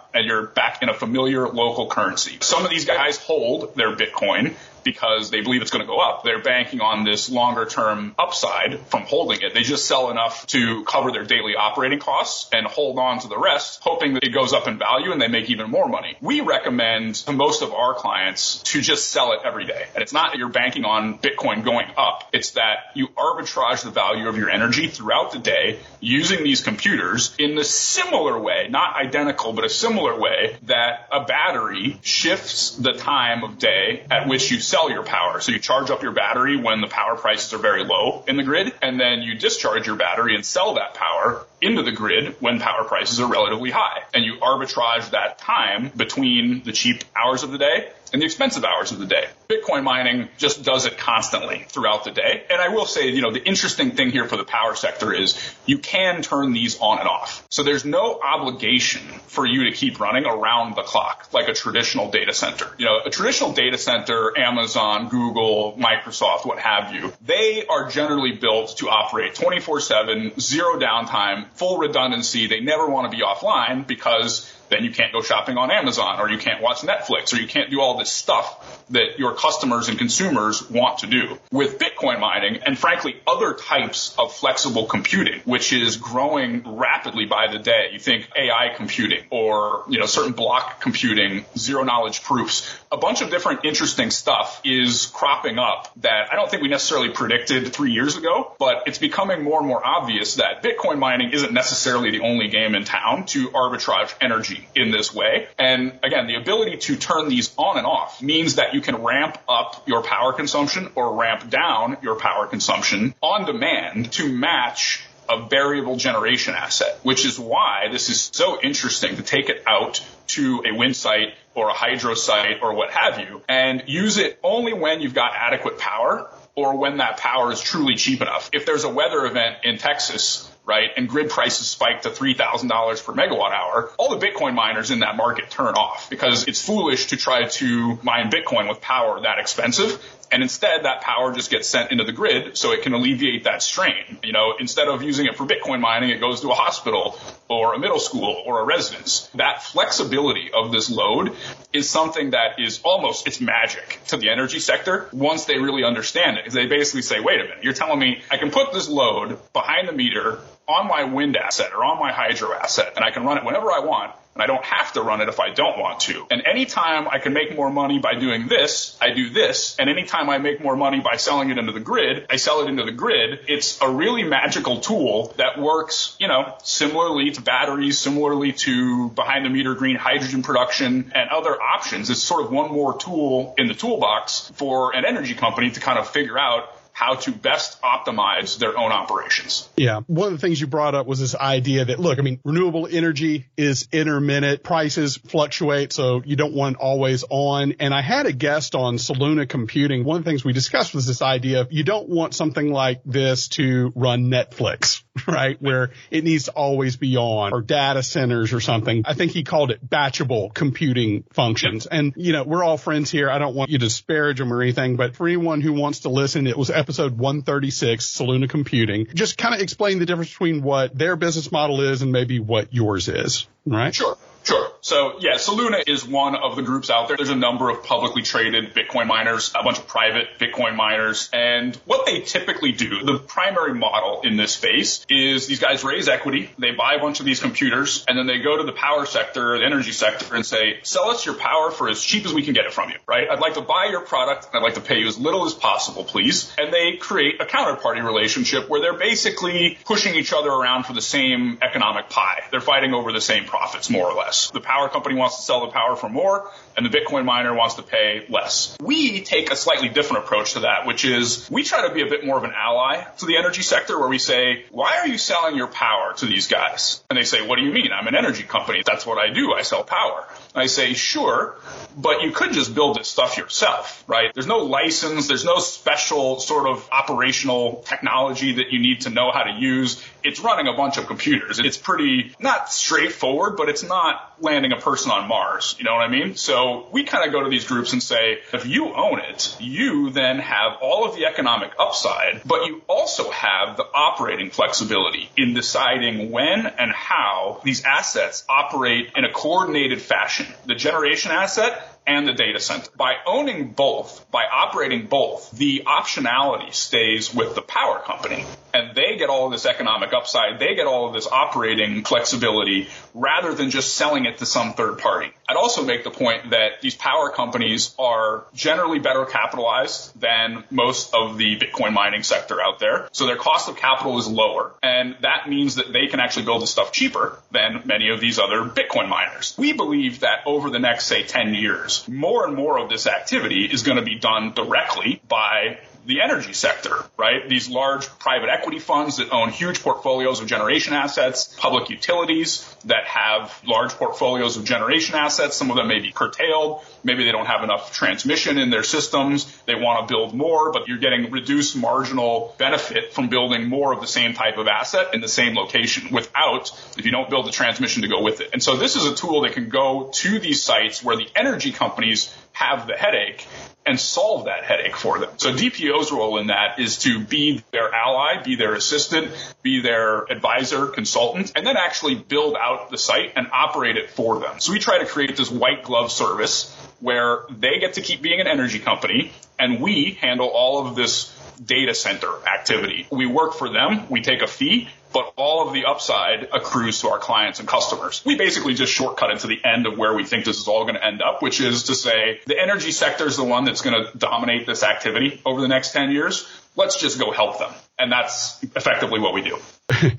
and 0.12 0.26
you're 0.26 0.46
back 0.46 0.82
in 0.82 0.88
a 0.88 0.94
familiar 0.94 1.48
local 1.48 1.88
currency. 1.88 2.38
Some 2.40 2.64
of 2.64 2.70
these 2.70 2.84
guys 2.84 3.18
hold 3.18 3.74
their 3.76 3.94
Bitcoin 3.94 4.54
because 4.84 5.30
they 5.30 5.40
believe 5.40 5.62
it's 5.62 5.70
going 5.70 5.84
to 5.84 5.86
go 5.86 5.98
up. 5.98 6.22
They're 6.24 6.42
banking 6.42 6.80
on 6.80 7.04
this 7.04 7.30
longer 7.30 7.66
term 7.66 8.14
upside 8.18 8.80
from 8.88 9.02
holding 9.02 9.40
it. 9.40 9.54
They 9.54 9.62
just 9.62 9.86
sell 9.86 10.10
enough 10.10 10.46
to 10.48 10.84
cover 10.84 11.10
their 11.10 11.24
daily 11.24 11.54
operating 11.56 11.98
costs 11.98 12.48
and 12.52 12.66
hold 12.66 12.98
on 12.98 13.20
to 13.20 13.28
the 13.28 13.38
rest, 13.38 13.80
hoping 13.82 14.14
that 14.14 14.24
it 14.24 14.30
goes 14.30 14.52
up 14.52 14.68
in 14.68 14.78
value 14.78 15.12
and 15.12 15.20
they 15.20 15.28
make 15.28 15.50
even 15.50 15.70
more 15.70 15.88
money. 15.88 16.16
We 16.20 16.40
recommend 16.40 17.16
to 17.16 17.32
most 17.32 17.62
of 17.62 17.72
our 17.72 17.94
clients 17.94 18.58
to 18.64 18.80
just 18.80 19.08
sell 19.08 19.32
it 19.32 19.40
every 19.44 19.64
day. 19.64 19.86
And 19.94 20.02
it's 20.02 20.12
not 20.12 20.32
that 20.32 20.38
you're 20.38 20.48
banking 20.48 20.84
on 20.84 21.18
Bitcoin 21.18 21.64
going 21.64 21.86
up. 21.96 22.28
It's 22.32 22.52
that 22.52 22.76
you 22.94 23.08
arbitrage 23.08 23.84
the 23.84 23.90
value 23.90 24.28
of 24.28 24.36
your 24.36 24.50
energy 24.50 24.88
throughout 24.88 25.32
the 25.32 25.38
day 25.38 25.78
using 26.00 26.44
these 26.44 26.60
computers 26.60 27.34
in 27.38 27.54
the 27.54 27.64
similar 27.64 28.38
way, 28.38 28.68
not 28.68 28.96
identical, 28.96 29.52
but 29.52 29.64
a 29.64 29.70
similar 29.70 30.18
way 30.18 30.56
that 30.64 31.08
a 31.10 31.24
battery 31.24 31.98
shifts 32.02 32.76
the 32.76 32.92
time 32.92 33.42
of 33.44 33.58
day 33.58 34.04
at 34.10 34.28
which 34.28 34.50
you 34.50 34.60
sell 34.60 34.73
your 34.74 35.04
power. 35.04 35.40
So 35.40 35.52
you 35.52 35.58
charge 35.58 35.90
up 35.90 36.02
your 36.02 36.12
battery 36.12 36.56
when 36.56 36.80
the 36.80 36.86
power 36.88 37.16
prices 37.16 37.52
are 37.54 37.58
very 37.58 37.84
low 37.84 38.24
in 38.26 38.36
the 38.36 38.42
grid, 38.42 38.72
and 38.82 38.98
then 38.98 39.22
you 39.22 39.34
discharge 39.34 39.86
your 39.86 39.96
battery 39.96 40.34
and 40.34 40.44
sell 40.44 40.74
that 40.74 40.94
power 40.94 41.46
into 41.62 41.82
the 41.82 41.92
grid 41.92 42.36
when 42.40 42.60
power 42.60 42.84
prices 42.84 43.20
are 43.20 43.30
relatively 43.30 43.70
high. 43.70 44.02
And 44.12 44.24
you 44.24 44.34
arbitrage 44.34 45.10
that 45.10 45.38
time 45.38 45.90
between 45.96 46.62
the 46.64 46.72
cheap 46.72 47.04
hours 47.16 47.42
of 47.42 47.52
the 47.52 47.58
day 47.58 47.88
and 48.14 48.22
the 48.22 48.26
expensive 48.26 48.64
hours 48.64 48.92
of 48.92 49.00
the 49.00 49.06
day. 49.06 49.26
Bitcoin 49.48 49.82
mining 49.82 50.28
just 50.38 50.62
does 50.62 50.86
it 50.86 50.96
constantly 50.96 51.66
throughout 51.68 52.04
the 52.04 52.12
day. 52.12 52.44
And 52.48 52.62
I 52.62 52.68
will 52.68 52.86
say, 52.86 53.08
you 53.08 53.20
know, 53.20 53.32
the 53.32 53.42
interesting 53.44 53.90
thing 53.90 54.10
here 54.10 54.28
for 54.28 54.36
the 54.36 54.44
power 54.44 54.76
sector 54.76 55.12
is 55.12 55.36
you 55.66 55.78
can 55.78 56.22
turn 56.22 56.52
these 56.52 56.78
on 56.78 57.00
and 57.00 57.08
off. 57.08 57.44
So 57.50 57.64
there's 57.64 57.84
no 57.84 58.20
obligation 58.22 59.02
for 59.26 59.44
you 59.44 59.64
to 59.64 59.72
keep 59.72 59.98
running 59.98 60.26
around 60.26 60.76
the 60.76 60.82
clock 60.82 61.28
like 61.32 61.48
a 61.48 61.54
traditional 61.54 62.12
data 62.12 62.32
center. 62.32 62.72
You 62.78 62.86
know, 62.86 63.00
a 63.04 63.10
traditional 63.10 63.52
data 63.52 63.78
center, 63.78 64.32
Amazon, 64.38 65.08
Google, 65.08 65.76
Microsoft, 65.76 66.46
what 66.46 66.60
have 66.60 66.94
you, 66.94 67.12
they 67.20 67.66
are 67.66 67.90
generally 67.90 68.30
built 68.30 68.76
to 68.78 68.88
operate 68.88 69.34
24 69.34 69.80
7, 69.80 70.38
zero 70.38 70.78
downtime, 70.78 71.48
full 71.54 71.78
redundancy. 71.78 72.46
They 72.46 72.60
never 72.60 72.86
want 72.86 73.10
to 73.10 73.16
be 73.16 73.24
offline 73.24 73.84
because 73.88 74.48
then 74.70 74.84
you 74.84 74.90
can't 74.90 75.12
go 75.12 75.22
shopping 75.22 75.56
on 75.56 75.70
Amazon 75.70 76.20
or 76.20 76.28
you 76.30 76.38
can't 76.38 76.62
watch 76.62 76.78
Netflix 76.78 77.32
or 77.32 77.36
you 77.36 77.46
can't 77.46 77.70
do 77.70 77.80
all 77.80 77.98
this 77.98 78.10
stuff 78.10 78.83
that 78.90 79.18
your 79.18 79.34
customers 79.34 79.88
and 79.88 79.98
consumers 79.98 80.68
want 80.70 80.98
to 81.00 81.06
do. 81.06 81.38
With 81.50 81.78
Bitcoin 81.78 82.20
mining 82.20 82.62
and 82.64 82.78
frankly 82.78 83.16
other 83.26 83.54
types 83.54 84.14
of 84.18 84.32
flexible 84.32 84.86
computing, 84.86 85.40
which 85.44 85.72
is 85.72 85.96
growing 85.96 86.76
rapidly 86.76 87.26
by 87.26 87.48
the 87.50 87.58
day. 87.58 87.90
You 87.92 87.98
think 87.98 88.28
AI 88.36 88.74
computing 88.76 89.24
or, 89.30 89.84
you 89.88 89.98
know, 89.98 90.06
certain 90.06 90.32
block 90.32 90.80
computing, 90.80 91.44
zero 91.56 91.84
knowledge 91.84 92.22
proofs, 92.22 92.78
a 92.90 92.96
bunch 92.96 93.22
of 93.22 93.30
different 93.30 93.64
interesting 93.64 94.10
stuff 94.10 94.60
is 94.64 95.06
cropping 95.06 95.58
up 95.58 95.90
that 95.96 96.28
I 96.30 96.36
don't 96.36 96.50
think 96.50 96.62
we 96.62 96.68
necessarily 96.68 97.10
predicted 97.10 97.72
three 97.72 97.92
years 97.92 98.16
ago, 98.16 98.52
but 98.58 98.84
it's 98.86 98.98
becoming 98.98 99.42
more 99.42 99.58
and 99.58 99.66
more 99.66 99.84
obvious 99.84 100.36
that 100.36 100.62
Bitcoin 100.62 100.98
mining 100.98 101.32
isn't 101.32 101.52
necessarily 101.52 102.10
the 102.10 102.20
only 102.20 102.48
game 102.48 102.74
in 102.74 102.84
town 102.84 103.26
to 103.26 103.48
arbitrage 103.48 104.14
energy 104.20 104.68
in 104.74 104.90
this 104.90 105.14
way. 105.14 105.48
And 105.58 105.98
again, 106.02 106.26
the 106.26 106.36
ability 106.36 106.78
to 106.78 106.96
turn 106.96 107.28
these 107.28 107.52
on 107.56 107.78
and 107.78 107.86
off 107.86 108.22
means 108.22 108.56
that 108.56 108.73
you 108.74 108.80
can 108.80 108.96
ramp 108.96 109.38
up 109.48 109.86
your 109.86 110.02
power 110.02 110.32
consumption 110.32 110.90
or 110.94 111.16
ramp 111.16 111.48
down 111.48 111.96
your 112.02 112.16
power 112.16 112.46
consumption 112.46 113.14
on 113.22 113.46
demand 113.46 114.12
to 114.12 114.28
match 114.28 115.04
a 115.28 115.46
variable 115.48 115.96
generation 115.96 116.54
asset, 116.54 116.98
which 117.02 117.24
is 117.24 117.38
why 117.38 117.88
this 117.90 118.10
is 118.10 118.30
so 118.32 118.60
interesting 118.60 119.16
to 119.16 119.22
take 119.22 119.48
it 119.48 119.62
out 119.66 120.04
to 120.26 120.62
a 120.66 120.76
wind 120.76 120.96
site 120.96 121.34
or 121.54 121.68
a 121.68 121.72
hydro 121.72 122.14
site 122.14 122.62
or 122.62 122.74
what 122.74 122.90
have 122.90 123.20
you 123.20 123.40
and 123.48 123.84
use 123.86 124.18
it 124.18 124.38
only 124.42 124.72
when 124.72 125.00
you've 125.00 125.14
got 125.14 125.32
adequate 125.34 125.78
power 125.78 126.28
or 126.54 126.76
when 126.76 126.98
that 126.98 127.16
power 127.16 127.52
is 127.52 127.60
truly 127.60 127.94
cheap 127.94 128.20
enough. 128.20 128.50
If 128.52 128.66
there's 128.66 128.84
a 128.84 128.88
weather 128.88 129.24
event 129.26 129.58
in 129.64 129.78
Texas 129.78 130.50
right? 130.64 130.90
And 130.96 131.08
grid 131.08 131.30
prices 131.30 131.68
spike 131.68 132.02
to 132.02 132.10
$3,000 132.10 133.04
per 133.04 133.12
megawatt 133.12 133.52
hour, 133.52 133.90
all 133.98 134.16
the 134.16 134.26
Bitcoin 134.26 134.54
miners 134.54 134.90
in 134.90 135.00
that 135.00 135.16
market 135.16 135.50
turn 135.50 135.74
off 135.74 136.08
because 136.08 136.48
it's 136.48 136.64
foolish 136.64 137.06
to 137.06 137.16
try 137.16 137.44
to 137.44 137.98
mine 138.02 138.30
Bitcoin 138.30 138.68
with 138.68 138.80
power 138.80 139.20
that 139.20 139.38
expensive. 139.38 140.02
And 140.32 140.42
instead, 140.42 140.84
that 140.84 141.02
power 141.02 141.32
just 141.32 141.50
gets 141.50 141.68
sent 141.68 141.92
into 141.92 142.02
the 142.02 142.12
grid 142.12 142.56
so 142.56 142.72
it 142.72 142.82
can 142.82 142.92
alleviate 142.92 143.44
that 143.44 143.62
strain. 143.62 144.18
You 144.24 144.32
know, 144.32 144.54
instead 144.58 144.88
of 144.88 145.02
using 145.02 145.26
it 145.26 145.36
for 145.36 145.46
Bitcoin 145.46 145.80
mining, 145.80 146.10
it 146.10 146.18
goes 146.18 146.40
to 146.40 146.50
a 146.50 146.54
hospital 146.54 147.18
or 147.48 147.74
a 147.74 147.78
middle 147.78 148.00
school 148.00 148.42
or 148.44 148.60
a 148.60 148.64
residence. 148.64 149.28
That 149.34 149.62
flexibility 149.62 150.50
of 150.52 150.72
this 150.72 150.90
load 150.90 151.36
is 151.72 151.88
something 151.88 152.30
that 152.30 152.58
is 152.58 152.80
almost, 152.84 153.28
it's 153.28 153.40
magic 153.40 154.00
to 154.08 154.16
the 154.16 154.30
energy 154.30 154.58
sector 154.58 155.08
once 155.12 155.44
they 155.44 155.58
really 155.58 155.84
understand 155.84 156.38
it. 156.38 156.50
They 156.50 156.66
basically 156.66 157.02
say, 157.02 157.20
wait 157.20 157.40
a 157.40 157.44
minute, 157.44 157.62
you're 157.62 157.74
telling 157.74 157.98
me 157.98 158.22
I 158.30 158.38
can 158.38 158.50
put 158.50 158.72
this 158.72 158.88
load 158.88 159.38
behind 159.52 159.88
the 159.88 159.92
meter 159.92 160.40
on 160.68 160.88
my 160.88 161.04
wind 161.04 161.36
asset 161.36 161.72
or 161.74 161.84
on 161.84 161.98
my 161.98 162.12
hydro 162.12 162.52
asset 162.52 162.94
and 162.96 163.04
I 163.04 163.10
can 163.10 163.24
run 163.24 163.38
it 163.38 163.44
whenever 163.44 163.70
I 163.70 163.80
want 163.80 164.12
and 164.34 164.42
I 164.42 164.46
don't 164.46 164.64
have 164.64 164.92
to 164.94 165.02
run 165.02 165.20
it 165.20 165.28
if 165.28 165.38
I 165.38 165.50
don't 165.50 165.78
want 165.78 166.00
to. 166.00 166.26
And 166.30 166.42
anytime 166.44 167.06
I 167.08 167.18
can 167.18 167.32
make 167.32 167.54
more 167.54 167.70
money 167.70 167.98
by 167.98 168.14
doing 168.14 168.48
this, 168.48 168.98
I 169.00 169.10
do 169.10 169.30
this. 169.30 169.76
And 169.78 169.88
anytime 169.88 170.28
I 170.28 170.38
make 170.38 170.60
more 170.60 170.76
money 170.76 171.00
by 171.00 171.16
selling 171.16 171.50
it 171.50 171.58
into 171.58 171.72
the 171.72 171.80
grid, 171.80 172.26
I 172.28 172.36
sell 172.36 172.62
it 172.62 172.68
into 172.68 172.84
the 172.84 172.92
grid. 172.92 173.40
It's 173.46 173.80
a 173.80 173.88
really 173.88 174.24
magical 174.24 174.80
tool 174.80 175.32
that 175.36 175.58
works, 175.58 176.16
you 176.18 176.26
know, 176.26 176.56
similarly 176.64 177.30
to 177.30 177.42
batteries, 177.42 177.98
similarly 177.98 178.52
to 178.52 179.10
behind 179.10 179.44
the 179.44 179.50
meter 179.50 179.74
green 179.74 179.96
hydrogen 179.96 180.42
production 180.42 181.12
and 181.14 181.30
other 181.30 181.60
options. 181.60 182.10
It's 182.10 182.22
sort 182.22 182.44
of 182.44 182.50
one 182.50 182.72
more 182.72 182.98
tool 182.98 183.54
in 183.56 183.68
the 183.68 183.74
toolbox 183.74 184.50
for 184.54 184.96
an 184.96 185.04
energy 185.04 185.34
company 185.34 185.70
to 185.70 185.80
kind 185.80 185.98
of 185.98 186.08
figure 186.08 186.38
out 186.38 186.76
how 186.94 187.16
to 187.16 187.32
best 187.32 187.82
optimize 187.82 188.56
their 188.58 188.78
own 188.78 188.92
operations. 188.92 189.68
Yeah. 189.76 190.02
One 190.06 190.28
of 190.28 190.32
the 190.32 190.38
things 190.38 190.60
you 190.60 190.68
brought 190.68 190.94
up 190.94 191.08
was 191.08 191.18
this 191.18 191.34
idea 191.34 191.84
that, 191.86 191.98
look, 191.98 192.20
I 192.20 192.22
mean, 192.22 192.38
renewable 192.44 192.86
energy 192.88 193.46
is 193.56 193.88
intermittent. 193.90 194.62
Prices 194.62 195.16
fluctuate. 195.16 195.92
So 195.92 196.22
you 196.24 196.36
don't 196.36 196.54
want 196.54 196.76
always 196.76 197.24
on. 197.28 197.74
And 197.80 197.92
I 197.92 198.00
had 198.00 198.26
a 198.26 198.32
guest 198.32 198.76
on 198.76 198.98
Soluna 198.98 199.48
Computing. 199.48 200.04
One 200.04 200.18
of 200.18 200.24
the 200.24 200.30
things 200.30 200.44
we 200.44 200.52
discussed 200.52 200.94
was 200.94 201.04
this 201.04 201.20
idea 201.20 201.62
of 201.62 201.72
you 201.72 201.82
don't 201.82 202.08
want 202.08 202.32
something 202.32 202.70
like 202.70 203.00
this 203.04 203.48
to 203.48 203.92
run 203.96 204.26
Netflix, 204.26 205.02
right? 205.26 205.60
Where 205.60 205.90
it 206.12 206.22
needs 206.22 206.44
to 206.44 206.52
always 206.52 206.94
be 206.94 207.16
on 207.16 207.52
or 207.52 207.60
data 207.60 208.04
centers 208.04 208.52
or 208.52 208.60
something. 208.60 209.02
I 209.04 209.14
think 209.14 209.32
he 209.32 209.42
called 209.42 209.72
it 209.72 209.84
batchable 209.84 210.54
computing 210.54 211.24
functions. 211.32 211.86
And, 211.86 212.12
you 212.16 212.32
know, 212.32 212.44
we're 212.44 212.62
all 212.62 212.78
friends 212.78 213.10
here. 213.10 213.28
I 213.28 213.40
don't 213.40 213.56
want 213.56 213.70
you 213.70 213.78
to 213.78 213.84
disparage 213.84 214.38
them 214.38 214.52
or 214.52 214.62
anything, 214.62 214.94
but 214.94 215.16
for 215.16 215.26
anyone 215.26 215.60
who 215.60 215.72
wants 215.72 216.00
to 216.00 216.08
listen, 216.08 216.46
it 216.46 216.56
was 216.56 216.70
episode 216.84 217.16
136, 217.16 218.04
Soluna 218.04 218.46
Computing. 218.46 219.06
Just 219.14 219.38
kind 219.38 219.54
of 219.54 219.62
explain 219.62 220.00
the 220.00 220.04
difference 220.04 220.28
between 220.28 220.62
what 220.62 220.94
their 220.94 221.16
business 221.16 221.50
model 221.50 221.80
is 221.80 222.02
and 222.02 222.12
maybe 222.12 222.40
what 222.40 222.74
yours 222.74 223.08
is, 223.08 223.46
right? 223.64 223.94
Sure. 223.94 224.18
Sure. 224.44 224.70
So 224.82 225.14
yeah, 225.20 225.36
Soluna 225.36 225.82
is 225.86 226.06
one 226.06 226.36
of 226.36 226.56
the 226.56 226.62
groups 226.62 226.90
out 226.90 227.08
there. 227.08 227.16
There's 227.16 227.30
a 227.30 227.34
number 227.34 227.70
of 227.70 227.82
publicly 227.82 228.20
traded 228.20 228.74
Bitcoin 228.74 229.06
miners, 229.06 229.50
a 229.58 229.62
bunch 229.62 229.78
of 229.78 229.86
private 229.88 230.38
Bitcoin 230.38 230.76
miners, 230.76 231.30
and 231.32 231.74
what 231.86 232.04
they 232.04 232.20
typically 232.20 232.72
do, 232.72 233.02
the 233.02 233.18
primary 233.18 233.72
model 233.72 234.20
in 234.22 234.36
this 234.36 234.52
space 234.52 235.06
is 235.08 235.46
these 235.46 235.60
guys 235.60 235.82
raise 235.82 236.08
equity, 236.08 236.50
they 236.58 236.72
buy 236.72 236.94
a 236.94 236.98
bunch 236.98 237.20
of 237.20 237.26
these 237.26 237.40
computers, 237.40 238.04
and 238.06 238.18
then 238.18 238.26
they 238.26 238.40
go 238.40 238.58
to 238.58 238.64
the 238.64 238.72
power 238.72 239.06
sector, 239.06 239.58
the 239.58 239.64
energy 239.64 239.92
sector, 239.92 240.34
and 240.34 240.44
say, 240.44 240.78
sell 240.82 241.08
us 241.08 241.24
your 241.24 241.36
power 241.36 241.70
for 241.70 241.88
as 241.88 242.02
cheap 242.02 242.26
as 242.26 242.34
we 242.34 242.42
can 242.42 242.52
get 242.52 242.66
it 242.66 242.72
from 242.74 242.90
you, 242.90 242.96
right? 243.08 243.26
I'd 243.30 243.40
like 243.40 243.54
to 243.54 243.62
buy 243.62 243.86
your 243.90 244.02
product, 244.02 244.48
and 244.52 244.56
I'd 244.56 244.62
like 244.62 244.74
to 244.74 244.82
pay 244.82 244.98
you 244.98 245.08
as 245.08 245.18
little 245.18 245.46
as 245.46 245.54
possible, 245.54 246.04
please. 246.04 246.54
And 246.58 246.70
they 246.70 246.98
create 246.98 247.40
a 247.40 247.46
counterparty 247.46 248.04
relationship 248.04 248.68
where 248.68 248.82
they're 248.82 248.98
basically 248.98 249.78
pushing 249.86 250.14
each 250.14 250.34
other 250.34 250.50
around 250.50 250.84
for 250.84 250.92
the 250.92 251.00
same 251.00 251.56
economic 251.62 252.10
pie. 252.10 252.42
They're 252.50 252.60
fighting 252.60 252.92
over 252.92 253.10
the 253.10 253.22
same 253.22 253.46
profits, 253.46 253.88
more 253.88 254.06
or 254.06 254.14
less 254.14 254.33
less. 254.34 254.50
The 254.50 254.60
power 254.60 254.88
company 254.88 255.14
wants 255.14 255.36
to 255.36 255.42
sell 255.42 255.60
the 255.60 255.72
power 255.72 255.96
for 255.96 256.08
more 256.08 256.50
and 256.76 256.84
the 256.84 256.90
Bitcoin 256.90 257.24
miner 257.24 257.54
wants 257.54 257.74
to 257.74 257.82
pay 257.82 258.26
less. 258.28 258.76
We 258.80 259.20
take 259.20 259.50
a 259.50 259.56
slightly 259.56 259.88
different 259.88 260.24
approach 260.24 260.54
to 260.54 260.60
that, 260.60 260.86
which 260.86 261.04
is 261.04 261.48
we 261.50 261.62
try 261.62 261.86
to 261.86 261.94
be 261.94 262.02
a 262.02 262.06
bit 262.06 262.24
more 262.24 262.36
of 262.36 262.44
an 262.44 262.52
ally 262.52 263.04
to 263.18 263.26
the 263.26 263.36
energy 263.36 263.62
sector 263.62 263.98
where 263.98 264.08
we 264.08 264.18
say, 264.18 264.64
why 264.70 264.98
are 264.98 265.06
you 265.06 265.18
selling 265.18 265.56
your 265.56 265.68
power 265.68 266.14
to 266.16 266.26
these 266.26 266.48
guys? 266.48 267.02
And 267.10 267.18
they 267.18 267.24
say, 267.24 267.46
what 267.46 267.56
do 267.56 267.64
you 267.64 267.72
mean? 267.72 267.90
I'm 267.92 268.06
an 268.06 268.16
energy 268.16 268.42
company. 268.42 268.82
That's 268.84 269.06
what 269.06 269.18
I 269.18 269.32
do. 269.32 269.52
I 269.52 269.62
sell 269.62 269.84
power. 269.84 270.26
I 270.54 270.66
say, 270.66 270.94
sure, 270.94 271.56
but 271.96 272.22
you 272.22 272.30
could 272.30 272.52
just 272.52 272.74
build 272.74 272.98
this 272.98 273.08
stuff 273.08 273.36
yourself, 273.36 274.04
right? 274.06 274.32
There's 274.32 274.46
no 274.46 274.58
license. 274.58 275.26
There's 275.26 275.44
no 275.44 275.58
special 275.58 276.38
sort 276.38 276.68
of 276.68 276.88
operational 276.92 277.84
technology 277.86 278.54
that 278.54 278.70
you 278.70 278.78
need 278.78 279.02
to 279.02 279.10
know 279.10 279.32
how 279.32 279.42
to 279.42 279.52
use. 279.52 280.02
It's 280.22 280.40
running 280.40 280.68
a 280.68 280.72
bunch 280.72 280.96
of 280.96 281.06
computers. 281.06 281.58
It's 281.58 281.76
pretty 281.76 282.34
not 282.38 282.72
straightforward, 282.72 283.56
but 283.56 283.68
it's 283.68 283.82
not 283.82 284.34
landing 284.40 284.72
a 284.72 284.80
person 284.80 285.10
on 285.10 285.28
Mars. 285.28 285.74
You 285.78 285.84
know 285.84 285.94
what 285.94 286.02
I 286.02 286.08
mean? 286.08 286.36
So 286.36 286.88
we 286.92 287.04
kind 287.04 287.26
of 287.26 287.32
go 287.32 287.42
to 287.42 287.50
these 287.50 287.64
groups 287.64 287.92
and 287.92 288.02
say, 288.02 288.38
if 288.52 288.66
you 288.66 288.94
own 288.94 289.20
it, 289.20 289.56
you 289.60 290.10
then 290.10 290.38
have 290.38 290.78
all 290.80 291.04
of 291.04 291.16
the 291.16 291.26
economic 291.26 291.72
upside, 291.78 292.42
but 292.44 292.66
you 292.66 292.82
also 292.88 293.30
have 293.30 293.76
the 293.76 293.84
operating 293.84 294.50
flexibility 294.50 295.30
in 295.36 295.54
deciding 295.54 296.30
when 296.30 296.66
and 296.66 296.92
how 296.92 297.60
these 297.64 297.84
assets 297.84 298.44
operate 298.48 299.10
in 299.16 299.24
a 299.24 299.32
coordinated 299.32 300.00
fashion. 300.00 300.43
The 300.66 300.74
generation 300.74 301.30
asset 301.30 301.80
and 302.06 302.26
the 302.26 302.32
data 302.32 302.60
center. 302.60 302.90
By 302.96 303.14
owning 303.26 303.70
both, 303.70 304.30
by 304.30 304.44
operating 304.44 305.06
both, 305.06 305.50
the 305.52 305.84
optionality 305.86 306.74
stays 306.74 307.34
with 307.34 307.54
the 307.54 307.62
power 307.62 307.98
company. 308.00 308.44
And 308.74 308.94
they 308.94 309.16
get 309.16 309.30
all 309.30 309.46
of 309.46 309.52
this 309.52 309.64
economic 309.64 310.12
upside. 310.12 310.58
They 310.58 310.74
get 310.74 310.86
all 310.86 311.06
of 311.06 311.14
this 311.14 311.28
operating 311.28 312.02
flexibility 312.04 312.88
rather 313.14 313.54
than 313.54 313.70
just 313.70 313.94
selling 313.94 314.26
it 314.26 314.38
to 314.38 314.46
some 314.46 314.74
third 314.74 314.98
party. 314.98 315.30
I'd 315.48 315.56
also 315.56 315.84
make 315.84 316.02
the 316.02 316.10
point 316.10 316.50
that 316.50 316.80
these 316.80 316.96
power 316.96 317.30
companies 317.30 317.94
are 317.98 318.44
generally 318.52 318.98
better 318.98 319.24
capitalized 319.24 320.18
than 320.20 320.64
most 320.70 321.14
of 321.14 321.38
the 321.38 321.56
Bitcoin 321.56 321.92
mining 321.92 322.24
sector 322.24 322.60
out 322.60 322.80
there. 322.80 323.08
So 323.12 323.26
their 323.26 323.36
cost 323.36 323.68
of 323.68 323.76
capital 323.76 324.18
is 324.18 324.26
lower. 324.26 324.72
And 324.82 325.16
that 325.20 325.48
means 325.48 325.76
that 325.76 325.92
they 325.92 326.08
can 326.08 326.18
actually 326.18 326.46
build 326.46 326.62
the 326.62 326.66
stuff 326.66 326.90
cheaper 326.92 327.38
than 327.52 327.82
many 327.84 328.08
of 328.08 328.20
these 328.20 328.40
other 328.40 328.64
Bitcoin 328.64 329.08
miners. 329.08 329.54
We 329.56 329.72
believe 329.72 330.20
that 330.20 330.40
over 330.46 330.70
the 330.70 330.80
next, 330.80 331.06
say, 331.06 331.22
10 331.22 331.54
years, 331.54 332.04
more 332.08 332.46
and 332.46 332.56
more 332.56 332.78
of 332.78 332.88
this 332.88 333.06
activity 333.06 333.66
is 333.66 333.84
going 333.84 333.98
to 333.98 334.02
be 334.04 334.18
done 334.18 334.52
directly 334.52 335.20
by 335.28 335.78
the 336.06 336.20
energy 336.20 336.52
sector, 336.52 337.04
right? 337.16 337.48
These 337.48 337.68
large 337.68 338.06
private 338.18 338.50
equity 338.50 338.78
funds 338.78 339.16
that 339.16 339.30
own 339.30 339.50
huge 339.50 339.82
portfolios 339.82 340.40
of 340.40 340.46
generation 340.46 340.92
assets, 340.92 341.56
public 341.58 341.88
utilities 341.88 342.68
that 342.84 343.06
have 343.06 343.58
large 343.66 343.92
portfolios 343.92 344.56
of 344.56 344.64
generation 344.64 345.14
assets. 345.14 345.56
Some 345.56 345.70
of 345.70 345.76
them 345.76 345.88
may 345.88 346.00
be 346.00 346.12
curtailed. 346.12 346.82
Maybe 347.02 347.24
they 347.24 347.32
don't 347.32 347.46
have 347.46 347.64
enough 347.64 347.94
transmission 347.94 348.58
in 348.58 348.70
their 348.70 348.82
systems. 348.82 349.50
They 349.66 349.74
want 349.74 350.06
to 350.06 350.12
build 350.12 350.34
more, 350.34 350.72
but 350.72 350.88
you're 350.88 350.98
getting 350.98 351.30
reduced 351.30 351.76
marginal 351.76 352.54
benefit 352.58 353.14
from 353.14 353.28
building 353.28 353.68
more 353.68 353.92
of 353.92 354.00
the 354.00 354.06
same 354.06 354.34
type 354.34 354.58
of 354.58 354.68
asset 354.68 355.14
in 355.14 355.20
the 355.20 355.28
same 355.28 355.54
location 355.54 356.12
without, 356.12 356.70
if 356.98 357.06
you 357.06 357.12
don't 357.12 357.30
build 357.30 357.46
the 357.46 357.52
transmission 357.52 358.02
to 358.02 358.08
go 358.08 358.22
with 358.22 358.40
it. 358.40 358.50
And 358.52 358.62
so 358.62 358.76
this 358.76 358.96
is 358.96 359.06
a 359.06 359.14
tool 359.14 359.42
that 359.42 359.52
can 359.52 359.70
go 359.70 360.10
to 360.12 360.38
these 360.38 360.62
sites 360.62 361.02
where 361.02 361.16
the 361.16 361.28
energy 361.34 361.72
companies 361.72 362.34
have 362.52 362.86
the 362.86 362.94
headache 362.94 363.46
and 363.86 364.00
solve 364.00 364.46
that 364.46 364.64
headache 364.64 364.96
for 364.96 365.18
them. 365.18 365.30
So 365.36 365.52
DPO's 365.52 366.10
role 366.10 366.38
in 366.38 366.46
that 366.46 366.78
is 366.78 366.98
to 367.00 367.20
be 367.20 367.62
their 367.70 367.92
ally, 367.92 368.42
be 368.42 368.56
their 368.56 368.74
assistant, 368.74 369.30
be 369.62 369.80
their 369.80 370.24
advisor, 370.30 370.86
consultant, 370.86 371.52
and 371.54 371.66
then 371.66 371.76
actually 371.76 372.14
build 372.14 372.56
out 372.56 372.90
the 372.90 372.98
site 372.98 373.32
and 373.36 373.46
operate 373.52 373.96
it 373.96 374.10
for 374.10 374.40
them. 374.40 374.58
So 374.58 374.72
we 374.72 374.78
try 374.78 374.98
to 374.98 375.06
create 375.06 375.36
this 375.36 375.50
white 375.50 375.84
glove 375.84 376.10
service 376.10 376.74
where 377.00 377.40
they 377.50 377.78
get 377.80 377.94
to 377.94 378.00
keep 378.00 378.22
being 378.22 378.40
an 378.40 378.46
energy 378.46 378.78
company 378.78 379.32
and 379.58 379.80
we 379.80 380.16
handle 380.20 380.48
all 380.48 380.86
of 380.86 380.96
this 380.96 381.30
data 381.62 381.94
center 381.94 382.30
activity. 382.46 383.06
We 383.12 383.26
work 383.26 383.54
for 383.54 383.70
them, 383.70 384.06
we 384.08 384.22
take 384.22 384.42
a 384.42 384.46
fee, 384.46 384.88
but 385.14 385.32
all 385.36 385.66
of 385.66 385.72
the 385.72 385.84
upside 385.86 386.48
accrues 386.52 387.00
to 387.00 387.08
our 387.08 387.18
clients 387.18 387.60
and 387.60 387.68
customers. 387.68 388.22
We 388.26 388.36
basically 388.36 388.74
just 388.74 388.92
shortcut 388.92 389.30
it 389.30 389.38
to 389.40 389.46
the 389.46 389.64
end 389.64 389.86
of 389.86 389.96
where 389.96 390.12
we 390.12 390.24
think 390.24 390.44
this 390.44 390.58
is 390.58 390.66
all 390.66 390.82
going 390.82 390.96
to 390.96 391.06
end 391.06 391.22
up, 391.22 391.40
which 391.40 391.60
is 391.60 391.84
to 391.84 391.94
say 391.94 392.40
the 392.46 392.60
energy 392.60 392.90
sector 392.90 393.26
is 393.26 393.36
the 393.36 393.44
one 393.44 393.64
that's 393.64 393.80
going 393.80 394.04
to 394.04 394.18
dominate 394.18 394.66
this 394.66 394.82
activity 394.82 395.40
over 395.46 395.60
the 395.60 395.68
next 395.68 395.92
10 395.92 396.10
years. 396.10 396.46
Let's 396.76 397.00
just 397.00 397.20
go 397.20 397.30
help 397.30 397.60
them. 397.60 397.72
And 397.96 398.10
that's 398.10 398.60
effectively 398.74 399.20
what 399.20 399.32
we 399.32 399.42
do. 399.42 399.58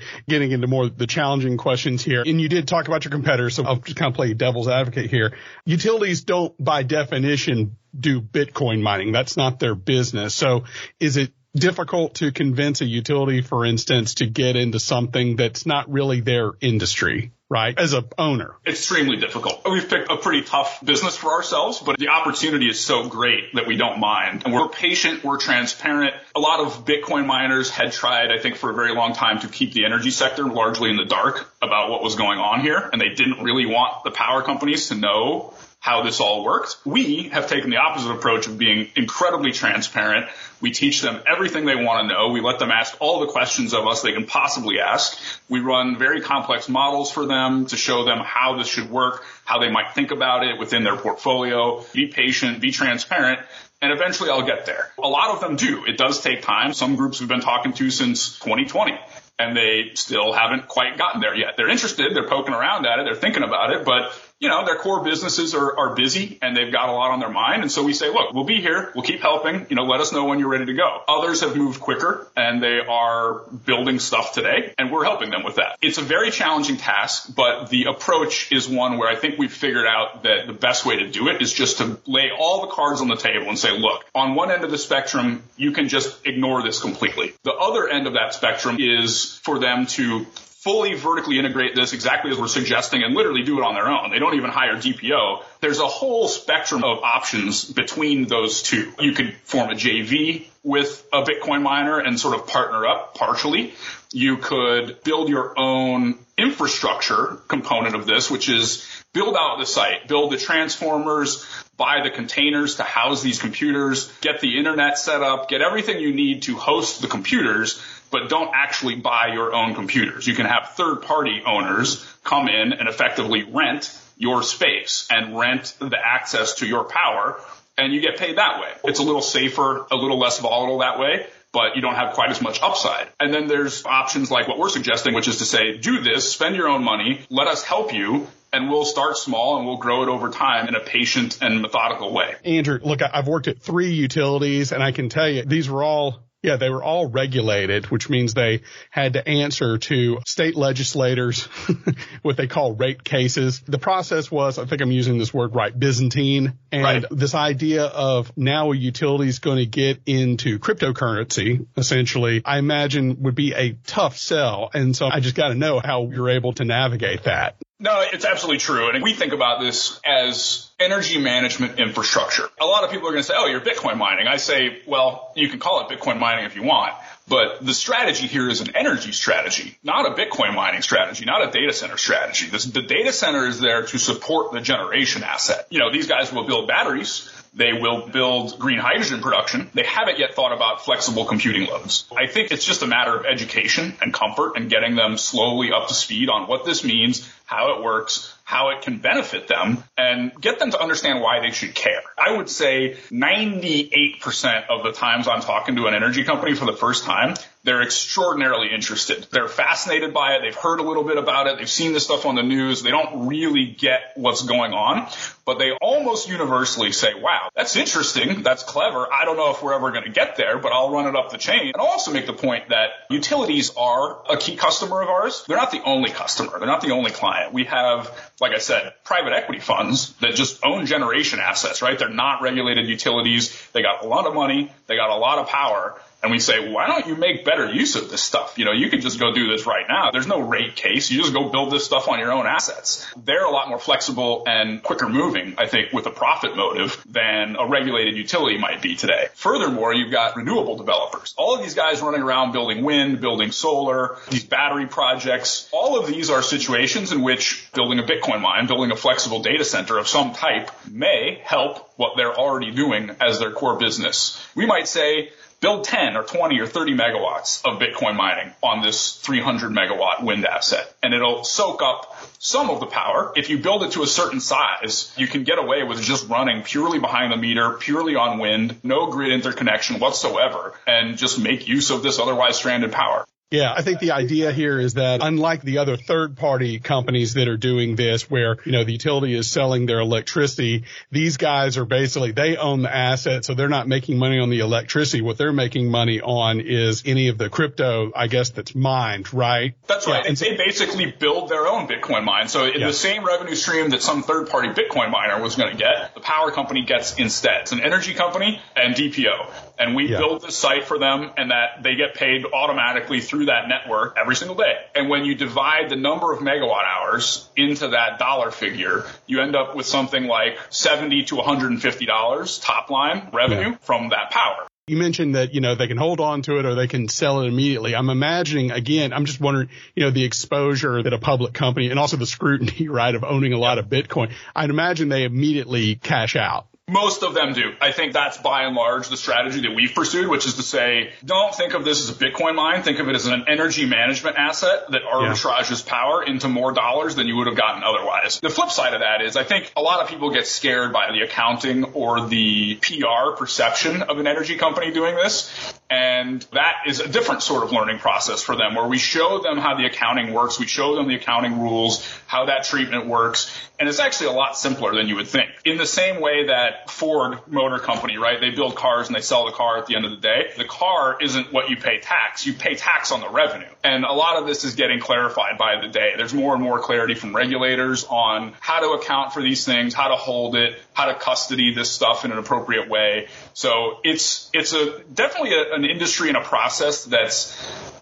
Getting 0.30 0.52
into 0.52 0.68
more 0.68 0.88
the 0.88 1.08
challenging 1.08 1.58
questions 1.58 2.02
here. 2.02 2.24
And 2.26 2.40
you 2.40 2.48
did 2.48 2.66
talk 2.66 2.88
about 2.88 3.04
your 3.04 3.12
competitors, 3.12 3.56
so 3.56 3.66
I'll 3.66 3.76
just 3.76 3.98
kind 3.98 4.10
of 4.10 4.16
play 4.16 4.34
devil's 4.34 4.70
advocate 4.70 5.10
here. 5.10 5.34
Utilities 5.66 6.24
don't 6.24 6.56
by 6.64 6.84
definition 6.84 7.76
do 7.98 8.22
Bitcoin 8.22 8.82
mining. 8.82 9.12
That's 9.12 9.36
not 9.36 9.60
their 9.60 9.76
business. 9.76 10.34
So 10.34 10.64
is 11.02 11.18
it 11.18 11.34
difficult 11.56 12.15
to 12.15 12.32
convince 12.32 12.82
a 12.82 12.86
utility, 12.86 13.41
for 13.41 13.65
instance, 13.65 14.15
to 14.15 14.28
get 14.28 14.56
into 14.56 14.80
something 14.80 15.36
that's 15.36 15.65
not 15.65 15.91
really 15.91 16.22
their 16.22 16.52
industry? 16.62 17.32
right? 17.50 17.78
As 17.78 17.94
a 17.94 18.04
owner. 18.18 18.56
Extremely 18.65 19.18
difficult. 19.18 19.62
We've 19.70 19.88
picked 19.88 20.12
a 20.12 20.18
pretty 20.18 20.41
tough 20.41 20.84
business 20.84 21.15
for 21.15 21.32
ourselves, 21.32 21.80
but 21.80 21.98
the 21.98 22.10
opportunity 22.10 22.68
is 22.68 22.80
so 22.80 23.08
great 23.08 23.54
that 23.54 23.68
we 23.68 23.78
don't 23.78 24.00
mind. 24.00 24.44
And 24.46 24.54
we're 24.54 24.68
patient, 24.68 25.24
we're 25.24 25.38
transparent. 25.38 26.15
A 26.36 26.39
lot 26.39 26.60
of 26.60 26.86
Bitcoin 26.86 27.26
miners 27.26 27.70
had 27.70 27.91
tried, 27.91 28.32
I 28.32 28.39
think, 28.39 28.56
for 28.56 28.72
a 28.72 28.74
very 28.74 28.96
long 28.96 29.13
time 29.13 29.39
to 29.41 29.48
keep 29.48 29.74
the 29.74 29.86
energy 29.86 30.10
sector 30.10 30.46
largely 30.46 30.89
in 30.89 30.98
the 30.98 31.06
dark 31.06 31.54
about 31.62 31.89
what 31.89 32.02
was 32.02 32.15
going 32.15 32.39
on 32.39 32.62
here. 32.62 32.89
And 32.91 33.00
they 33.00 33.10
didn't 33.10 33.44
really 33.44 33.65
want 33.65 34.04
the 34.04 34.12
power 34.12 34.41
companies 34.41 34.88
to 34.89 34.96
know 34.96 35.54
how 35.80 36.02
this 36.02 36.20
all 36.20 36.44
worked. 36.44 36.78
We 36.84 37.30
have 37.30 37.48
taken 37.48 37.70
the 37.70 37.78
opposite 37.78 38.12
approach 38.12 38.48
of 38.48 38.58
being 38.58 38.90
incredibly 38.96 39.52
transparent. 39.52 40.28
We 40.60 40.72
teach 40.72 41.02
them 41.02 41.22
everything 41.28 41.66
they 41.66 41.76
want 41.76 42.08
to 42.08 42.14
know. 42.14 42.30
We 42.30 42.42
let 42.42 42.58
them 42.58 42.72
ask 42.72 42.96
all 43.00 43.20
the 43.20 43.28
questions 43.28 43.74
of 43.74 43.86
us 43.86 44.02
they 44.02 44.14
can 44.14 44.26
possibly 44.26 44.80
ask. 44.80 45.20
We 45.48 45.60
run 45.60 46.00
very 46.00 46.22
complex 46.22 46.68
models 46.68 47.12
for 47.12 47.28
them 47.28 47.68
to 47.68 47.78
show 47.78 48.04
them 48.04 48.20
how 48.20 48.58
this 48.58 48.68
should 48.68 48.90
work, 48.90 49.24
how 49.44 49.60
they 49.60 49.70
might 49.70 49.94
think 49.94 50.10
about 50.10 50.44
it 50.44 50.58
within 50.58 50.84
their 50.84 50.98
portfolio. 50.98 51.86
Be 51.94 52.08
patient, 52.08 52.62
be 52.62 52.72
transparent, 52.72 53.42
and 53.82 53.92
eventually 53.92 54.32
I'll 54.32 54.46
get 54.46 54.66
there. 54.66 54.92
A 54.98 55.08
lot 55.08 55.36
of 55.36 55.42
them 55.42 55.56
do. 55.56 55.86
It 55.86 55.98
does 55.98 56.22
take 56.22 56.42
time. 56.42 56.74
Some 56.74 56.96
groups 56.96 57.20
we've 57.20 57.30
been 57.30 57.42
talking 57.42 57.74
to 57.74 57.92
since 57.92 58.40
2020 58.40 58.98
and 59.38 59.56
they 59.56 59.92
still 59.96 60.32
haven't 60.32 60.68
quite 60.68 60.98
gotten 60.98 61.22
there 61.22 61.36
yet. 61.36 61.58
They're 61.58 61.70
interested. 61.70 62.16
They're 62.16 62.28
poking 62.28 62.54
around 62.54 62.86
at 62.86 63.00
it. 63.00 63.06
They're 63.06 63.16
thinking 63.16 63.44
about 63.44 63.72
it, 63.72 63.86
but 63.86 64.14
you 64.39 64.50
know, 64.50 64.65
their 64.65 64.76
core 64.76 65.04
businesses 65.04 65.56
are, 65.56 65.78
are 65.78 65.95
busy 65.95 66.38
and 66.41 66.58
they've 66.58 66.71
got 66.71 66.89
a 66.89 66.91
lot 66.91 67.12
on 67.12 67.19
their 67.19 67.30
mind. 67.30 67.62
And 67.62 67.71
so 67.71 67.84
we 67.84 67.93
say, 67.93 68.10
look, 68.10 68.34
we'll 68.34 68.43
be 68.43 68.60
here. 68.60 68.91
We'll 68.93 69.04
keep 69.04 69.21
helping. 69.21 69.65
You 69.69 69.78
know, 69.78 69.84
let 69.84 70.02
us 70.02 70.12
know 70.12 70.26
when 70.26 70.39
you're 70.39 70.50
ready 70.50 70.65
to 70.65 70.74
go. 70.74 71.02
Others 71.08 71.41
have 71.41 71.56
moved 71.56 71.80
quicker 71.80 72.28
and 72.36 72.62
they 72.62 72.80
are 72.80 73.41
building 73.65 74.00
stuff 74.00 74.34
today 74.34 74.74
and 74.78 74.91
we're 74.91 75.06
helping 75.06 75.32
them 75.32 75.43
with 75.43 75.56
that. 75.56 75.78
It's 75.82 75.98
a 75.98 76.02
very 76.02 76.32
challenging 76.32 76.76
task, 76.76 77.34
but 77.34 77.69
the 77.69 77.86
approach 77.86 78.52
is 78.52 78.67
one 78.67 78.98
where 78.98 79.10
I 79.10 79.15
think 79.15 79.39
we've 79.39 79.54
figured 79.54 79.86
out 79.88 80.24
that 80.24 80.48
the 80.48 80.54
best 80.54 80.86
way 80.86 80.98
to 80.98 81.10
do 81.10 81.30
it 81.30 81.41
is 81.41 81.54
just 81.54 81.78
to 81.78 81.98
lay 82.06 82.30
all 82.38 82.62
the 82.62 82.74
cards 82.74 83.00
on 83.00 83.08
the 83.08 83.15
table 83.15 83.48
and 83.48 83.58
say, 83.58 83.71
look, 83.78 84.04
on 84.13 84.36
one 84.36 84.52
end 84.52 84.65
of 84.65 84.71
the 84.71 84.78
spectrum, 84.78 85.43
you 85.56 85.71
can 85.71 85.88
just 85.88 86.26
ignore 86.26 86.62
this 86.62 86.82
completely. 86.82 87.34
The 87.43 87.54
other 87.54 87.88
end 87.88 88.06
of 88.06 88.13
that 88.13 88.34
spectrum 88.34 88.78
is 88.80 89.39
for 89.43 89.60
them 89.60 89.86
to 89.86 90.26
fully 90.65 90.95
vertically 90.95 91.38
integrate 91.38 91.75
this 91.75 91.93
exactly 91.93 92.32
as 92.32 92.39
we're 92.39 92.47
suggesting 92.47 93.04
and 93.04 93.13
literally 93.13 93.43
do 93.43 93.60
it 93.60 93.63
on 93.63 93.75
their 93.75 93.88
own. 93.88 94.10
They 94.10 94.17
don't 94.17 94.34
even 94.34 94.49
hire 94.49 94.73
DPO. 94.73 95.43
There's 95.62 95.78
a 95.78 95.86
whole 95.86 96.28
spectrum 96.28 96.84
of 96.84 97.04
options 97.04 97.63
between 97.65 98.25
those 98.25 98.63
two. 98.63 98.91
You 98.99 99.12
could 99.12 99.36
form 99.43 99.69
a 99.69 99.75
JV 99.75 100.47
with 100.63 101.08
a 101.13 101.21
Bitcoin 101.21 101.62
miner 101.62 101.99
and 101.99 102.19
sort 102.19 102.34
of 102.34 102.47
partner 102.47 102.88
up 102.88 103.13
partially. 103.13 103.75
You 104.12 104.38
could 104.38 105.04
build 105.04 105.30
your 105.30 105.54
own 105.56 106.17
infrastructure 106.36 107.38
component 107.47 107.93
of 107.93 108.08
this, 108.08 108.32
which 108.32 108.49
is 108.49 108.84
build 109.13 109.36
out 109.38 109.60
the 109.60 109.67
site, 109.67 110.08
build 110.08 110.32
the 110.32 110.38
transformers, 110.38 111.45
buy 111.78 112.01
the 112.04 112.10
containers 112.10 112.78
to 112.78 112.84
house 112.84 113.21
these 113.21 113.38
computers, 113.38 114.12
get 114.21 114.41
the 114.41 114.58
internet 114.58 114.97
set 114.97 115.21
up, 115.21 115.47
get 115.47 115.62
everything 115.62 115.99
you 115.99 116.12
need 116.12 116.41
to 116.43 116.56
host 116.56 117.04
the 117.04 117.08
computers 117.08 117.80
but 118.12 118.30
don't 118.30 118.52
actually 118.54 118.96
buy 118.96 119.34
your 119.34 119.54
own 119.54 119.76
computers. 119.76 120.26
You 120.28 120.36
can 120.36 120.46
have 120.46 120.72
third 120.76 121.02
party 121.02 121.41
owners 121.46 122.06
come 122.24 122.48
in 122.48 122.74
and 122.74 122.88
effectively 122.88 123.44
rent 123.44 123.98
your 124.18 124.44
space 124.44 125.08
and 125.10 125.38
rent 125.38 125.74
the 125.80 125.98
access 126.02 126.56
to 126.56 126.68
your 126.68 126.86
power 126.86 127.39
and 127.78 127.94
you 127.94 128.02
get 128.02 128.18
paid 128.18 128.38
that 128.38 128.60
way. 128.62 128.70
It's 128.86 129.00
a 129.00 129.04
little 129.04 129.22
safer, 129.22 129.86
a 129.91 129.96
little 129.96 130.18
less 130.18 130.39
volatile 130.39 130.80
that 130.80 131.00
way, 131.00 131.28
but 131.52 131.76
you 131.76 131.82
don't 131.82 131.96
have 131.96 132.13
quite 132.13 132.30
as 132.32 132.41
much 132.41 132.62
upside. 132.62 133.08
And 133.20 133.34
then 133.34 133.48
there's 133.48 133.86
options 133.86 134.32
like 134.32 134.48
what 134.48 134.58
we're 134.58 134.70
suggesting, 134.70 135.13
which 135.13 135.28
is 135.28 135.38
to 135.38 135.46
say, 135.46 135.78
do 135.78 136.02
this, 136.02 136.32
spend 136.32 136.56
your 136.56 136.68
own 136.68 136.84
money, 136.84 137.22
let 137.30 137.48
us 137.48 137.63
help 137.63 137.94
you, 137.94 138.28
and 138.54 138.70
we'll 138.70 138.86
start 138.86 139.18
small 139.18 139.58
and 139.58 139.65
we'll 139.65 139.78
grow 139.78 140.04
it 140.04 140.10
over 140.10 140.30
time 140.30 140.68
in 140.68 140.76
a 140.76 140.80
patient 140.80 141.39
and 141.41 141.62
methodical 141.62 142.13
way. 142.13 142.36
Andrew, 142.46 142.80
look, 142.82 143.02
I've 143.02 143.28
worked 143.28 143.48
at 143.48 143.60
three 143.60 143.91
utilities 143.91 144.72
and 144.72 144.82
I 144.82 144.91
can 144.91 145.10
tell 145.10 145.28
you 145.28 145.44
these 145.44 145.70
were 145.70 145.84
all 145.84 146.25
yeah, 146.46 146.58
they 146.58 146.70
were 146.70 146.84
all 146.84 147.08
regulated, 147.08 147.88
which 147.88 148.10
means 148.10 148.34
they 148.34 148.62
had 148.92 149.14
to 149.14 149.28
answer 149.28 149.80
to 149.80 150.20
state 150.28 150.56
legislators, 150.56 151.44
what 152.22 152.38
they 152.38 152.46
call 152.46 152.74
rate 152.74 153.04
cases. 153.04 153.62
The 153.66 153.80
process 153.80 154.30
was, 154.30 154.60
I 154.60 154.66
think 154.66 154.82
I'm 154.82 154.92
using 154.92 155.18
this 155.18 155.34
word 155.34 155.56
right, 155.56 155.78
Byzantine. 155.78 156.54
And 156.72 156.84
right. 156.84 157.06
this 157.10 157.34
idea 157.34 157.86
of 157.86 158.32
now 158.38 158.72
a 158.72 158.76
utility 158.76 159.28
is 159.28 159.40
going 159.40 159.58
to 159.58 159.66
get 159.66 160.02
into 160.06 160.60
cryptocurrency, 160.60 161.66
essentially, 161.76 162.44
I 162.46 162.60
imagine 162.60 163.24
would 163.24 163.36
be 163.36 163.54
a 163.54 163.74
tough 163.88 164.18
sell. 164.18 164.70
And 164.72 164.96
so 164.96 165.08
I 165.08 165.22
just 165.22 165.36
got 165.36 165.48
to 165.48 165.56
know 165.56 165.82
how 165.84 166.10
you're 166.12 166.30
able 166.30 166.54
to 166.54 166.66
navigate 166.66 167.24
that. 167.24 167.56
No, 167.78 168.06
it's 168.12 168.24
absolutely 168.24 168.60
true. 168.60 168.90
And 168.90 169.04
we 169.04 169.14
think 169.14 169.34
about 169.34 169.60
this 169.60 170.00
as 170.06 170.72
energy 170.80 171.18
management 171.18 171.78
infrastructure. 171.78 172.48
A 172.60 172.66
lot 172.66 172.86
of 172.86 172.92
people 172.92 173.10
are 173.10 173.12
going 173.12 173.24
to 173.24 173.28
say, 173.28 173.34
oh, 173.36 173.48
you're 173.48 173.60
Bitcoin 173.60 173.98
mining. 173.98 174.28
I 174.28 174.38
say, 174.38 174.82
well, 174.88 175.34
you 175.36 175.50
can 175.50 175.60
call 175.60 175.86
it 175.86 175.94
Bitcoin 175.94 176.18
mining 176.18 176.46
if 176.46 176.56
you 176.56 176.64
want. 176.64 176.94
But 177.28 177.66
the 177.66 177.74
strategy 177.74 178.28
here 178.28 178.48
is 178.48 178.62
an 178.62 178.76
energy 178.76 179.12
strategy, 179.12 179.78
not 179.84 180.06
a 180.06 180.16
Bitcoin 180.16 180.54
mining 180.54 180.84
strategy, 180.84 181.26
not 181.26 181.48
a 181.48 181.52
data 181.52 181.74
center 181.74 181.98
strategy. 181.98 182.48
This, 182.48 182.66
the 182.66 182.84
data 182.84 183.12
center 183.12 183.48
is 183.48 183.60
there 183.60 183.84
to 183.84 183.98
support 183.98 184.54
the 184.54 184.62
generation 184.62 185.24
asset. 185.24 185.68
You 185.70 185.80
know, 185.80 185.92
these 185.92 186.08
guys 186.08 186.32
will 186.32 186.46
build 186.46 186.68
batteries 186.68 187.30
they 187.56 187.72
will 187.72 188.10
build 188.10 188.60
green 188.60 188.80
hydrogen 188.80 189.22
production. 189.22 189.70
They 189.74 189.86
haven't 189.86 190.20
yet 190.20 190.36
thought 190.36 190.52
about 190.52 190.84
flexible 190.84 191.24
computing 191.24 191.68
loads. 191.68 192.06
I 192.16 192.28
think 192.28 192.52
it's 192.52 192.66
just 192.66 192.82
a 192.82 192.88
matter 192.88 193.16
of 193.16 193.26
education 193.26 193.96
and 194.02 194.14
comfort 194.14 194.58
and 194.58 194.70
getting 194.70 194.96
them 194.96 195.18
slowly 195.18 195.72
up 195.72 195.88
to 195.88 195.94
speed 195.94 196.30
on 196.30 196.48
what 196.48 196.66
this 196.66 196.84
means, 196.84 197.32
how 197.46 197.78
it 197.78 197.84
works, 197.84 198.34
how 198.44 198.70
it 198.70 198.82
can 198.82 198.98
benefit 198.98 199.48
them 199.48 199.84
and 199.98 200.32
get 200.40 200.60
them 200.60 200.72
to 200.72 200.82
understand 200.82 201.22
why 201.22 201.40
they 201.40 201.52
should 201.52 201.74
care. 201.76 202.02
I 202.18 202.36
would 202.36 202.50
say 202.50 202.98
98% 203.12 204.68
of 204.70 204.84
the 204.84 204.92
times 204.92 205.28
I'm 205.28 205.42
talking 205.42 205.76
to 205.76 205.88
an 205.88 205.94
energy 205.94 206.24
company 206.24 206.56
for 206.56 206.66
the 206.66 206.74
first 206.74 207.04
time, 207.04 207.36
they're 207.65 207.82
extraordinarily 207.82 208.69
interested. 208.71 209.25
They're 209.32 209.47
fascinated 209.47 210.13
by 210.13 210.36
it. 210.36 210.41
They've 210.43 210.56
heard 210.56 210.80
a 210.80 210.84
little 210.84 211.04
bit 211.04 211.17
about 211.17 211.47
it. 211.47 211.58
They've 211.58 211.69
seen 211.69 211.93
this 211.93 212.04
stuff 212.04 212.28
on 212.28 212.36
the 212.36 212.43
news. 212.43 212.84
They 212.84 212.91
don't 212.91 213.28
really 213.28 213.65
get 213.65 214.12
what's 214.13 214.43
going 214.43 214.73
on, 214.73 215.10
but 215.45 215.58
they 215.58 215.71
almost 215.71 216.30
universally 216.30 216.91
say, 216.91 217.15
wow, 217.15 217.49
that's 217.56 217.75
interesting. 217.75 218.43
That's 218.43 218.62
clever. 218.62 219.12
I 219.12 219.25
don't 219.25 219.36
know 219.36 219.49
if 219.49 219.63
we're 219.63 219.73
ever 219.73 219.91
going 219.91 220.04
to 220.04 220.12
get 220.12 220.38
there, 220.38 220.60
but 220.60 220.73
I'll 220.73 220.91
run 220.91 221.08
it 221.08 221.15
up 221.15 221.32
the 221.32 221.39
chain. 221.39 221.71
And 221.73 221.78
I'll 221.78 221.88
also 221.88 222.13
make 222.13 222.28
the 222.28 222.34
point 222.34 222.69
that 222.69 222.89
utilities 223.10 223.75
are 223.75 224.21
a 224.30 224.38
key 224.38 224.56
customer 224.56 225.01
of 225.01 225.10
ours. 225.10 225.43
They're 225.47 225.58
not 225.58 225.71
the 225.71 225.82
only 225.84 226.12
customer. 226.12 226.60
They're 226.60 226.67
not 226.67 226.82
the 226.82 226.91
only 226.91 227.10
client. 227.10 227.51
We 227.51 227.63
have, 227.63 228.12
like 228.39 228.54
I 228.54 228.60
said, 228.60 228.93
private 229.04 229.34
equity 229.34 229.60
funds 229.60 230.13
that 230.17 230.36
just 230.36 230.63
own 230.63 230.86
generation 230.86 231.39
assets, 231.39 231.82
right? 231.82 231.97
They're 231.97 232.10
not 232.10 232.43
regulated 232.43 232.88
utilities. 232.88 233.60
They 233.73 233.82
got 233.82 234.06
a 234.06 234.08
lot 234.08 234.28
of 234.28 234.36
money. 234.36 234.71
They 234.86 234.95
got 234.95 235.10
a 235.10 235.17
lot 235.17 235.39
of 235.39 235.47
power 235.47 235.99
and 236.26 236.32
we 236.32 236.40
say, 236.40 236.72
why 236.72 236.88
don't 236.88 237.06
you 237.06 237.16
make 237.16 237.46
better 237.46 237.72
use 237.72 237.96
of 237.96 238.10
this 238.10 238.22
stuff? 238.22 238.58
You 238.58 238.66
know, 238.66 238.72
you 238.72 238.90
could 238.90 239.02
just 239.02 239.20
go 239.20 239.32
do 239.32 239.48
this 239.48 239.68
right 239.68 239.86
now. 239.88 240.10
There's 240.10 240.26
no 240.26 240.40
rate 240.40 240.76
case. 240.76 241.12
You 241.12 241.22
just 241.22 241.34
go 241.34 241.50
build 241.50 241.72
this 241.72 241.86
stuff 241.86 242.08
on 242.08 242.18
your 242.18 242.32
own 242.32 242.48
assets. 242.48 243.06
They're 243.16 243.46
a 243.46 243.52
lot 243.52 243.70
more 243.70 243.78
flexible 243.78 244.44
and 244.48 244.82
quicker 244.82 245.08
moving, 245.08 245.54
I 245.60 245.68
think, 245.68 245.94
with 245.94 246.08
a 246.08 246.10
profit 246.10 246.56
motive 246.56 247.00
than 247.08 247.56
a 247.58 247.68
regulated 247.68 248.18
utility 248.18 248.58
might 248.58 248.82
be 248.82 248.96
today. 248.96 249.28
Furthermore, 249.36 249.94
you've 249.94 250.12
got 250.12 250.36
renewable 250.36 250.78
developers. 250.78 251.36
All 251.38 251.54
of 251.56 251.62
these 251.62 251.76
guys 251.76 252.02
running 252.02 252.24
around 252.24 252.54
building 252.54 252.84
wind, 252.84 253.22
building 253.22 253.52
solar, 253.52 254.18
these 254.32 254.44
battery 254.44 254.88
projects. 254.88 255.70
All 255.72 256.00
of 256.00 256.08
these 256.08 256.32
are 256.32 256.42
situations 256.42 257.12
in 257.12 257.22
which 257.22 257.70
building 257.76 258.00
a 258.00 258.04
Bitcoin 258.04 258.42
mine, 258.42 258.66
building 258.66 258.90
a 258.90 258.96
flexible 258.96 259.44
data 259.44 259.64
center 259.64 260.00
of 260.00 260.08
some 260.08 260.34
type 260.34 260.72
may 260.90 261.40
help 261.44 261.88
what 261.98 262.14
they're 262.18 262.34
already 262.36 262.72
doing 262.72 263.12
as 263.22 263.38
their 263.38 263.52
core 263.52 263.78
business. 263.78 264.44
We 264.56 264.66
might 264.66 264.88
say, 264.88 265.30
build 265.60 265.84
10 265.86 266.15
or 266.15 266.24
20 266.24 266.60
or 266.60 266.68
30 266.68 266.96
megawatts 266.96 267.65
of 267.65 267.80
Bitcoin 267.80 268.15
mining 268.15 268.54
on 268.62 268.82
this 268.82 269.15
300 269.18 269.72
megawatt 269.72 270.24
wind 270.24 270.46
asset 270.46 270.94
and 271.02 271.13
it'll 271.13 271.44
soak 271.44 271.82
up 271.82 272.15
some 272.39 272.70
of 272.70 272.80
the 272.80 272.86
power. 272.86 273.32
If 273.36 273.50
you 273.50 273.58
build 273.60 273.84
it 273.84 273.91
to 273.91 274.04
a 274.04 274.08
certain 274.08 274.39
size, 274.39 275.13
you 275.18 275.28
can 275.28 275.44
get 275.44 275.58
away 275.58 275.84
with 275.84 276.02
just 276.02 276.28
running 276.30 276.63
purely 276.63 277.00
behind 277.00 277.32
the 277.32 277.38
meter, 277.38 277.74
purely 277.74 278.15
on 278.15 278.39
wind, 278.39 278.80
no 278.84 279.08
grid 279.12 279.32
interconnection 279.32 280.00
whatsoever, 280.00 280.74
and 280.86 281.18
just 281.18 281.39
make 281.39 281.68
use 281.68 281.89
of 281.89 282.04
this 282.04 282.20
otherwise 282.20 282.58
stranded 282.58 282.91
power. 282.91 283.26
Yeah, 283.56 283.74
I 283.74 283.82
think 283.82 284.00
the 284.00 284.12
idea 284.12 284.52
here 284.52 284.80
is 284.80 284.96
that 284.96 285.22
unlike 285.24 285.62
the 285.62 285.78
other 285.78 285.98
third 285.98 286.36
party 286.36 286.80
companies 286.80 287.36
that 287.36 287.48
are 287.48 287.58
doing 287.58 287.96
this 287.96 288.30
where, 288.30 288.58
you 288.65 288.72
know, 288.72 288.84
the 288.84 288.91
utility 288.91 289.34
is 289.34 289.50
selling 289.50 289.86
their 289.86 290.00
electricity, 290.00 290.84
these 291.12 291.38
guys 291.38 291.78
are 291.78 291.86
basically, 291.86 292.32
they 292.32 292.58
own 292.58 292.82
the 292.82 292.94
asset. 292.94 293.46
So 293.46 293.54
they're 293.54 293.70
not 293.70 293.88
making 293.88 294.18
money 294.18 294.39
on 294.39 294.50
the 294.50 294.60
electricity. 294.60 295.22
What 295.22 295.38
they're 295.38 295.54
making 295.54 295.89
money 295.89 296.22
on 296.22 296.60
is 296.60 297.04
any 297.06 297.30
of 297.30 297.38
the 297.38 297.50
crypto, 297.50 298.12
I 298.15 298.28
guess, 298.28 298.50
that's 298.50 298.76
mined, 298.76 299.34
right? 299.34 299.76
That's 299.88 300.08
right. 300.08 300.24
Yeah, 300.24 300.30
and 300.30 300.38
they 300.38 300.58
basically 300.58 301.12
build 301.12 301.50
their 301.50 301.68
own 301.68 301.88
Bitcoin 301.88 302.24
mine. 302.24 302.48
So 302.48 302.65
yeah. 302.65 302.88
the 302.88 302.94
same 302.94 303.26
revenue 303.26 303.56
stream 303.56 303.91
that 303.91 304.02
some 304.02 304.24
third 304.24 304.50
party 304.50 304.70
Bitcoin 304.70 305.12
miner 305.12 305.41
was 305.41 305.56
going 305.56 305.72
to 305.72 305.78
get, 305.78 306.13
the 306.13 306.22
power 306.22 306.52
company 306.52 306.84
gets 306.84 307.15
instead. 307.15 307.62
It's 307.62 307.72
an 307.72 307.80
energy 307.80 308.13
company 308.13 308.62
and 308.76 308.96
DPO. 308.96 309.52
And 309.78 309.96
we 309.96 310.10
yeah. 310.10 310.18
build 310.18 310.42
the 310.42 310.52
site 310.52 310.86
for 310.86 310.98
them 310.98 311.32
and 311.38 311.52
that 311.52 311.84
they 311.84 311.96
get 311.96 312.16
paid 312.16 312.46
automatically 312.52 313.22
through 313.22 313.36
through 313.36 313.48
that 313.48 313.68
network 313.68 314.18
every 314.18 314.36
single 314.36 314.56
day. 314.56 314.78
And 314.96 315.10
when 315.10 315.26
you 315.26 315.36
divide 315.36 315.90
the 315.90 315.96
number 315.96 316.32
of 316.32 316.40
megawatt 316.40 316.86
hours 316.86 317.48
into 317.56 317.90
that 317.90 318.18
dollar 318.18 318.52
figure, 318.52 319.06
you 319.28 319.42
end 319.42 319.56
up 319.56 319.76
with 319.76 319.86
something 319.86 320.26
like 320.26 320.58
70 320.70 321.26
to 321.26 321.36
$150 321.36 322.64
top 322.64 322.90
line 322.90 323.30
revenue 323.34 323.72
yeah. 323.72 323.78
from 323.82 324.10
that 324.10 324.32
power. 324.32 324.68
You 324.88 324.98
mentioned 324.98 325.36
that, 325.36 325.54
you 325.54 325.62
know, 325.62 325.76
they 325.76 325.88
can 325.88 325.98
hold 325.98 326.20
on 326.20 326.44
to 326.44 326.60
it 326.60 326.66
or 326.66 326.76
they 326.76 326.88
can 326.88 327.10
sell 327.10 327.42
it 327.42 327.48
immediately. 327.48 327.96
I'm 327.96 328.10
imagining 328.10 328.72
again, 328.72 329.14
I'm 329.14 329.26
just 329.26 329.42
wondering, 329.42 329.70
you 329.96 330.04
know, 330.04 330.12
the 330.12 330.24
exposure 330.24 331.02
that 331.02 331.12
a 331.12 331.18
public 331.18 331.54
company 331.54 331.90
and 331.90 332.00
also 332.00 332.18
the 332.18 332.28
scrutiny, 332.28 332.88
right, 332.88 333.16
of 333.16 333.24
owning 333.24 333.52
a 333.52 333.58
lot 333.58 333.80
of 333.80 333.88
Bitcoin. 333.88 334.32
I'd 334.56 334.70
imagine 334.70 335.10
they 335.10 335.24
immediately 335.24 335.96
cash 335.96 336.36
out. 336.36 336.68
Most 336.88 337.24
of 337.24 337.34
them 337.34 337.54
do. 337.54 337.74
I 337.82 337.91
think 337.91 338.13
that's 338.13 338.38
by 338.38 338.65
and 338.65 338.76
large 338.76 339.10
the 339.10 339.17
strategy 339.17 339.62
that 339.62 339.74
we've 339.76 339.95
pursued, 339.95 340.28
which 340.28 340.45
is 340.45 340.54
to 340.58 340.62
say, 340.62 341.13
don't 341.26 341.54
think 341.54 341.74
of 341.74 341.84
this 341.84 342.00
as 342.00 342.10
a 342.12 342.13
Bitcoin 342.13 342.54
mine. 342.54 342.84
Think 342.84 343.00
of 343.00 343.10
it 343.10 343.15
as 343.15 343.26
an 343.26 343.45
energy 343.48 343.88
management 343.88 344.38
asset 344.38 344.91
that 344.91 345.02
arbitrages 345.02 345.84
yeah. 345.84 345.91
power 345.91 346.24
into 346.24 346.48
more 346.48 346.74
dollars 346.74 347.15
than 347.15 347.26
you 347.26 347.38
would 347.38 347.48
have 347.48 347.56
gotten 347.56 347.82
otherwise. 347.84 348.39
The 348.39 348.52
flip 348.52 348.69
side 348.69 348.93
of 348.93 349.00
that 349.00 349.24
is 349.24 349.36
I 349.36 349.43
think 349.43 349.74
a 349.76 349.82
lot 349.82 350.02
of 350.02 350.10
people 350.10 350.30
get 350.30 350.45
scared 350.45 350.93
by 350.93 351.12
the 351.12 351.21
accounting 351.21 351.86
or 351.95 352.28
the 352.28 352.76
PR 352.76 353.36
perception 353.36 354.04
of 354.04 354.19
an 354.19 354.28
energy 354.28 354.56
company 354.56 354.91
doing 354.91 355.15
this. 355.15 355.52
And 355.89 356.45
that 356.54 356.82
is 356.88 357.00
a 357.00 357.08
different 357.08 357.41
sort 357.41 357.63
of 357.63 357.71
learning 357.71 357.98
process 357.98 358.43
for 358.43 358.56
them 358.56 358.76
where 358.76 358.88
we 358.88 359.00
show 359.00 359.39
them 359.39 359.58
how 359.58 359.76
the 359.76 359.86
accounting 359.86 360.34
works. 360.34 360.60
We 360.60 360.67
show 360.67 360.95
them 360.95 361.08
the 361.08 361.15
accounting 361.15 361.60
rules, 361.60 362.08
how 362.28 362.45
that 362.45 362.65
treatment 362.65 363.08
works. 363.08 363.56
And 363.80 363.89
it's 363.89 364.00
actually 364.00 364.28
a 364.28 364.34
lot 364.34 364.58
simpler 364.58 364.95
than 364.95 365.08
you 365.08 365.15
would 365.15 365.28
think. 365.28 365.50
In 365.63 365.78
the 365.78 365.86
same 365.86 366.21
way 366.21 366.48
that 366.48 366.75
Ford 366.90 367.40
Motor 367.48 367.80
Company, 367.80 368.18
right? 368.18 368.40
They 368.40 368.52
build 368.52 368.76
cars 368.76 369.08
and 369.08 369.16
they 369.16 369.22
sell 369.22 369.46
the 369.46 369.52
car 369.52 369.78
at 369.78 369.88
the 369.88 369.96
end 369.96 370.06
of 370.06 370.12
the 370.12 370.18
day. 370.18 370.52
The 370.58 370.66
car 370.66 371.18
isn't 371.22 371.52
what 371.52 371.70
you 371.70 371.78
pay 371.78 372.00
tax. 372.00 372.46
You 372.46 372.54
pay 372.54 372.76
tax 372.76 373.12
on 373.12 373.22
the 373.22 373.30
revenue. 373.30 373.68
And 373.84 374.04
a 374.04 374.14
lot 374.14 374.38
of 374.38 374.48
this 374.48 374.64
is 374.64 374.76
getting 374.76 375.00
clarified 375.00 375.58
by 375.58 375.82
the 375.82 375.88
day. 375.88 376.14
There's 376.18 376.34
more 376.34 376.54
and 376.54 376.64
more 376.64 376.80
clarity 376.80 377.14
from 377.14 377.36
regulators 377.36 378.04
on 378.06 378.54
how 378.60 378.80
to 378.80 379.02
account 379.02 379.34
for 379.34 379.42
these 379.42 379.66
things, 379.66 379.94
how 379.94 380.10
to 380.10 380.16
hold 380.16 380.56
it, 380.56 380.80
how 380.94 381.06
to 381.06 381.16
custody 381.16 381.74
this 381.74 381.92
stuff 381.92 382.26
in 382.26 382.32
an 382.32 382.38
appropriate 382.38 382.90
way. 382.90 383.28
So 383.54 384.00
it's, 384.04 384.50
it's 384.54 384.74
a 384.74 385.00
definitely 385.14 385.54
a, 385.54 385.74
an 385.74 385.86
industry 385.86 386.30
and 386.30 386.38
a 386.38 386.44
process 386.44 387.06
that's 387.06 387.56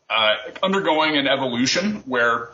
uh, 0.10 0.36
undergoing 0.62 1.18
an 1.18 1.28
evolution 1.28 2.04
where 2.06 2.50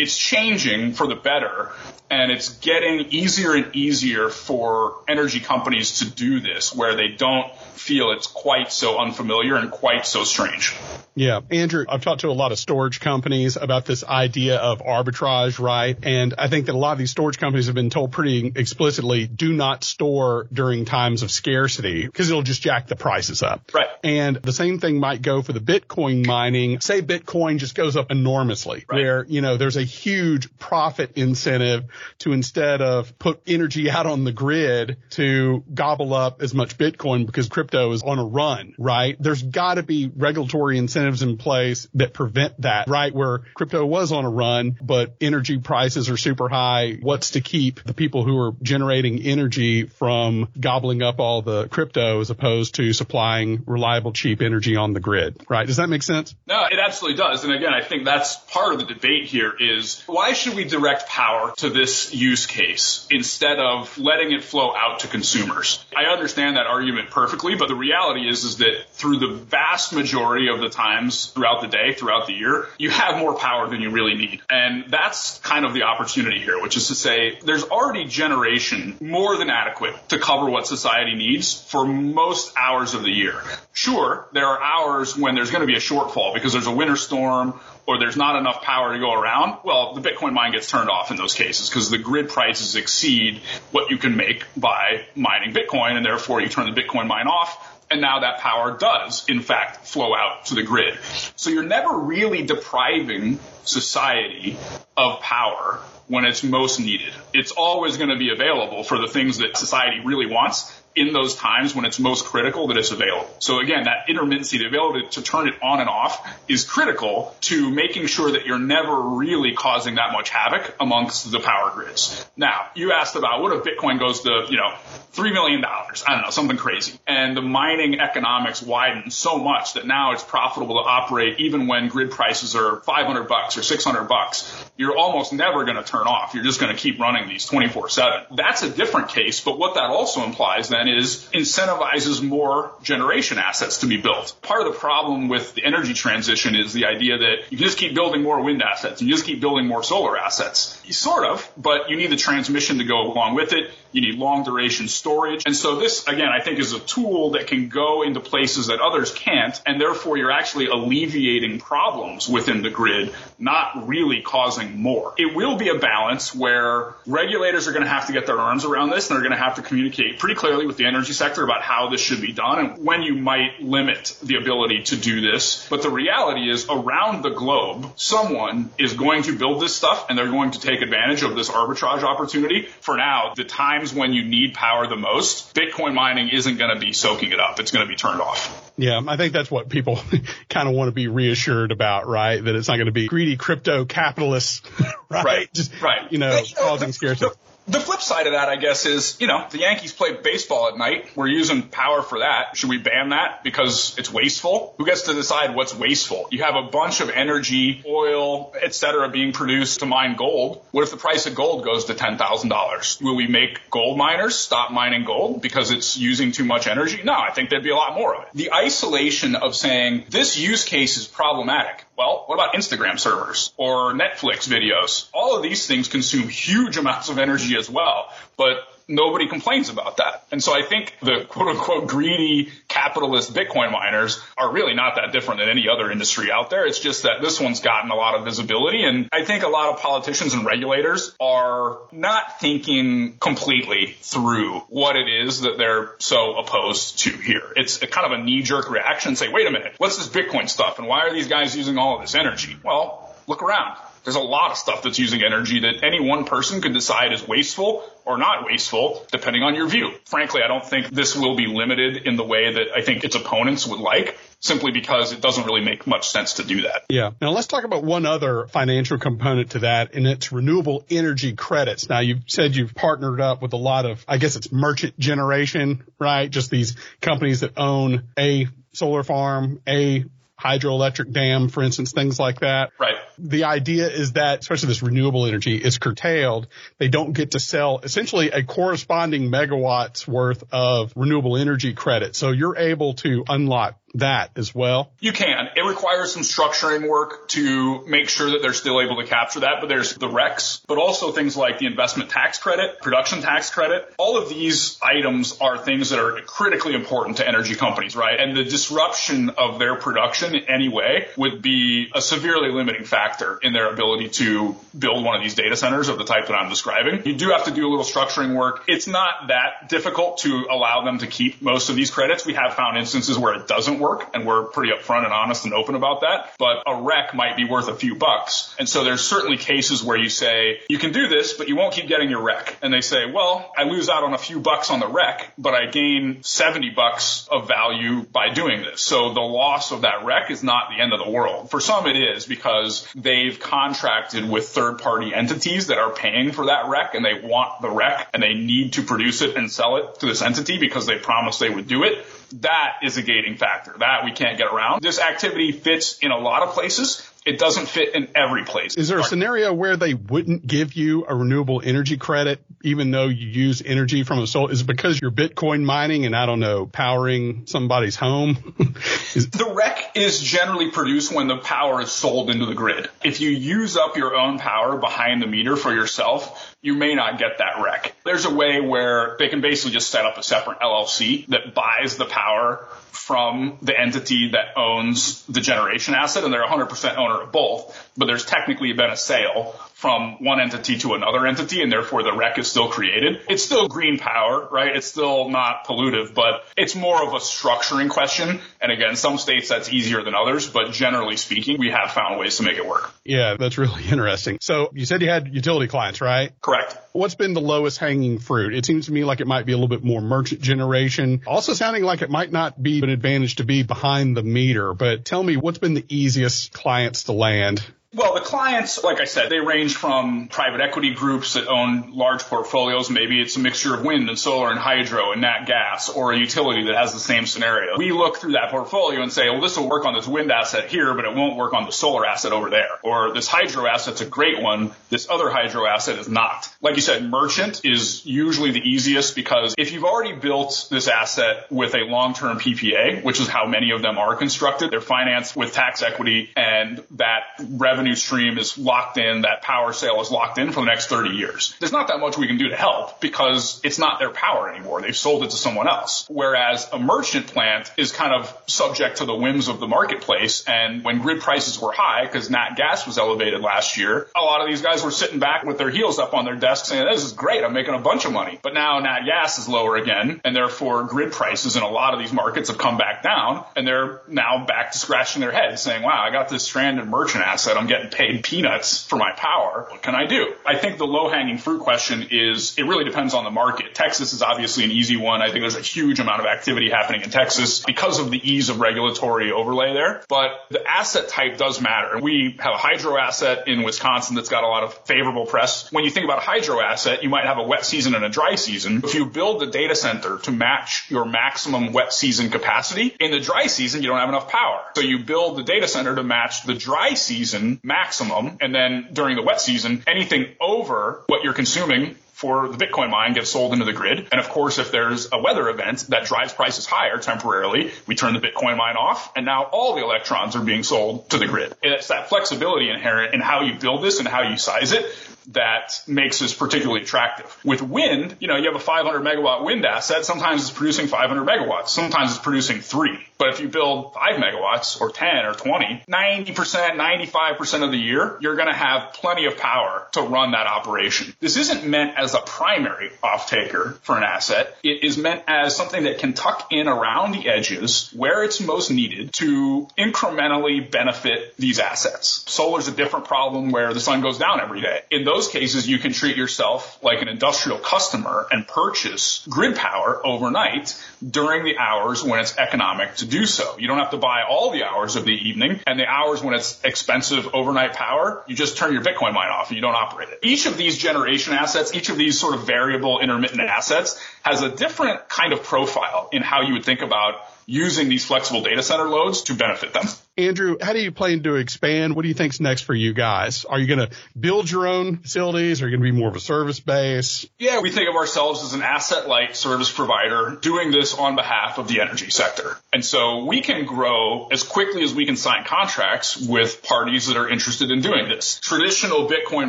it's 0.00 0.16
changing 0.16 0.94
for 0.94 1.06
the 1.06 1.14
better 1.14 1.70
and 2.10 2.32
it's 2.32 2.48
getting 2.58 3.06
easier 3.10 3.54
and 3.54 3.74
easier 3.74 4.30
for 4.30 4.96
energy 5.06 5.38
companies 5.38 6.00
to 6.00 6.10
do 6.10 6.40
this 6.40 6.74
where 6.74 6.96
they 6.96 7.08
don't 7.08 7.54
feel 7.56 8.10
it's 8.10 8.26
quite 8.26 8.72
so 8.72 8.98
unfamiliar 8.98 9.54
and 9.54 9.70
quite 9.70 10.06
so 10.06 10.24
strange. 10.24 10.76
Yeah. 11.14 11.40
Andrew, 11.50 11.84
I've 11.88 12.02
talked 12.02 12.22
to 12.22 12.28
a 12.28 12.32
lot 12.32 12.52
of 12.52 12.58
storage 12.58 13.00
companies 13.00 13.56
about 13.56 13.84
this 13.84 14.04
idea 14.04 14.56
of 14.56 14.80
arbitrage, 14.80 15.58
right? 15.58 15.96
And 16.02 16.34
I 16.36 16.48
think 16.48 16.66
that 16.66 16.74
a 16.74 16.78
lot 16.78 16.92
of 16.92 16.98
these 16.98 17.10
storage 17.10 17.38
companies 17.38 17.66
have 17.66 17.74
been 17.74 17.90
told 17.90 18.12
pretty 18.12 18.52
explicitly, 18.54 19.26
do 19.26 19.52
not 19.52 19.84
store 19.84 20.46
during 20.52 20.84
times 20.84 21.22
of 21.22 21.30
scarcity 21.30 22.06
because 22.06 22.28
it'll 22.28 22.42
just 22.42 22.62
jack 22.62 22.88
the 22.88 22.96
prices 22.96 23.42
up. 23.42 23.70
Right. 23.72 23.88
And 24.02 24.36
the 24.36 24.52
same 24.52 24.78
thing 24.78 24.98
might 24.98 25.22
go 25.22 25.42
for 25.42 25.52
the 25.52 25.60
Bitcoin 25.60 26.26
mining. 26.26 26.80
Say 26.80 27.02
Bitcoin 27.02 27.58
just 27.58 27.74
goes 27.74 27.96
up 27.96 28.10
enormously 28.10 28.84
right. 28.88 28.96
where, 28.96 29.24
you 29.24 29.40
know, 29.40 29.56
there's 29.56 29.76
a 29.76 29.84
huge 29.90 30.56
profit 30.58 31.12
incentive 31.16 31.84
to 32.20 32.32
instead 32.32 32.80
of 32.80 33.18
put 33.18 33.42
energy 33.46 33.90
out 33.90 34.06
on 34.06 34.24
the 34.24 34.32
grid 34.32 34.98
to 35.10 35.64
gobble 35.72 36.14
up 36.14 36.42
as 36.42 36.54
much 36.54 36.78
Bitcoin 36.78 37.26
because 37.26 37.48
crypto 37.48 37.92
is 37.92 38.02
on 38.02 38.18
a 38.18 38.24
run, 38.24 38.74
right? 38.78 39.16
There's 39.20 39.42
got 39.42 39.74
to 39.74 39.82
be 39.82 40.10
regulatory 40.14 40.78
incentives 40.78 41.22
in 41.22 41.36
place 41.36 41.88
that 41.94 42.14
prevent 42.14 42.60
that, 42.60 42.88
right? 42.88 43.14
Where 43.14 43.40
crypto 43.54 43.84
was 43.84 44.12
on 44.12 44.24
a 44.24 44.30
run, 44.30 44.76
but 44.80 45.16
energy 45.20 45.58
prices 45.58 46.08
are 46.08 46.16
super 46.16 46.48
high. 46.48 46.98
What's 47.00 47.32
to 47.32 47.40
keep 47.40 47.82
the 47.84 47.94
people 47.94 48.24
who 48.24 48.38
are 48.38 48.52
generating 48.62 49.20
energy 49.20 49.86
from 49.86 50.48
gobbling 50.58 51.02
up 51.02 51.18
all 51.20 51.42
the 51.42 51.68
crypto 51.68 52.20
as 52.20 52.30
opposed 52.30 52.76
to 52.76 52.92
supplying 52.92 53.62
reliable, 53.66 54.12
cheap 54.12 54.42
energy 54.42 54.76
on 54.76 54.92
the 54.92 55.00
grid, 55.00 55.44
right? 55.48 55.66
Does 55.66 55.76
that 55.76 55.88
make 55.88 56.02
sense? 56.02 56.34
No, 56.46 56.64
it 56.70 56.78
absolutely 56.78 57.16
does. 57.16 57.44
And 57.44 57.52
again, 57.52 57.72
I 57.72 57.82
think 57.82 58.04
that's 58.04 58.36
part 58.36 58.72
of 58.72 58.80
the 58.80 58.86
debate 58.86 59.24
here 59.24 59.52
is 59.58 59.79
why 60.06 60.32
should 60.32 60.54
we 60.54 60.64
direct 60.64 61.08
power 61.08 61.52
to 61.58 61.70
this 61.70 62.14
use 62.14 62.46
case 62.46 63.06
instead 63.10 63.58
of 63.58 63.96
letting 63.98 64.32
it 64.32 64.44
flow 64.44 64.74
out 64.76 65.00
to 65.00 65.08
consumers. 65.08 65.84
I 65.96 66.04
understand 66.04 66.56
that 66.56 66.66
argument 66.66 67.10
perfectly, 67.10 67.54
but 67.54 67.68
the 67.68 67.74
reality 67.74 68.28
is, 68.28 68.44
is 68.44 68.58
that 68.58 68.84
through 69.00 69.18
the 69.18 69.28
vast 69.28 69.94
majority 69.94 70.48
of 70.48 70.60
the 70.60 70.68
times 70.68 71.26
throughout 71.26 71.62
the 71.62 71.68
day, 71.68 71.94
throughout 71.94 72.26
the 72.26 72.34
year, 72.34 72.68
you 72.78 72.90
have 72.90 73.18
more 73.18 73.34
power 73.34 73.68
than 73.68 73.80
you 73.80 73.90
really 73.90 74.14
need. 74.14 74.42
And 74.50 74.90
that's 74.90 75.38
kind 75.38 75.64
of 75.64 75.72
the 75.72 75.84
opportunity 75.84 76.38
here, 76.38 76.60
which 76.60 76.76
is 76.76 76.88
to 76.88 76.94
say 76.94 77.38
there's 77.44 77.64
already 77.64 78.04
generation 78.04 78.96
more 79.00 79.38
than 79.38 79.48
adequate 79.48 79.94
to 80.10 80.18
cover 80.18 80.50
what 80.50 80.66
society 80.66 81.14
needs 81.14 81.60
for 81.60 81.86
most 81.86 82.52
hours 82.56 82.94
of 82.94 83.02
the 83.02 83.10
year. 83.10 83.42
Sure, 83.72 84.28
there 84.32 84.46
are 84.46 84.60
hours 84.60 85.16
when 85.16 85.34
there's 85.34 85.50
going 85.50 85.62
to 85.62 85.66
be 85.66 85.76
a 85.76 85.80
shortfall 85.80 86.34
because 86.34 86.52
there's 86.52 86.66
a 86.66 86.74
winter 86.74 86.96
storm 86.96 87.58
or 87.86 87.98
there's 87.98 88.16
not 88.16 88.36
enough 88.36 88.62
power 88.62 88.92
to 88.92 89.00
go 89.00 89.12
around, 89.12 89.58
well, 89.64 89.94
the 89.94 90.00
Bitcoin 90.00 90.32
mine 90.32 90.52
gets 90.52 90.70
turned 90.70 90.88
off 90.88 91.10
in 91.10 91.16
those 91.16 91.34
cases 91.34 91.68
because 91.68 91.90
the 91.90 91.98
grid 91.98 92.28
prices 92.28 92.76
exceed 92.76 93.40
what 93.72 93.90
you 93.90 93.98
can 93.98 94.16
make 94.16 94.44
by 94.56 95.06
mining 95.16 95.52
Bitcoin, 95.52 95.96
and 95.96 96.04
therefore 96.06 96.40
you 96.40 96.48
turn 96.48 96.72
the 96.72 96.80
Bitcoin 96.80 97.08
mine 97.08 97.26
off. 97.26 97.79
And 97.90 98.00
now 98.00 98.20
that 98.20 98.38
power 98.38 98.78
does, 98.78 99.28
in 99.28 99.40
fact, 99.40 99.86
flow 99.86 100.14
out 100.14 100.46
to 100.46 100.54
the 100.54 100.62
grid. 100.62 100.96
So 101.34 101.50
you're 101.50 101.64
never 101.64 101.98
really 101.98 102.42
depriving 102.42 103.40
society 103.64 104.56
of 104.96 105.20
power 105.20 105.80
when 106.06 106.24
it's 106.24 106.44
most 106.44 106.78
needed. 106.78 107.12
It's 107.32 107.50
always 107.50 107.96
going 107.96 108.10
to 108.10 108.16
be 108.16 108.30
available 108.30 108.84
for 108.84 108.98
the 108.98 109.08
things 109.08 109.38
that 109.38 109.56
society 109.56 110.00
really 110.04 110.26
wants 110.26 110.72
in 111.00 111.14
those 111.14 111.34
times 111.34 111.74
when 111.74 111.86
it's 111.86 111.98
most 111.98 112.26
critical 112.26 112.68
that 112.68 112.76
it's 112.76 112.90
available. 112.90 113.28
So 113.38 113.60
again, 113.60 113.84
that 113.84 114.06
intermittency, 114.08 114.58
the 114.58 114.66
ability 114.66 115.08
to 115.12 115.22
turn 115.22 115.48
it 115.48 115.54
on 115.62 115.80
and 115.80 115.88
off 115.88 116.28
is 116.46 116.64
critical 116.64 117.34
to 117.42 117.70
making 117.70 118.06
sure 118.06 118.32
that 118.32 118.44
you're 118.44 118.58
never 118.58 119.00
really 119.00 119.54
causing 119.54 119.94
that 119.94 120.12
much 120.12 120.28
havoc 120.28 120.76
amongst 120.78 121.30
the 121.32 121.40
power 121.40 121.72
grids. 121.74 122.26
Now, 122.36 122.66
you 122.74 122.92
asked 122.92 123.16
about 123.16 123.40
what 123.40 123.56
if 123.56 123.64
Bitcoin 123.64 123.98
goes 123.98 124.20
to, 124.20 124.46
you 124.50 124.58
know, 124.58 124.74
$3 125.14 125.32
million. 125.32 125.64
I 125.64 125.94
don't 126.08 126.22
know, 126.22 126.30
something 126.30 126.58
crazy. 126.58 126.98
And 127.06 127.34
the 127.34 127.42
mining 127.42 127.98
economics 127.98 128.62
widen 128.62 129.10
so 129.10 129.38
much 129.38 129.74
that 129.74 129.86
now 129.86 130.12
it's 130.12 130.22
profitable 130.22 130.74
to 130.74 130.88
operate 130.88 131.40
even 131.40 131.66
when 131.66 131.88
grid 131.88 132.10
prices 132.10 132.54
are 132.54 132.80
500 132.80 133.26
bucks 133.26 133.56
or 133.56 133.62
600 133.62 134.04
bucks. 134.04 134.64
You're 134.76 134.96
almost 134.96 135.32
never 135.32 135.64
going 135.64 135.76
to 135.76 135.82
turn 135.82 136.06
off. 136.06 136.34
You're 136.34 136.44
just 136.44 136.60
going 136.60 136.74
to 136.74 136.80
keep 136.80 137.00
running 137.00 137.28
these 137.28 137.46
24 137.46 137.88
7. 137.88 138.26
That's 138.36 138.62
a 138.62 138.70
different 138.70 139.08
case, 139.08 139.40
but 139.40 139.58
what 139.58 139.74
that 139.74 139.84
also 139.84 140.24
implies 140.24 140.68
then 140.68 140.89
is 140.96 141.28
incentivizes 141.32 142.22
more 142.22 142.72
generation 142.82 143.38
assets 143.38 143.78
to 143.78 143.86
be 143.86 143.96
built. 143.96 144.34
Part 144.42 144.66
of 144.66 144.72
the 144.72 144.78
problem 144.78 145.28
with 145.28 145.54
the 145.54 145.64
energy 145.64 145.94
transition 145.94 146.54
is 146.54 146.72
the 146.72 146.86
idea 146.86 147.18
that 147.18 147.36
you 147.50 147.58
can 147.58 147.66
just 147.66 147.78
keep 147.78 147.94
building 147.94 148.22
more 148.22 148.42
wind 148.42 148.62
assets. 148.62 149.02
You 149.02 149.10
just 149.10 149.24
keep 149.24 149.40
building 149.40 149.66
more 149.66 149.82
solar 149.82 150.16
assets. 150.16 150.79
Sort 150.92 151.24
of, 151.24 151.50
but 151.56 151.90
you 151.90 151.96
need 151.96 152.10
the 152.10 152.16
transmission 152.16 152.78
to 152.78 152.84
go 152.84 153.12
along 153.12 153.34
with 153.34 153.52
it. 153.52 153.70
You 153.92 154.00
need 154.02 154.16
long 154.16 154.44
duration 154.44 154.88
storage. 154.88 155.42
And 155.46 155.56
so 155.56 155.76
this, 155.76 156.06
again, 156.06 156.28
I 156.28 156.40
think 156.40 156.58
is 156.58 156.72
a 156.72 156.80
tool 156.80 157.32
that 157.32 157.48
can 157.48 157.68
go 157.68 158.02
into 158.02 158.20
places 158.20 158.68
that 158.68 158.80
others 158.80 159.12
can't. 159.12 159.60
And 159.66 159.80
therefore 159.80 160.16
you're 160.16 160.30
actually 160.30 160.66
alleviating 160.66 161.58
problems 161.58 162.28
within 162.28 162.62
the 162.62 162.70
grid, 162.70 163.12
not 163.38 163.88
really 163.88 164.22
causing 164.22 164.80
more. 164.80 165.14
It 165.18 165.34
will 165.34 165.56
be 165.56 165.68
a 165.68 165.78
balance 165.78 166.34
where 166.34 166.94
regulators 167.06 167.66
are 167.66 167.72
going 167.72 167.84
to 167.84 167.88
have 167.88 168.06
to 168.06 168.12
get 168.12 168.26
their 168.26 168.38
arms 168.38 168.64
around 168.64 168.90
this 168.90 169.10
and 169.10 169.16
they're 169.16 169.28
going 169.28 169.36
to 169.36 169.42
have 169.42 169.56
to 169.56 169.62
communicate 169.62 170.18
pretty 170.18 170.34
clearly 170.34 170.66
with 170.66 170.76
the 170.76 170.86
energy 170.86 171.12
sector 171.12 171.42
about 171.42 171.62
how 171.62 171.88
this 171.88 172.00
should 172.00 172.20
be 172.20 172.32
done 172.32 172.58
and 172.58 172.84
when 172.84 173.02
you 173.02 173.14
might 173.14 173.60
limit 173.60 174.16
the 174.22 174.36
ability 174.36 174.82
to 174.84 174.96
do 174.96 175.20
this. 175.20 175.66
But 175.68 175.82
the 175.82 175.90
reality 175.90 176.48
is 176.48 176.66
around 176.68 177.22
the 177.22 177.30
globe, 177.30 177.92
someone 177.96 178.70
is 178.78 178.92
going 178.92 179.24
to 179.24 179.36
build 179.36 179.60
this 179.60 179.74
stuff 179.74 180.06
and 180.08 180.18
they're 180.18 180.30
going 180.30 180.52
to 180.52 180.60
take 180.60 180.79
advantage 180.82 181.22
of 181.22 181.34
this 181.36 181.50
arbitrage 181.50 182.02
opportunity. 182.02 182.66
For 182.80 182.96
now, 182.96 183.34
the 183.34 183.44
times 183.44 183.92
when 183.94 184.12
you 184.12 184.24
need 184.24 184.54
power 184.54 184.86
the 184.86 184.96
most, 184.96 185.54
Bitcoin 185.54 185.94
mining 185.94 186.28
isn't 186.28 186.56
going 186.56 186.74
to 186.74 186.80
be 186.80 186.92
soaking 186.92 187.32
it 187.32 187.40
up. 187.40 187.60
It's 187.60 187.70
going 187.70 187.86
to 187.86 187.88
be 187.88 187.96
turned 187.96 188.20
off. 188.20 188.72
Yeah, 188.76 189.00
I 189.06 189.16
think 189.16 189.32
that's 189.32 189.50
what 189.50 189.68
people 189.68 190.00
kind 190.48 190.68
of 190.68 190.74
want 190.74 190.88
to 190.88 190.92
be 190.92 191.08
reassured 191.08 191.72
about, 191.72 192.06
right? 192.06 192.42
That 192.42 192.54
it's 192.54 192.68
not 192.68 192.76
going 192.76 192.86
to 192.86 192.92
be 192.92 193.08
greedy 193.08 193.36
crypto 193.36 193.84
capitalists, 193.84 194.62
right? 195.08 195.24
Right. 195.24 195.52
Just, 195.52 195.80
right. 195.82 196.10
You 196.10 196.18
know, 196.18 196.40
causing 196.56 196.92
scarcity. 196.92 197.34
The 197.70 197.78
flip 197.78 198.00
side 198.02 198.26
of 198.26 198.32
that, 198.32 198.48
I 198.48 198.56
guess, 198.56 198.84
is, 198.84 199.16
you 199.20 199.28
know, 199.28 199.46
the 199.48 199.58
Yankees 199.58 199.92
play 199.92 200.12
baseball 200.12 200.66
at 200.66 200.76
night. 200.76 201.08
We're 201.14 201.28
using 201.28 201.62
power 201.62 202.02
for 202.02 202.18
that. 202.18 202.56
Should 202.56 202.68
we 202.68 202.78
ban 202.78 203.10
that 203.10 203.44
because 203.44 203.96
it's 203.96 204.12
wasteful? 204.12 204.74
Who 204.76 204.84
gets 204.84 205.02
to 205.02 205.14
decide 205.14 205.54
what's 205.54 205.72
wasteful? 205.72 206.26
You 206.32 206.42
have 206.42 206.56
a 206.56 206.64
bunch 206.64 207.00
of 207.00 207.10
energy, 207.10 207.84
oil, 207.86 208.52
et 208.60 208.74
cetera, 208.74 209.08
being 209.08 209.32
produced 209.32 209.80
to 209.80 209.86
mine 209.86 210.16
gold. 210.16 210.64
What 210.72 210.82
if 210.82 210.90
the 210.90 210.96
price 210.96 211.26
of 211.26 211.36
gold 211.36 211.64
goes 211.64 211.84
to 211.84 211.94
$10,000? 211.94 213.02
Will 213.02 213.14
we 213.14 213.28
make 213.28 213.70
gold 213.70 213.96
miners 213.96 214.34
stop 214.34 214.72
mining 214.72 215.04
gold 215.04 215.40
because 215.40 215.70
it's 215.70 215.96
using 215.96 216.32
too 216.32 216.44
much 216.44 216.66
energy? 216.66 217.00
No, 217.04 217.14
I 217.14 217.30
think 217.30 217.50
there'd 217.50 217.62
be 217.62 217.70
a 217.70 217.76
lot 217.76 217.94
more 217.94 218.16
of 218.16 218.22
it. 218.24 218.30
The 218.34 218.52
isolation 218.52 219.36
of 219.36 219.54
saying 219.54 220.06
this 220.08 220.36
use 220.36 220.64
case 220.64 220.96
is 220.96 221.06
problematic. 221.06 221.84
Well, 222.00 222.24
what 222.28 222.36
about 222.36 222.54
Instagram 222.54 222.98
servers 222.98 223.52
or 223.58 223.92
Netflix 223.92 224.48
videos? 224.48 225.06
All 225.12 225.36
of 225.36 225.42
these 225.42 225.66
things 225.66 225.86
consume 225.86 226.30
huge 226.30 226.78
amounts 226.78 227.10
of 227.10 227.18
energy 227.18 227.58
as 227.58 227.68
well, 227.68 228.08
but 228.38 228.56
nobody 228.90 229.28
complains 229.28 229.70
about 229.70 229.98
that. 229.98 230.26
And 230.32 230.42
so 230.42 230.52
I 230.52 230.62
think 230.62 230.94
the 231.00 231.24
quote 231.28 231.48
unquote 231.48 231.86
greedy 231.86 232.50
capitalist 232.68 233.32
Bitcoin 233.32 233.72
miners 233.72 234.20
are 234.36 234.52
really 234.52 234.74
not 234.74 234.96
that 234.96 235.12
different 235.12 235.40
than 235.40 235.48
any 235.48 235.66
other 235.68 235.90
industry 235.90 236.30
out 236.30 236.50
there. 236.50 236.66
It's 236.66 236.80
just 236.80 237.04
that 237.04 237.22
this 237.22 237.40
one's 237.40 237.60
gotten 237.60 237.90
a 237.90 237.94
lot 237.94 238.16
of 238.16 238.24
visibility. 238.24 238.82
And 238.82 239.08
I 239.12 239.24
think 239.24 239.44
a 239.44 239.48
lot 239.48 239.72
of 239.72 239.80
politicians 239.80 240.34
and 240.34 240.44
regulators 240.44 241.14
are 241.20 241.78
not 241.92 242.40
thinking 242.40 243.16
completely 243.18 243.96
through 244.02 244.60
what 244.68 244.96
it 244.96 245.08
is 245.08 245.42
that 245.42 245.56
they're 245.56 245.94
so 245.98 246.38
opposed 246.38 246.98
to 247.00 247.10
here. 247.10 247.52
It's 247.56 247.78
kind 247.78 248.12
of 248.12 248.18
a 248.18 248.22
knee 248.22 248.42
jerk 248.42 248.70
reaction. 248.70 249.14
Say, 249.16 249.28
wait 249.28 249.46
a 249.46 249.50
minute, 249.50 249.74
what's 249.78 249.96
this 249.96 250.08
Bitcoin 250.08 250.48
stuff? 250.48 250.78
And 250.78 250.88
why 250.88 251.06
are 251.06 251.12
these 251.12 251.28
guys 251.28 251.56
using 251.56 251.78
all 251.78 251.96
of 251.96 252.02
this 252.02 252.14
energy? 252.14 252.56
Well, 252.64 253.14
look 253.26 253.42
around. 253.42 253.78
There's 254.04 254.16
a 254.16 254.20
lot 254.20 254.50
of 254.50 254.56
stuff 254.56 254.82
that's 254.82 254.98
using 254.98 255.22
energy 255.22 255.60
that 255.60 255.84
any 255.84 256.00
one 256.00 256.24
person 256.24 256.62
could 256.62 256.72
decide 256.72 257.12
is 257.12 257.26
wasteful 257.26 257.84
or 258.10 258.18
not 258.18 258.44
wasteful, 258.44 259.06
depending 259.12 259.42
on 259.42 259.54
your 259.54 259.68
view. 259.68 259.92
Frankly, 260.04 260.42
I 260.44 260.48
don't 260.48 260.64
think 260.64 260.88
this 260.88 261.14
will 261.14 261.36
be 261.36 261.46
limited 261.46 262.08
in 262.08 262.16
the 262.16 262.24
way 262.24 262.54
that 262.54 262.66
I 262.74 262.82
think 262.82 263.04
its 263.04 263.14
opponents 263.14 263.66
would 263.66 263.78
like 263.78 264.18
simply 264.40 264.72
because 264.72 265.12
it 265.12 265.20
doesn't 265.20 265.44
really 265.44 265.60
make 265.60 265.86
much 265.86 266.08
sense 266.08 266.34
to 266.34 266.44
do 266.44 266.62
that. 266.62 266.86
Yeah. 266.88 267.10
Now 267.20 267.30
let's 267.30 267.46
talk 267.46 267.64
about 267.64 267.84
one 267.84 268.06
other 268.06 268.48
financial 268.48 268.98
component 268.98 269.52
to 269.52 269.60
that, 269.60 269.94
and 269.94 270.06
it's 270.06 270.32
renewable 270.32 270.84
energy 270.90 271.34
credits. 271.34 271.88
Now 271.88 272.00
you've 272.00 272.22
said 272.26 272.56
you've 272.56 272.74
partnered 272.74 273.20
up 273.20 273.42
with 273.42 273.52
a 273.52 273.58
lot 273.58 273.86
of, 273.86 274.04
I 274.08 274.18
guess 274.18 274.34
it's 274.34 274.50
merchant 274.50 274.98
generation, 274.98 275.84
right? 276.00 276.28
Just 276.28 276.50
these 276.50 276.74
companies 277.00 277.40
that 277.40 277.58
own 277.58 278.08
a 278.18 278.48
solar 278.72 279.04
farm, 279.04 279.60
a 279.68 280.04
hydroelectric 280.40 281.12
dam, 281.12 281.48
for 281.48 281.62
instance, 281.62 281.92
things 281.92 282.18
like 282.18 282.40
that. 282.40 282.70
Right. 282.78 282.96
The 283.22 283.44
idea 283.44 283.88
is 283.88 284.12
that, 284.12 284.40
especially 284.40 284.68
this 284.68 284.82
renewable 284.82 285.26
energy, 285.26 285.56
is 285.56 285.78
curtailed. 285.78 286.48
They 286.78 286.88
don't 286.88 287.12
get 287.12 287.32
to 287.32 287.40
sell 287.40 287.80
essentially 287.80 288.30
a 288.30 288.42
corresponding 288.42 289.30
megawatts 289.30 290.06
worth 290.08 290.42
of 290.52 290.92
renewable 290.96 291.36
energy 291.36 291.74
credit. 291.74 292.16
So 292.16 292.30
you're 292.30 292.56
able 292.56 292.94
to 292.94 293.24
unlock 293.28 293.78
that 293.94 294.30
as 294.36 294.54
well? 294.54 294.92
You 295.00 295.12
can. 295.12 295.48
It 295.56 295.62
requires 295.62 296.12
some 296.12 296.22
structuring 296.22 296.88
work 296.88 297.28
to 297.28 297.86
make 297.86 298.08
sure 298.08 298.30
that 298.30 298.42
they're 298.42 298.52
still 298.52 298.80
able 298.80 298.96
to 298.96 299.06
capture 299.06 299.40
that. 299.40 299.56
But 299.60 299.68
there's 299.68 299.94
the 299.94 300.08
RECs, 300.08 300.62
but 300.66 300.78
also 300.78 301.12
things 301.12 301.36
like 301.36 301.58
the 301.58 301.66
investment 301.66 302.10
tax 302.10 302.38
credit, 302.38 302.80
production 302.80 303.22
tax 303.22 303.50
credit. 303.50 303.92
All 303.98 304.16
of 304.16 304.28
these 304.28 304.78
items 304.82 305.38
are 305.40 305.58
things 305.58 305.90
that 305.90 305.98
are 305.98 306.20
critically 306.22 306.74
important 306.74 307.18
to 307.18 307.26
energy 307.26 307.54
companies, 307.54 307.96
right? 307.96 308.18
And 308.18 308.36
the 308.36 308.44
disruption 308.44 309.30
of 309.30 309.58
their 309.58 309.76
production 309.76 310.34
in 310.34 310.44
any 310.44 310.68
way 310.68 311.08
would 311.16 311.42
be 311.42 311.90
a 311.94 312.00
severely 312.00 312.50
limiting 312.50 312.84
factor 312.84 313.38
in 313.42 313.52
their 313.52 313.72
ability 313.72 314.08
to 314.10 314.56
build 314.78 315.04
one 315.04 315.16
of 315.16 315.22
these 315.22 315.34
data 315.34 315.56
centers 315.56 315.88
of 315.88 315.98
the 315.98 316.04
type 316.04 316.28
that 316.28 316.34
I'm 316.34 316.48
describing. 316.48 317.06
You 317.06 317.16
do 317.16 317.30
have 317.30 317.44
to 317.44 317.50
do 317.50 317.66
a 317.66 317.70
little 317.70 317.84
structuring 317.84 318.36
work. 318.36 318.64
It's 318.68 318.86
not 318.86 319.28
that 319.28 319.68
difficult 319.68 320.18
to 320.18 320.46
allow 320.50 320.84
them 320.84 320.98
to 320.98 321.06
keep 321.06 321.42
most 321.42 321.70
of 321.70 321.76
these 321.76 321.90
credits. 321.90 322.24
We 322.24 322.34
have 322.34 322.54
found 322.54 322.78
instances 322.78 323.18
where 323.18 323.34
it 323.34 323.48
doesn't 323.48 323.79
work, 323.80 324.10
and 324.14 324.26
we're 324.26 324.44
pretty 324.44 324.72
upfront 324.72 325.04
and 325.04 325.12
honest 325.12 325.44
and 325.44 325.54
open 325.54 325.74
about 325.74 326.02
that. 326.02 326.34
But 326.38 326.62
a 326.66 326.80
REC 326.80 327.14
might 327.14 327.36
be 327.36 327.44
worth 327.44 327.68
a 327.68 327.74
few 327.74 327.96
bucks. 327.96 328.54
And 328.58 328.68
so 328.68 328.84
there's 328.84 329.00
certainly 329.00 329.36
cases 329.36 329.82
where 329.82 329.96
you 329.96 330.08
say, 330.08 330.60
you 330.68 330.78
can 330.78 330.92
do 330.92 331.08
this, 331.08 331.32
but 331.32 331.48
you 331.48 331.56
won't 331.56 331.74
keep 331.74 331.88
getting 331.88 332.10
your 332.10 332.22
REC. 332.22 332.56
And 332.62 332.72
they 332.72 332.80
say, 332.80 333.10
well, 333.10 333.52
I 333.56 333.64
lose 333.64 333.88
out 333.88 334.04
on 334.04 334.14
a 334.14 334.18
few 334.18 334.40
bucks 334.40 334.70
on 334.70 334.80
the 334.80 334.88
REC, 334.88 335.32
but 335.38 335.54
I 335.54 335.66
gain 335.66 336.22
70 336.22 336.70
bucks 336.70 337.26
of 337.30 337.48
value 337.48 338.02
by 338.02 338.30
doing 338.32 338.62
this. 338.62 338.82
So 338.82 339.12
the 339.14 339.20
loss 339.20 339.72
of 339.72 339.82
that 339.82 340.04
REC 340.04 340.30
is 340.30 340.42
not 340.42 340.70
the 340.70 340.82
end 340.82 340.92
of 340.92 341.00
the 341.04 341.10
world. 341.10 341.50
For 341.50 341.60
some 341.60 341.86
it 341.86 341.96
is 341.96 342.26
because 342.26 342.86
they've 342.94 343.38
contracted 343.40 344.28
with 344.28 344.48
third 344.48 344.78
party 344.78 345.14
entities 345.14 345.68
that 345.68 345.78
are 345.78 345.92
paying 345.92 346.32
for 346.32 346.46
that 346.46 346.68
REC 346.68 346.94
and 346.94 347.04
they 347.04 347.26
want 347.26 347.62
the 347.62 347.70
REC 347.70 348.08
and 348.12 348.22
they 348.22 348.34
need 348.34 348.74
to 348.74 348.82
produce 348.82 349.22
it 349.22 349.36
and 349.36 349.50
sell 349.50 349.76
it 349.76 350.00
to 350.00 350.06
this 350.06 350.22
entity 350.22 350.58
because 350.58 350.86
they 350.86 350.98
promised 350.98 351.40
they 351.40 351.50
would 351.50 351.66
do 351.66 351.84
it. 351.84 352.04
That 352.32 352.76
is 352.82 352.96
a 352.96 353.02
gating 353.02 353.36
factor. 353.36 353.74
That 353.78 354.04
we 354.04 354.12
can't 354.12 354.38
get 354.38 354.46
around. 354.46 354.82
This 354.82 355.00
activity 355.00 355.52
fits 355.52 355.98
in 355.98 356.10
a 356.10 356.18
lot 356.18 356.42
of 356.42 356.50
places. 356.50 357.06
It 357.26 357.38
doesn't 357.38 357.68
fit 357.68 357.94
in 357.94 358.08
every 358.14 358.44
place. 358.44 358.76
Is 358.76 358.88
there 358.88 358.98
a 358.98 359.04
scenario 359.04 359.52
where 359.52 359.76
they 359.76 359.92
wouldn't 359.92 360.46
give 360.46 360.72
you 360.72 361.04
a 361.06 361.14
renewable 361.14 361.60
energy 361.62 361.98
credit 361.98 362.40
even 362.62 362.90
though 362.90 363.08
you 363.08 363.26
use 363.26 363.62
energy 363.64 364.04
from 364.04 364.20
a 364.20 364.26
solar? 364.26 364.50
Is 364.50 364.62
it 364.62 364.66
because 364.66 364.98
you're 365.00 365.10
Bitcoin 365.10 365.62
mining 365.62 366.06
and 366.06 366.16
I 366.16 366.24
don't 366.24 366.40
know, 366.40 366.64
powering 366.66 367.46
somebody's 367.46 367.94
home? 367.96 368.54
is- 369.14 369.28
the 369.28 369.52
REC 369.54 369.96
is 369.96 370.20
generally 370.20 370.70
produced 370.70 371.14
when 371.14 371.28
the 371.28 371.36
power 371.36 371.82
is 371.82 371.92
sold 371.92 372.30
into 372.30 372.46
the 372.46 372.54
grid. 372.54 372.88
If 373.04 373.20
you 373.20 373.28
use 373.28 373.76
up 373.76 373.98
your 373.98 374.16
own 374.16 374.38
power 374.38 374.78
behind 374.78 375.20
the 375.20 375.26
meter 375.26 375.56
for 375.56 375.74
yourself, 375.74 376.49
you 376.62 376.74
may 376.74 376.94
not 376.94 377.18
get 377.18 377.38
that 377.38 377.62
REC. 377.62 377.94
There's 378.04 378.26
a 378.26 378.34
way 378.34 378.60
where 378.60 379.16
they 379.18 379.28
can 379.28 379.40
basically 379.40 379.72
just 379.72 379.90
set 379.90 380.04
up 380.04 380.18
a 380.18 380.22
separate 380.22 380.60
LLC 380.60 381.26
that 381.28 381.54
buys 381.54 381.96
the 381.96 382.04
power 382.04 382.68
from 382.90 383.56
the 383.62 383.78
entity 383.78 384.30
that 384.32 384.56
owns 384.56 385.24
the 385.26 385.40
generation 385.40 385.94
asset 385.94 386.24
and 386.24 386.32
they're 386.32 386.44
100% 386.44 386.98
owner 386.98 387.22
of 387.22 387.32
both, 387.32 387.90
but 387.96 388.06
there's 388.06 388.26
technically 388.26 388.72
been 388.72 388.90
a 388.90 388.96
sale 388.96 389.58
from 389.80 390.22
one 390.22 390.40
entity 390.40 390.78
to 390.78 390.94
another 390.94 391.26
entity 391.26 391.62
and 391.62 391.72
therefore 391.72 392.02
the 392.02 392.12
REC 392.12 392.38
is 392.38 392.48
still 392.48 392.68
created. 392.68 393.22
It's 393.28 393.42
still 393.42 393.66
green 393.66 393.98
power, 393.98 394.48
right? 394.52 394.76
It's 394.76 394.86
still 394.86 395.28
not 395.28 395.66
pollutive, 395.66 396.14
but 396.14 396.44
it's 396.56 396.76
more 396.76 397.02
of 397.02 397.14
a 397.14 397.18
structuring 397.18 397.88
question. 397.88 398.40
And 398.60 398.70
again, 398.70 398.94
some 398.94 399.18
states 399.18 399.48
that's 399.48 399.72
easier 399.72 400.04
than 400.04 400.14
others, 400.14 400.48
but 400.48 400.70
generally 400.72 401.16
speaking, 401.16 401.58
we 401.58 401.70
have 401.70 401.92
found 401.92 402.20
ways 402.20 402.36
to 402.36 402.42
make 402.42 402.58
it 402.58 402.66
work. 402.66 402.92
Yeah, 403.04 403.36
that's 403.38 403.58
really 403.58 403.84
interesting. 403.90 404.38
So 404.40 404.70
you 404.72 404.86
said 404.86 405.02
you 405.02 405.08
had 405.08 405.34
utility 405.34 405.66
clients, 405.66 406.00
right? 406.00 406.32
Correct. 406.40 406.60
Correct. 406.60 406.76
What's 406.92 407.14
been 407.14 407.34
the 407.34 407.40
lowest 407.40 407.78
hanging 407.78 408.18
fruit? 408.18 408.54
It 408.54 408.66
seems 408.66 408.86
to 408.86 408.92
me 408.92 409.04
like 409.04 409.20
it 409.20 409.26
might 409.26 409.46
be 409.46 409.52
a 409.52 409.56
little 409.56 409.68
bit 409.68 409.84
more 409.84 410.00
merchant 410.00 410.40
generation. 410.40 411.22
Also 411.26 411.54
sounding 411.54 411.84
like 411.84 412.02
it 412.02 412.10
might 412.10 412.32
not 412.32 412.60
be 412.60 412.82
an 412.82 412.90
advantage 412.90 413.36
to 413.36 413.44
be 413.44 413.62
behind 413.62 414.16
the 414.16 414.22
meter, 414.22 414.74
but 414.74 415.04
tell 415.04 415.22
me 415.22 415.36
what's 415.36 415.58
been 415.58 415.74
the 415.74 415.84
easiest 415.88 416.52
clients 416.52 417.04
to 417.04 417.12
land? 417.12 417.64
Well, 417.92 418.14
the 418.14 418.20
clients, 418.20 418.84
like 418.84 419.00
I 419.00 419.04
said, 419.04 419.30
they 419.30 419.40
range 419.40 419.74
from 419.74 420.28
private 420.28 420.60
equity 420.60 420.94
groups 420.94 421.32
that 421.32 421.48
own 421.48 421.90
large 421.90 422.22
portfolios. 422.22 422.88
Maybe 422.88 423.20
it's 423.20 423.34
a 423.34 423.40
mixture 423.40 423.74
of 423.74 423.84
wind 423.84 424.08
and 424.08 424.16
solar 424.16 424.48
and 424.48 424.60
hydro 424.60 425.10
and 425.10 425.22
nat 425.22 425.46
gas 425.46 425.88
or 425.88 426.12
a 426.12 426.16
utility 426.16 426.66
that 426.66 426.76
has 426.76 426.92
the 426.92 427.00
same 427.00 427.26
scenario. 427.26 427.76
We 427.78 427.90
look 427.90 428.18
through 428.18 428.32
that 428.32 428.52
portfolio 428.52 429.02
and 429.02 429.12
say, 429.12 429.28
well, 429.28 429.40
this 429.40 429.56
will 429.56 429.68
work 429.68 429.86
on 429.86 429.94
this 429.94 430.06
wind 430.06 430.30
asset 430.30 430.70
here, 430.70 430.94
but 430.94 431.04
it 431.04 431.16
won't 431.16 431.36
work 431.36 431.52
on 431.52 431.66
the 431.66 431.72
solar 431.72 432.06
asset 432.06 432.30
over 432.30 432.48
there. 432.48 432.68
Or 432.84 433.12
this 433.12 433.26
hydro 433.26 433.66
asset's 433.66 434.00
a 434.02 434.06
great 434.06 434.40
one. 434.40 434.70
This 434.88 435.10
other 435.10 435.28
hydro 435.28 435.66
asset 435.66 435.98
is 435.98 436.08
not. 436.08 436.48
Like 436.62 436.76
you 436.76 436.82
said, 436.82 437.02
merchant 437.10 437.62
is 437.64 438.06
usually 438.06 438.52
the 438.52 438.60
easiest 438.60 439.16
because 439.16 439.56
if 439.58 439.72
you've 439.72 439.82
already 439.82 440.12
built 440.12 440.68
this 440.70 440.86
asset 440.86 441.50
with 441.50 441.74
a 441.74 441.80
long-term 441.80 442.38
PPA, 442.38 443.02
which 443.02 443.18
is 443.18 443.26
how 443.26 443.46
many 443.46 443.72
of 443.72 443.82
them 443.82 443.98
are 443.98 444.14
constructed, 444.14 444.70
they're 444.70 444.80
financed 444.80 445.34
with 445.34 445.52
tax 445.52 445.82
equity 445.82 446.30
and 446.36 446.84
that 446.92 447.22
revenue 447.48 447.79
revenue 447.80 447.94
stream 447.94 448.36
is 448.36 448.58
locked 448.58 448.98
in, 448.98 449.22
that 449.22 449.40
power 449.40 449.72
sale 449.72 450.02
is 450.02 450.10
locked 450.10 450.36
in 450.36 450.52
for 450.52 450.60
the 450.60 450.66
next 450.66 450.88
30 450.88 451.16
years. 451.16 451.54
There's 451.60 451.72
not 451.72 451.88
that 451.88 451.98
much 451.98 452.18
we 452.18 452.26
can 452.26 452.36
do 452.36 452.50
to 452.50 452.56
help 452.56 453.00
because 453.00 453.58
it's 453.64 453.78
not 453.78 453.98
their 453.98 454.10
power 454.10 454.50
anymore. 454.54 454.82
They've 454.82 454.94
sold 454.94 455.22
it 455.22 455.30
to 455.30 455.36
someone 455.36 455.66
else. 455.66 456.04
Whereas 456.10 456.68
a 456.74 456.78
merchant 456.78 457.28
plant 457.28 457.72
is 457.78 457.90
kind 457.90 458.12
of 458.12 458.36
subject 458.46 458.98
to 458.98 459.06
the 459.06 459.14
whims 459.14 459.48
of 459.48 459.60
the 459.60 459.66
marketplace. 459.66 460.44
And 460.46 460.84
when 460.84 461.00
grid 461.00 461.22
prices 461.22 461.58
were 461.58 461.72
high, 461.72 462.04
because 462.04 462.28
nat 462.28 462.50
gas 462.58 462.86
was 462.86 462.98
elevated 462.98 463.40
last 463.40 463.78
year, 463.78 464.08
a 464.14 464.20
lot 464.20 464.42
of 464.42 464.48
these 464.48 464.60
guys 464.60 464.84
were 464.84 464.90
sitting 464.90 465.18
back 465.18 465.44
with 465.44 465.56
their 465.56 465.70
heels 465.70 465.98
up 465.98 466.12
on 466.12 466.26
their 466.26 466.36
desks 466.36 466.68
saying, 466.68 466.84
this 466.84 467.02
is 467.02 467.12
great. 467.12 467.42
I'm 467.42 467.54
making 467.54 467.72
a 467.72 467.78
bunch 467.78 468.04
of 468.04 468.12
money. 468.12 468.38
But 468.42 468.52
now 468.52 468.78
nat 468.80 469.06
gas 469.06 469.38
is 469.38 469.48
lower 469.48 469.76
again. 469.76 470.20
And 470.22 470.36
therefore 470.36 470.84
grid 470.84 471.12
prices 471.12 471.56
in 471.56 471.62
a 471.62 471.70
lot 471.70 471.94
of 471.94 472.00
these 472.00 472.12
markets 472.12 472.50
have 472.50 472.58
come 472.58 472.76
back 472.76 473.02
down. 473.02 473.46
And 473.56 473.66
they're 473.66 474.02
now 474.06 474.44
back 474.44 474.72
to 474.72 474.78
scratching 474.78 475.22
their 475.22 475.32
heads 475.32 475.62
saying, 475.62 475.82
wow, 475.82 476.04
I 476.06 476.10
got 476.10 476.28
this 476.28 476.42
stranded 476.42 476.86
merchant 476.86 477.24
asset. 477.24 477.56
I'm 477.56 477.69
getting 477.70 477.88
paid 477.88 478.24
peanuts 478.24 478.84
for 478.84 478.96
my 478.96 479.12
power. 479.12 479.66
What 479.70 479.80
can 479.80 479.94
I 479.94 480.06
do? 480.06 480.34
I 480.44 480.56
think 480.56 480.76
the 480.76 480.86
low 480.86 481.08
hanging 481.08 481.38
fruit 481.38 481.60
question 481.60 482.08
is 482.10 482.58
it 482.58 482.64
really 482.64 482.84
depends 482.84 483.14
on 483.14 483.22
the 483.22 483.30
market. 483.30 483.74
Texas 483.74 484.12
is 484.12 484.22
obviously 484.22 484.64
an 484.64 484.72
easy 484.72 484.96
one. 484.96 485.22
I 485.22 485.30
think 485.30 485.42
there's 485.42 485.56
a 485.56 485.60
huge 485.60 486.00
amount 486.00 486.20
of 486.20 486.26
activity 486.26 486.68
happening 486.68 487.02
in 487.02 487.10
Texas 487.10 487.60
because 487.64 488.00
of 488.00 488.10
the 488.10 488.18
ease 488.18 488.48
of 488.48 488.58
regulatory 488.58 489.30
overlay 489.30 489.72
there. 489.72 490.02
But 490.08 490.32
the 490.50 490.68
asset 490.68 491.08
type 491.08 491.38
does 491.38 491.60
matter. 491.60 492.00
We 492.00 492.36
have 492.40 492.54
a 492.54 492.58
hydro 492.58 492.98
asset 492.98 493.46
in 493.46 493.62
Wisconsin 493.62 494.16
that's 494.16 494.28
got 494.28 494.42
a 494.42 494.48
lot 494.48 494.64
of 494.64 494.74
favorable 494.86 495.26
press. 495.26 495.70
When 495.70 495.84
you 495.84 495.90
think 495.90 496.04
about 496.04 496.18
a 496.18 496.26
hydro 496.26 496.60
asset, 496.60 497.04
you 497.04 497.08
might 497.08 497.24
have 497.24 497.38
a 497.38 497.44
wet 497.44 497.64
season 497.64 497.94
and 497.94 498.04
a 498.04 498.08
dry 498.08 498.34
season. 498.34 498.80
If 498.82 498.94
you 498.94 499.06
build 499.06 499.40
the 499.40 499.46
data 499.46 499.76
center 499.76 500.18
to 500.18 500.32
match 500.32 500.90
your 500.90 501.04
maximum 501.04 501.72
wet 501.72 501.92
season 501.92 502.30
capacity, 502.30 502.96
in 502.98 503.12
the 503.12 503.20
dry 503.20 503.46
season, 503.46 503.82
you 503.82 503.88
don't 503.88 504.00
have 504.00 504.08
enough 504.08 504.28
power. 504.28 504.64
So 504.74 504.82
you 504.82 505.04
build 505.04 505.38
the 505.38 505.44
data 505.44 505.68
center 505.68 505.94
to 505.94 506.02
match 506.02 506.42
the 506.44 506.54
dry 506.54 506.94
season 506.94 507.59
maximum. 507.62 508.38
And 508.40 508.54
then 508.54 508.88
during 508.92 509.16
the 509.16 509.22
wet 509.22 509.40
season, 509.40 509.82
anything 509.86 510.26
over 510.40 511.02
what 511.06 511.24
you're 511.24 511.34
consuming 511.34 511.96
for 512.20 512.48
the 512.48 512.58
Bitcoin 512.58 512.90
mine 512.90 513.14
gets 513.14 513.30
sold 513.30 513.54
into 513.54 513.64
the 513.64 513.72
grid. 513.72 514.08
And 514.12 514.20
of 514.20 514.28
course, 514.28 514.58
if 514.58 514.70
there's 514.70 515.08
a 515.10 515.18
weather 515.18 515.48
event 515.48 515.86
that 515.88 516.04
drives 516.04 516.34
prices 516.34 516.66
higher 516.66 516.98
temporarily, 516.98 517.70
we 517.86 517.94
turn 517.94 518.12
the 518.12 518.20
Bitcoin 518.20 518.58
mine 518.58 518.76
off 518.76 519.10
and 519.16 519.24
now 519.24 519.44
all 519.44 519.74
the 519.74 519.82
electrons 519.82 520.36
are 520.36 520.44
being 520.44 520.62
sold 520.62 521.08
to 521.10 521.18
the 521.18 521.26
grid. 521.26 521.54
It's 521.62 521.88
that 521.88 522.10
flexibility 522.10 522.68
inherent 522.68 523.14
in 523.14 523.20
how 523.20 523.40
you 523.40 523.54
build 523.54 523.82
this 523.82 524.00
and 524.00 524.06
how 524.06 524.22
you 524.22 524.36
size 524.36 524.72
it 524.72 524.84
that 525.32 525.82
makes 525.86 526.18
this 526.18 526.34
particularly 526.34 526.82
attractive. 526.82 527.36
With 527.44 527.62
wind, 527.62 528.16
you 528.20 528.28
know, 528.28 528.36
you 528.36 528.46
have 528.46 528.56
a 528.56 528.64
500 528.64 529.00
megawatt 529.00 529.44
wind 529.44 529.64
asset. 529.64 530.04
Sometimes 530.04 530.42
it's 530.42 530.50
producing 530.50 530.88
500 530.88 531.24
megawatts. 531.24 531.68
Sometimes 531.68 532.10
it's 532.10 532.20
producing 532.20 532.60
three. 532.60 532.98
But 533.18 533.28
if 533.28 533.40
you 533.40 533.48
build 533.48 533.94
five 533.94 534.16
megawatts 534.16 534.80
or 534.80 534.90
10 534.90 535.26
or 535.26 535.34
20, 535.34 535.84
90%, 535.88 536.26
95% 536.26 537.62
of 537.62 537.70
the 537.70 537.78
year, 537.78 538.18
you're 538.20 538.36
going 538.36 538.48
to 538.48 538.54
have 538.54 538.94
plenty 538.94 539.26
of 539.26 539.36
power 539.36 539.86
to 539.92 540.02
run 540.02 540.32
that 540.32 540.46
operation. 540.46 541.14
This 541.20 541.36
isn't 541.36 541.66
meant 541.66 541.96
as 541.96 542.09
a 542.14 542.20
primary 542.20 542.90
off 543.02 543.28
taker 543.28 543.78
for 543.82 543.96
an 543.96 544.02
asset. 544.02 544.56
It 544.62 544.84
is 544.84 544.96
meant 544.96 545.22
as 545.26 545.56
something 545.56 545.84
that 545.84 545.98
can 545.98 546.14
tuck 546.14 546.48
in 546.52 546.68
around 546.68 547.12
the 547.12 547.28
edges 547.28 547.90
where 547.94 548.24
it's 548.24 548.40
most 548.40 548.70
needed 548.70 549.12
to 549.14 549.68
incrementally 549.78 550.70
benefit 550.70 551.36
these 551.36 551.58
assets. 551.58 552.24
Solar's 552.28 552.68
a 552.68 552.72
different 552.72 553.06
problem 553.06 553.50
where 553.50 553.72
the 553.74 553.80
sun 553.80 554.00
goes 554.00 554.18
down 554.18 554.40
every 554.40 554.60
day. 554.60 554.80
In 554.90 555.04
those 555.04 555.28
cases, 555.28 555.68
you 555.68 555.78
can 555.78 555.92
treat 555.92 556.16
yourself 556.16 556.82
like 556.82 557.02
an 557.02 557.08
industrial 557.08 557.58
customer 557.58 558.26
and 558.30 558.46
purchase 558.46 559.26
grid 559.28 559.56
power 559.56 560.00
overnight 560.04 560.74
during 561.08 561.44
the 561.44 561.56
hours 561.58 562.02
when 562.02 562.20
it's 562.20 562.36
economic 562.36 562.94
to 562.96 563.06
do 563.06 563.26
so. 563.26 563.56
You 563.58 563.68
don't 563.68 563.78
have 563.78 563.90
to 563.90 563.96
buy 563.96 564.22
all 564.28 564.50
the 564.50 564.64
hours 564.64 564.96
of 564.96 565.04
the 565.04 565.12
evening 565.12 565.60
and 565.66 565.78
the 565.78 565.86
hours 565.86 566.22
when 566.22 566.34
it's 566.34 566.62
expensive 566.62 567.34
overnight 567.34 567.72
power, 567.72 568.22
you 568.26 568.36
just 568.36 568.56
turn 568.56 568.72
your 568.72 568.82
Bitcoin 568.82 569.14
mine 569.14 569.30
off 569.30 569.48
and 569.48 569.56
you 569.56 569.62
don't 569.62 569.74
operate 569.74 570.10
it. 570.10 570.20
Each 570.22 570.46
of 570.46 570.56
these 570.56 570.76
generation 570.76 571.32
assets, 571.32 571.74
each 571.74 571.88
of 571.88 571.96
these 571.96 572.18
sort 572.18 572.34
of 572.34 572.46
variable 572.46 573.00
intermittent 573.00 573.40
assets 573.40 573.98
has 574.22 574.42
a 574.42 574.50
different 574.50 575.08
kind 575.08 575.32
of 575.32 575.42
profile 575.42 576.08
in 576.12 576.22
how 576.22 576.42
you 576.42 576.54
would 576.54 576.64
think 576.64 576.82
about 576.82 577.14
using 577.46 577.88
these 577.88 578.04
flexible 578.04 578.42
data 578.42 578.62
center 578.62 578.84
loads 578.84 579.22
to 579.22 579.34
benefit 579.34 579.72
them. 579.72 579.86
Andrew, 580.16 580.58
how 580.60 580.72
do 580.72 580.80
you 580.80 580.92
plan 580.92 581.22
to 581.22 581.36
expand? 581.36 581.96
What 581.96 582.02
do 582.02 582.08
you 582.08 582.14
think's 582.14 582.40
next 582.40 582.62
for 582.62 582.74
you 582.74 582.92
guys? 582.92 583.44
Are 583.44 583.58
you 583.58 583.66
going 583.66 583.88
to 583.88 583.96
build 584.18 584.50
your 584.50 584.66
own 584.66 584.98
facilities? 584.98 585.62
Are 585.62 585.68
you 585.68 585.76
going 585.76 585.86
to 585.86 585.92
be 585.92 585.98
more 585.98 586.10
of 586.10 586.16
a 586.16 586.20
service 586.20 586.60
base? 586.60 587.26
Yeah, 587.38 587.60
we 587.60 587.70
think 587.70 587.88
of 587.88 587.94
ourselves 587.94 588.42
as 588.42 588.52
an 588.52 588.62
asset 588.62 589.08
light 589.08 589.34
service 589.36 589.72
provider 589.72 590.36
doing 590.40 590.72
this 590.72 590.94
on 590.94 591.16
behalf 591.16 591.58
of 591.58 591.68
the 591.68 591.80
energy 591.80 592.10
sector. 592.10 592.56
And 592.72 592.84
so 592.84 593.24
we 593.24 593.40
can 593.40 593.64
grow 593.64 594.26
as 594.28 594.42
quickly 594.42 594.82
as 594.82 594.92
we 594.92 595.06
can 595.06 595.16
sign 595.16 595.44
contracts 595.44 596.16
with 596.18 596.62
parties 596.62 597.06
that 597.06 597.16
are 597.16 597.28
interested 597.28 597.70
in 597.70 597.80
doing 597.80 598.08
this. 598.08 598.40
Traditional 598.40 599.08
Bitcoin 599.08 599.48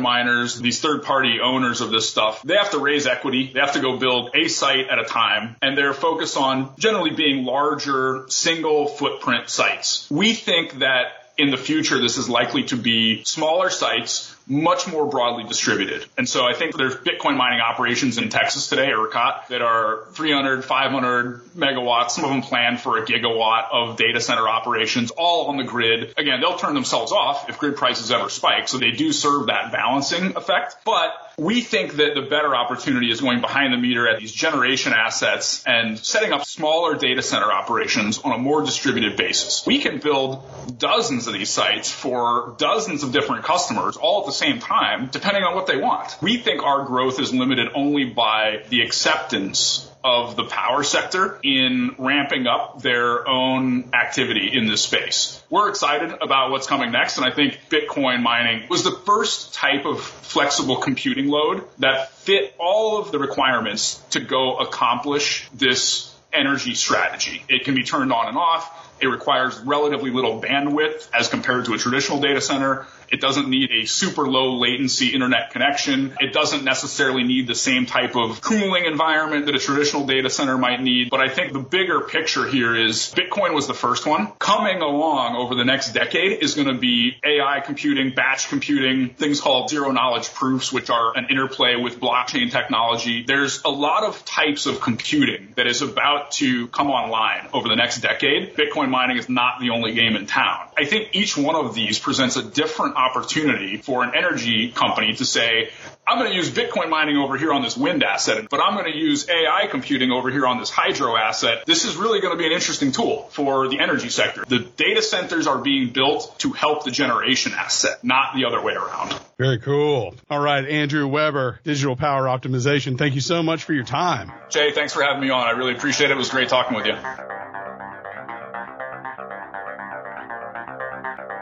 miners, 0.00 0.58
these 0.58 0.80
third 0.80 1.02
party 1.02 1.38
owners 1.42 1.80
of 1.80 1.90
this 1.90 2.08
stuff, 2.08 2.42
they 2.42 2.54
have 2.54 2.70
to 2.70 2.78
raise 2.78 3.06
equity. 3.06 3.50
They 3.52 3.60
have 3.60 3.72
to 3.72 3.80
go 3.80 3.98
build 3.98 4.30
a 4.34 4.48
site 4.48 4.88
at 4.90 4.98
a 4.98 5.04
time 5.04 5.56
and 5.60 5.76
they're 5.76 5.94
focused 5.94 6.36
on 6.36 6.74
generally 6.78 7.10
being 7.10 7.44
larger 7.44 7.81
larger 7.86 8.28
single 8.28 8.86
footprint 8.86 9.48
sites. 9.48 10.08
We 10.10 10.34
think 10.34 10.80
that 10.80 11.06
in 11.38 11.50
the 11.50 11.56
future, 11.56 11.98
this 11.98 12.18
is 12.18 12.28
likely 12.28 12.64
to 12.64 12.76
be 12.76 13.24
smaller 13.24 13.70
sites, 13.70 14.34
much 14.46 14.86
more 14.86 15.06
broadly 15.06 15.44
distributed. 15.44 16.04
And 16.18 16.28
so 16.28 16.44
I 16.44 16.52
think 16.52 16.76
there's 16.76 16.94
Bitcoin 16.94 17.36
mining 17.36 17.60
operations 17.60 18.18
in 18.18 18.28
Texas 18.28 18.68
today, 18.68 18.90
ERCOT, 18.90 19.48
that 19.48 19.62
are 19.62 20.04
300, 20.12 20.62
500 20.62 21.42
megawatts, 21.56 22.10
some 22.10 22.24
of 22.24 22.30
them 22.30 22.42
planned 22.42 22.80
for 22.80 22.98
a 22.98 23.06
gigawatt 23.06 23.68
of 23.72 23.96
data 23.96 24.20
center 24.20 24.46
operations, 24.46 25.10
all 25.10 25.46
on 25.46 25.56
the 25.56 25.64
grid. 25.64 26.12
Again, 26.18 26.40
they'll 26.40 26.58
turn 26.58 26.74
themselves 26.74 27.12
off 27.12 27.48
if 27.48 27.58
grid 27.58 27.76
prices 27.76 28.10
ever 28.10 28.28
spike. 28.28 28.68
So 28.68 28.76
they 28.76 28.90
do 28.90 29.10
serve 29.12 29.46
that 29.46 29.72
balancing 29.72 30.36
effect. 30.36 30.76
But 30.84 31.12
we 31.38 31.60
think 31.60 31.94
that 31.96 32.14
the 32.14 32.22
better 32.22 32.54
opportunity 32.54 33.10
is 33.10 33.20
going 33.20 33.40
behind 33.40 33.72
the 33.72 33.78
meter 33.78 34.08
at 34.08 34.20
these 34.20 34.32
generation 34.32 34.92
assets 34.92 35.62
and 35.66 35.98
setting 35.98 36.32
up 36.32 36.44
smaller 36.44 36.96
data 36.96 37.22
center 37.22 37.52
operations 37.52 38.18
on 38.18 38.32
a 38.32 38.38
more 38.38 38.62
distributed 38.62 39.16
basis. 39.16 39.66
We 39.66 39.78
can 39.78 39.98
build 39.98 40.42
dozens 40.78 41.26
of 41.26 41.34
these 41.34 41.50
sites 41.50 41.90
for 41.90 42.54
dozens 42.58 43.02
of 43.02 43.12
different 43.12 43.44
customers 43.44 43.96
all 43.96 44.20
at 44.20 44.26
the 44.26 44.32
same 44.32 44.58
time, 44.58 45.08
depending 45.10 45.44
on 45.44 45.54
what 45.54 45.66
they 45.66 45.76
want. 45.76 46.16
We 46.20 46.38
think 46.38 46.62
our 46.62 46.84
growth 46.84 47.20
is 47.20 47.32
limited 47.32 47.68
only 47.74 48.04
by 48.04 48.64
the 48.68 48.82
acceptance 48.82 49.88
of 50.04 50.36
the 50.36 50.44
power 50.44 50.82
sector 50.82 51.38
in 51.42 51.94
ramping 51.98 52.46
up 52.46 52.82
their 52.82 53.28
own 53.28 53.90
activity 53.92 54.50
in 54.52 54.66
this 54.66 54.82
space. 54.82 55.42
We're 55.48 55.68
excited 55.68 56.12
about 56.20 56.50
what's 56.50 56.66
coming 56.66 56.92
next, 56.92 57.18
and 57.18 57.26
I 57.26 57.30
think 57.30 57.58
Bitcoin 57.68 58.22
mining 58.22 58.68
was 58.68 58.84
the 58.84 58.92
first 58.92 59.54
type 59.54 59.84
of 59.84 60.00
flexible 60.00 60.76
computing 60.76 61.28
load 61.28 61.64
that 61.78 62.10
fit 62.12 62.54
all 62.58 62.98
of 62.98 63.12
the 63.12 63.18
requirements 63.18 64.02
to 64.10 64.20
go 64.20 64.58
accomplish 64.58 65.48
this 65.54 66.12
energy 66.32 66.74
strategy. 66.74 67.44
It 67.48 67.64
can 67.64 67.74
be 67.74 67.84
turned 67.84 68.12
on 68.12 68.28
and 68.28 68.36
off. 68.36 68.78
It 69.00 69.08
requires 69.08 69.58
relatively 69.58 70.10
little 70.10 70.40
bandwidth 70.40 71.08
as 71.12 71.28
compared 71.28 71.66
to 71.66 71.74
a 71.74 71.78
traditional 71.78 72.20
data 72.20 72.40
center. 72.40 72.86
It 73.12 73.20
doesn't 73.20 73.48
need 73.48 73.70
a 73.70 73.84
super 73.84 74.26
low 74.26 74.58
latency 74.58 75.08
internet 75.08 75.50
connection. 75.50 76.16
It 76.18 76.32
doesn't 76.32 76.64
necessarily 76.64 77.24
need 77.24 77.46
the 77.46 77.54
same 77.54 77.84
type 77.84 78.16
of 78.16 78.40
cooling 78.40 78.86
environment 78.86 79.46
that 79.46 79.54
a 79.54 79.58
traditional 79.58 80.06
data 80.06 80.30
center 80.30 80.56
might 80.56 80.80
need. 80.80 81.10
But 81.10 81.20
I 81.20 81.28
think 81.28 81.52
the 81.52 81.60
bigger 81.60 82.00
picture 82.00 82.48
here 82.48 82.74
is 82.74 83.14
Bitcoin 83.14 83.54
was 83.54 83.66
the 83.66 83.74
first 83.74 84.06
one. 84.06 84.32
Coming 84.38 84.80
along 84.80 85.36
over 85.36 85.54
the 85.54 85.64
next 85.64 85.92
decade 85.92 86.42
is 86.42 86.54
going 86.54 86.68
to 86.68 86.78
be 86.78 87.16
AI 87.22 87.60
computing, 87.60 88.14
batch 88.14 88.48
computing, 88.48 89.10
things 89.10 89.42
called 89.42 89.68
zero 89.68 89.90
knowledge 89.90 90.32
proofs, 90.32 90.72
which 90.72 90.88
are 90.88 91.16
an 91.16 91.26
interplay 91.28 91.76
with 91.76 92.00
blockchain 92.00 92.50
technology. 92.50 93.24
There's 93.24 93.62
a 93.64 93.70
lot 93.70 94.04
of 94.04 94.24
types 94.24 94.64
of 94.64 94.80
computing 94.80 95.52
that 95.56 95.66
is 95.66 95.82
about 95.82 96.32
to 96.32 96.66
come 96.68 96.90
online 96.90 97.48
over 97.52 97.68
the 97.68 97.76
next 97.76 98.00
decade. 98.00 98.56
Bitcoin 98.56 98.88
mining 98.88 99.18
is 99.18 99.28
not 99.28 99.60
the 99.60 99.70
only 99.70 99.92
game 99.92 100.16
in 100.16 100.26
town. 100.26 100.68
I 100.78 100.86
think 100.86 101.10
each 101.12 101.36
one 101.36 101.56
of 101.56 101.74
these 101.74 101.98
presents 101.98 102.36
a 102.36 102.42
different 102.42 102.96
opportunity 103.02 103.76
for 103.76 104.04
an 104.04 104.12
energy 104.14 104.70
company 104.70 105.14
to 105.14 105.24
say, 105.24 105.70
I'm 106.06 106.18
going 106.18 106.30
to 106.30 106.36
use 106.36 106.50
Bitcoin 106.50 106.88
mining 106.88 107.16
over 107.16 107.36
here 107.38 107.52
on 107.52 107.62
this 107.62 107.76
wind 107.76 108.02
asset, 108.02 108.48
but 108.50 108.60
I'm 108.60 108.74
going 108.74 108.90
to 108.90 108.98
use 108.98 109.28
AI 109.28 109.66
computing 109.68 110.10
over 110.10 110.30
here 110.30 110.46
on 110.46 110.58
this 110.58 110.68
hydro 110.70 111.16
asset. 111.16 111.64
This 111.66 111.84
is 111.84 111.96
really 111.96 112.20
going 112.20 112.32
to 112.32 112.38
be 112.38 112.46
an 112.46 112.52
interesting 112.52 112.90
tool 112.92 113.28
for 113.30 113.68
the 113.68 113.78
energy 113.80 114.08
sector. 114.08 114.44
The 114.46 114.58
data 114.58 115.00
centers 115.00 115.46
are 115.46 115.58
being 115.58 115.90
built 115.90 116.38
to 116.40 116.52
help 116.52 116.84
the 116.84 116.90
generation 116.90 117.52
asset, 117.54 118.02
not 118.02 118.34
the 118.34 118.46
other 118.46 118.60
way 118.60 118.74
around. 118.74 119.14
Very 119.38 119.58
cool. 119.60 120.14
All 120.28 120.40
right, 120.40 120.66
Andrew 120.66 121.06
Webber, 121.06 121.60
Digital 121.64 121.96
Power 121.96 122.24
Optimization. 122.24 122.98
Thank 122.98 123.14
you 123.14 123.20
so 123.20 123.42
much 123.42 123.64
for 123.64 123.72
your 123.72 123.84
time. 123.84 124.32
Jay, 124.50 124.72
thanks 124.72 124.92
for 124.92 125.02
having 125.02 125.20
me 125.20 125.30
on. 125.30 125.46
I 125.46 125.50
really 125.52 125.74
appreciate 125.74 126.10
it. 126.10 126.14
It 126.14 126.16
was 126.16 126.30
great 126.30 126.48
talking 126.48 126.76
with 126.76 126.86
you. 126.86 126.94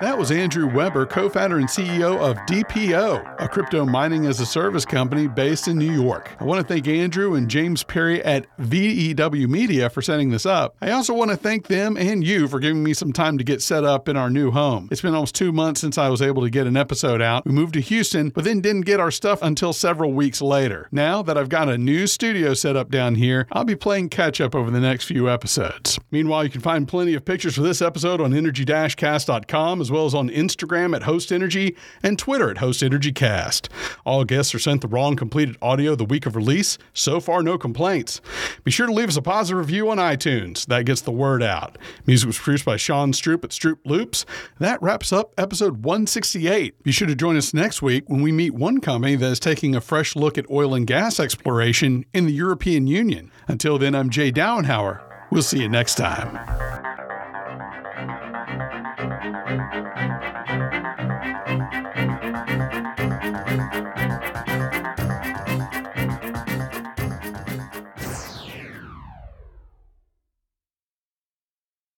That 0.00 0.16
was 0.16 0.30
Andrew 0.30 0.66
Webber, 0.66 1.04
co 1.04 1.28
founder 1.28 1.58
and 1.58 1.68
CEO 1.68 2.18
of 2.18 2.38
DPO, 2.46 3.34
a 3.38 3.48
crypto 3.48 3.84
mining 3.84 4.24
as 4.24 4.40
a 4.40 4.46
service 4.46 4.86
company 4.86 5.28
based 5.28 5.68
in 5.68 5.76
New 5.76 5.92
York. 5.92 6.34
I 6.40 6.44
want 6.44 6.58
to 6.58 6.66
thank 6.66 6.88
Andrew 6.88 7.34
and 7.34 7.50
James 7.50 7.82
Perry 7.82 8.24
at 8.24 8.46
VEW 8.56 9.46
Media 9.46 9.90
for 9.90 10.00
setting 10.00 10.30
this 10.30 10.46
up. 10.46 10.74
I 10.80 10.92
also 10.92 11.12
want 11.12 11.32
to 11.32 11.36
thank 11.36 11.66
them 11.66 11.98
and 11.98 12.24
you 12.24 12.48
for 12.48 12.60
giving 12.60 12.82
me 12.82 12.94
some 12.94 13.12
time 13.12 13.36
to 13.36 13.44
get 13.44 13.60
set 13.60 13.84
up 13.84 14.08
in 14.08 14.16
our 14.16 14.30
new 14.30 14.50
home. 14.50 14.88
It's 14.90 15.02
been 15.02 15.14
almost 15.14 15.34
two 15.34 15.52
months 15.52 15.82
since 15.82 15.98
I 15.98 16.08
was 16.08 16.22
able 16.22 16.44
to 16.44 16.50
get 16.50 16.66
an 16.66 16.78
episode 16.78 17.20
out. 17.20 17.44
We 17.44 17.52
moved 17.52 17.74
to 17.74 17.80
Houston, 17.82 18.30
but 18.30 18.44
then 18.44 18.62
didn't 18.62 18.86
get 18.86 19.00
our 19.00 19.10
stuff 19.10 19.42
until 19.42 19.74
several 19.74 20.14
weeks 20.14 20.40
later. 20.40 20.88
Now 20.90 21.20
that 21.20 21.36
I've 21.36 21.50
got 21.50 21.68
a 21.68 21.76
new 21.76 22.06
studio 22.06 22.54
set 22.54 22.74
up 22.74 22.90
down 22.90 23.16
here, 23.16 23.46
I'll 23.52 23.64
be 23.64 23.76
playing 23.76 24.08
catch 24.08 24.40
up 24.40 24.54
over 24.54 24.70
the 24.70 24.80
next 24.80 25.04
few 25.04 25.28
episodes. 25.28 25.98
Meanwhile, 26.10 26.44
you 26.44 26.50
can 26.50 26.62
find 26.62 26.88
plenty 26.88 27.12
of 27.12 27.26
pictures 27.26 27.54
for 27.54 27.60
this 27.60 27.82
episode 27.82 28.22
on 28.22 28.32
energy-cast.com 28.32 29.82
as 29.82 29.89
as 29.90 29.92
well 29.92 30.06
as 30.06 30.14
on 30.14 30.30
Instagram 30.30 30.94
at 30.94 31.02
Host 31.02 31.32
Energy 31.32 31.74
and 32.00 32.16
Twitter 32.16 32.48
at 32.48 32.58
Host 32.58 32.80
Energy 32.80 33.10
Cast. 33.10 33.68
All 34.06 34.24
guests 34.24 34.54
are 34.54 34.60
sent 34.60 34.82
the 34.82 34.88
wrong 34.88 35.16
completed 35.16 35.56
audio 35.60 35.96
the 35.96 36.04
week 36.04 36.26
of 36.26 36.36
release. 36.36 36.78
So 36.94 37.18
far, 37.18 37.42
no 37.42 37.58
complaints. 37.58 38.20
Be 38.62 38.70
sure 38.70 38.86
to 38.86 38.92
leave 38.92 39.08
us 39.08 39.16
a 39.16 39.22
positive 39.22 39.58
review 39.58 39.90
on 39.90 39.96
iTunes. 39.98 40.64
That 40.66 40.84
gets 40.84 41.00
the 41.00 41.10
word 41.10 41.42
out. 41.42 41.76
Music 42.06 42.28
was 42.28 42.38
produced 42.38 42.64
by 42.64 42.76
Sean 42.76 43.10
Stroop 43.12 43.42
at 43.42 43.50
Stroop 43.50 43.78
Loops. 43.84 44.24
That 44.60 44.80
wraps 44.80 45.12
up 45.12 45.34
episode 45.36 45.84
168. 45.84 46.80
Be 46.84 46.92
sure 46.92 47.08
to 47.08 47.16
join 47.16 47.36
us 47.36 47.52
next 47.52 47.82
week 47.82 48.04
when 48.08 48.22
we 48.22 48.30
meet 48.30 48.54
one 48.54 48.80
company 48.80 49.16
that 49.16 49.26
is 49.26 49.40
taking 49.40 49.74
a 49.74 49.80
fresh 49.80 50.14
look 50.14 50.38
at 50.38 50.48
oil 50.48 50.72
and 50.72 50.86
gas 50.86 51.18
exploration 51.18 52.04
in 52.14 52.26
the 52.26 52.32
European 52.32 52.86
Union. 52.86 53.32
Until 53.48 53.76
then, 53.76 53.96
I'm 53.96 54.08
Jay 54.08 54.30
Dowenhauer. 54.30 55.02
We'll 55.32 55.42
see 55.42 55.60
you 55.60 55.68
next 55.68 55.96
time. 55.96 56.38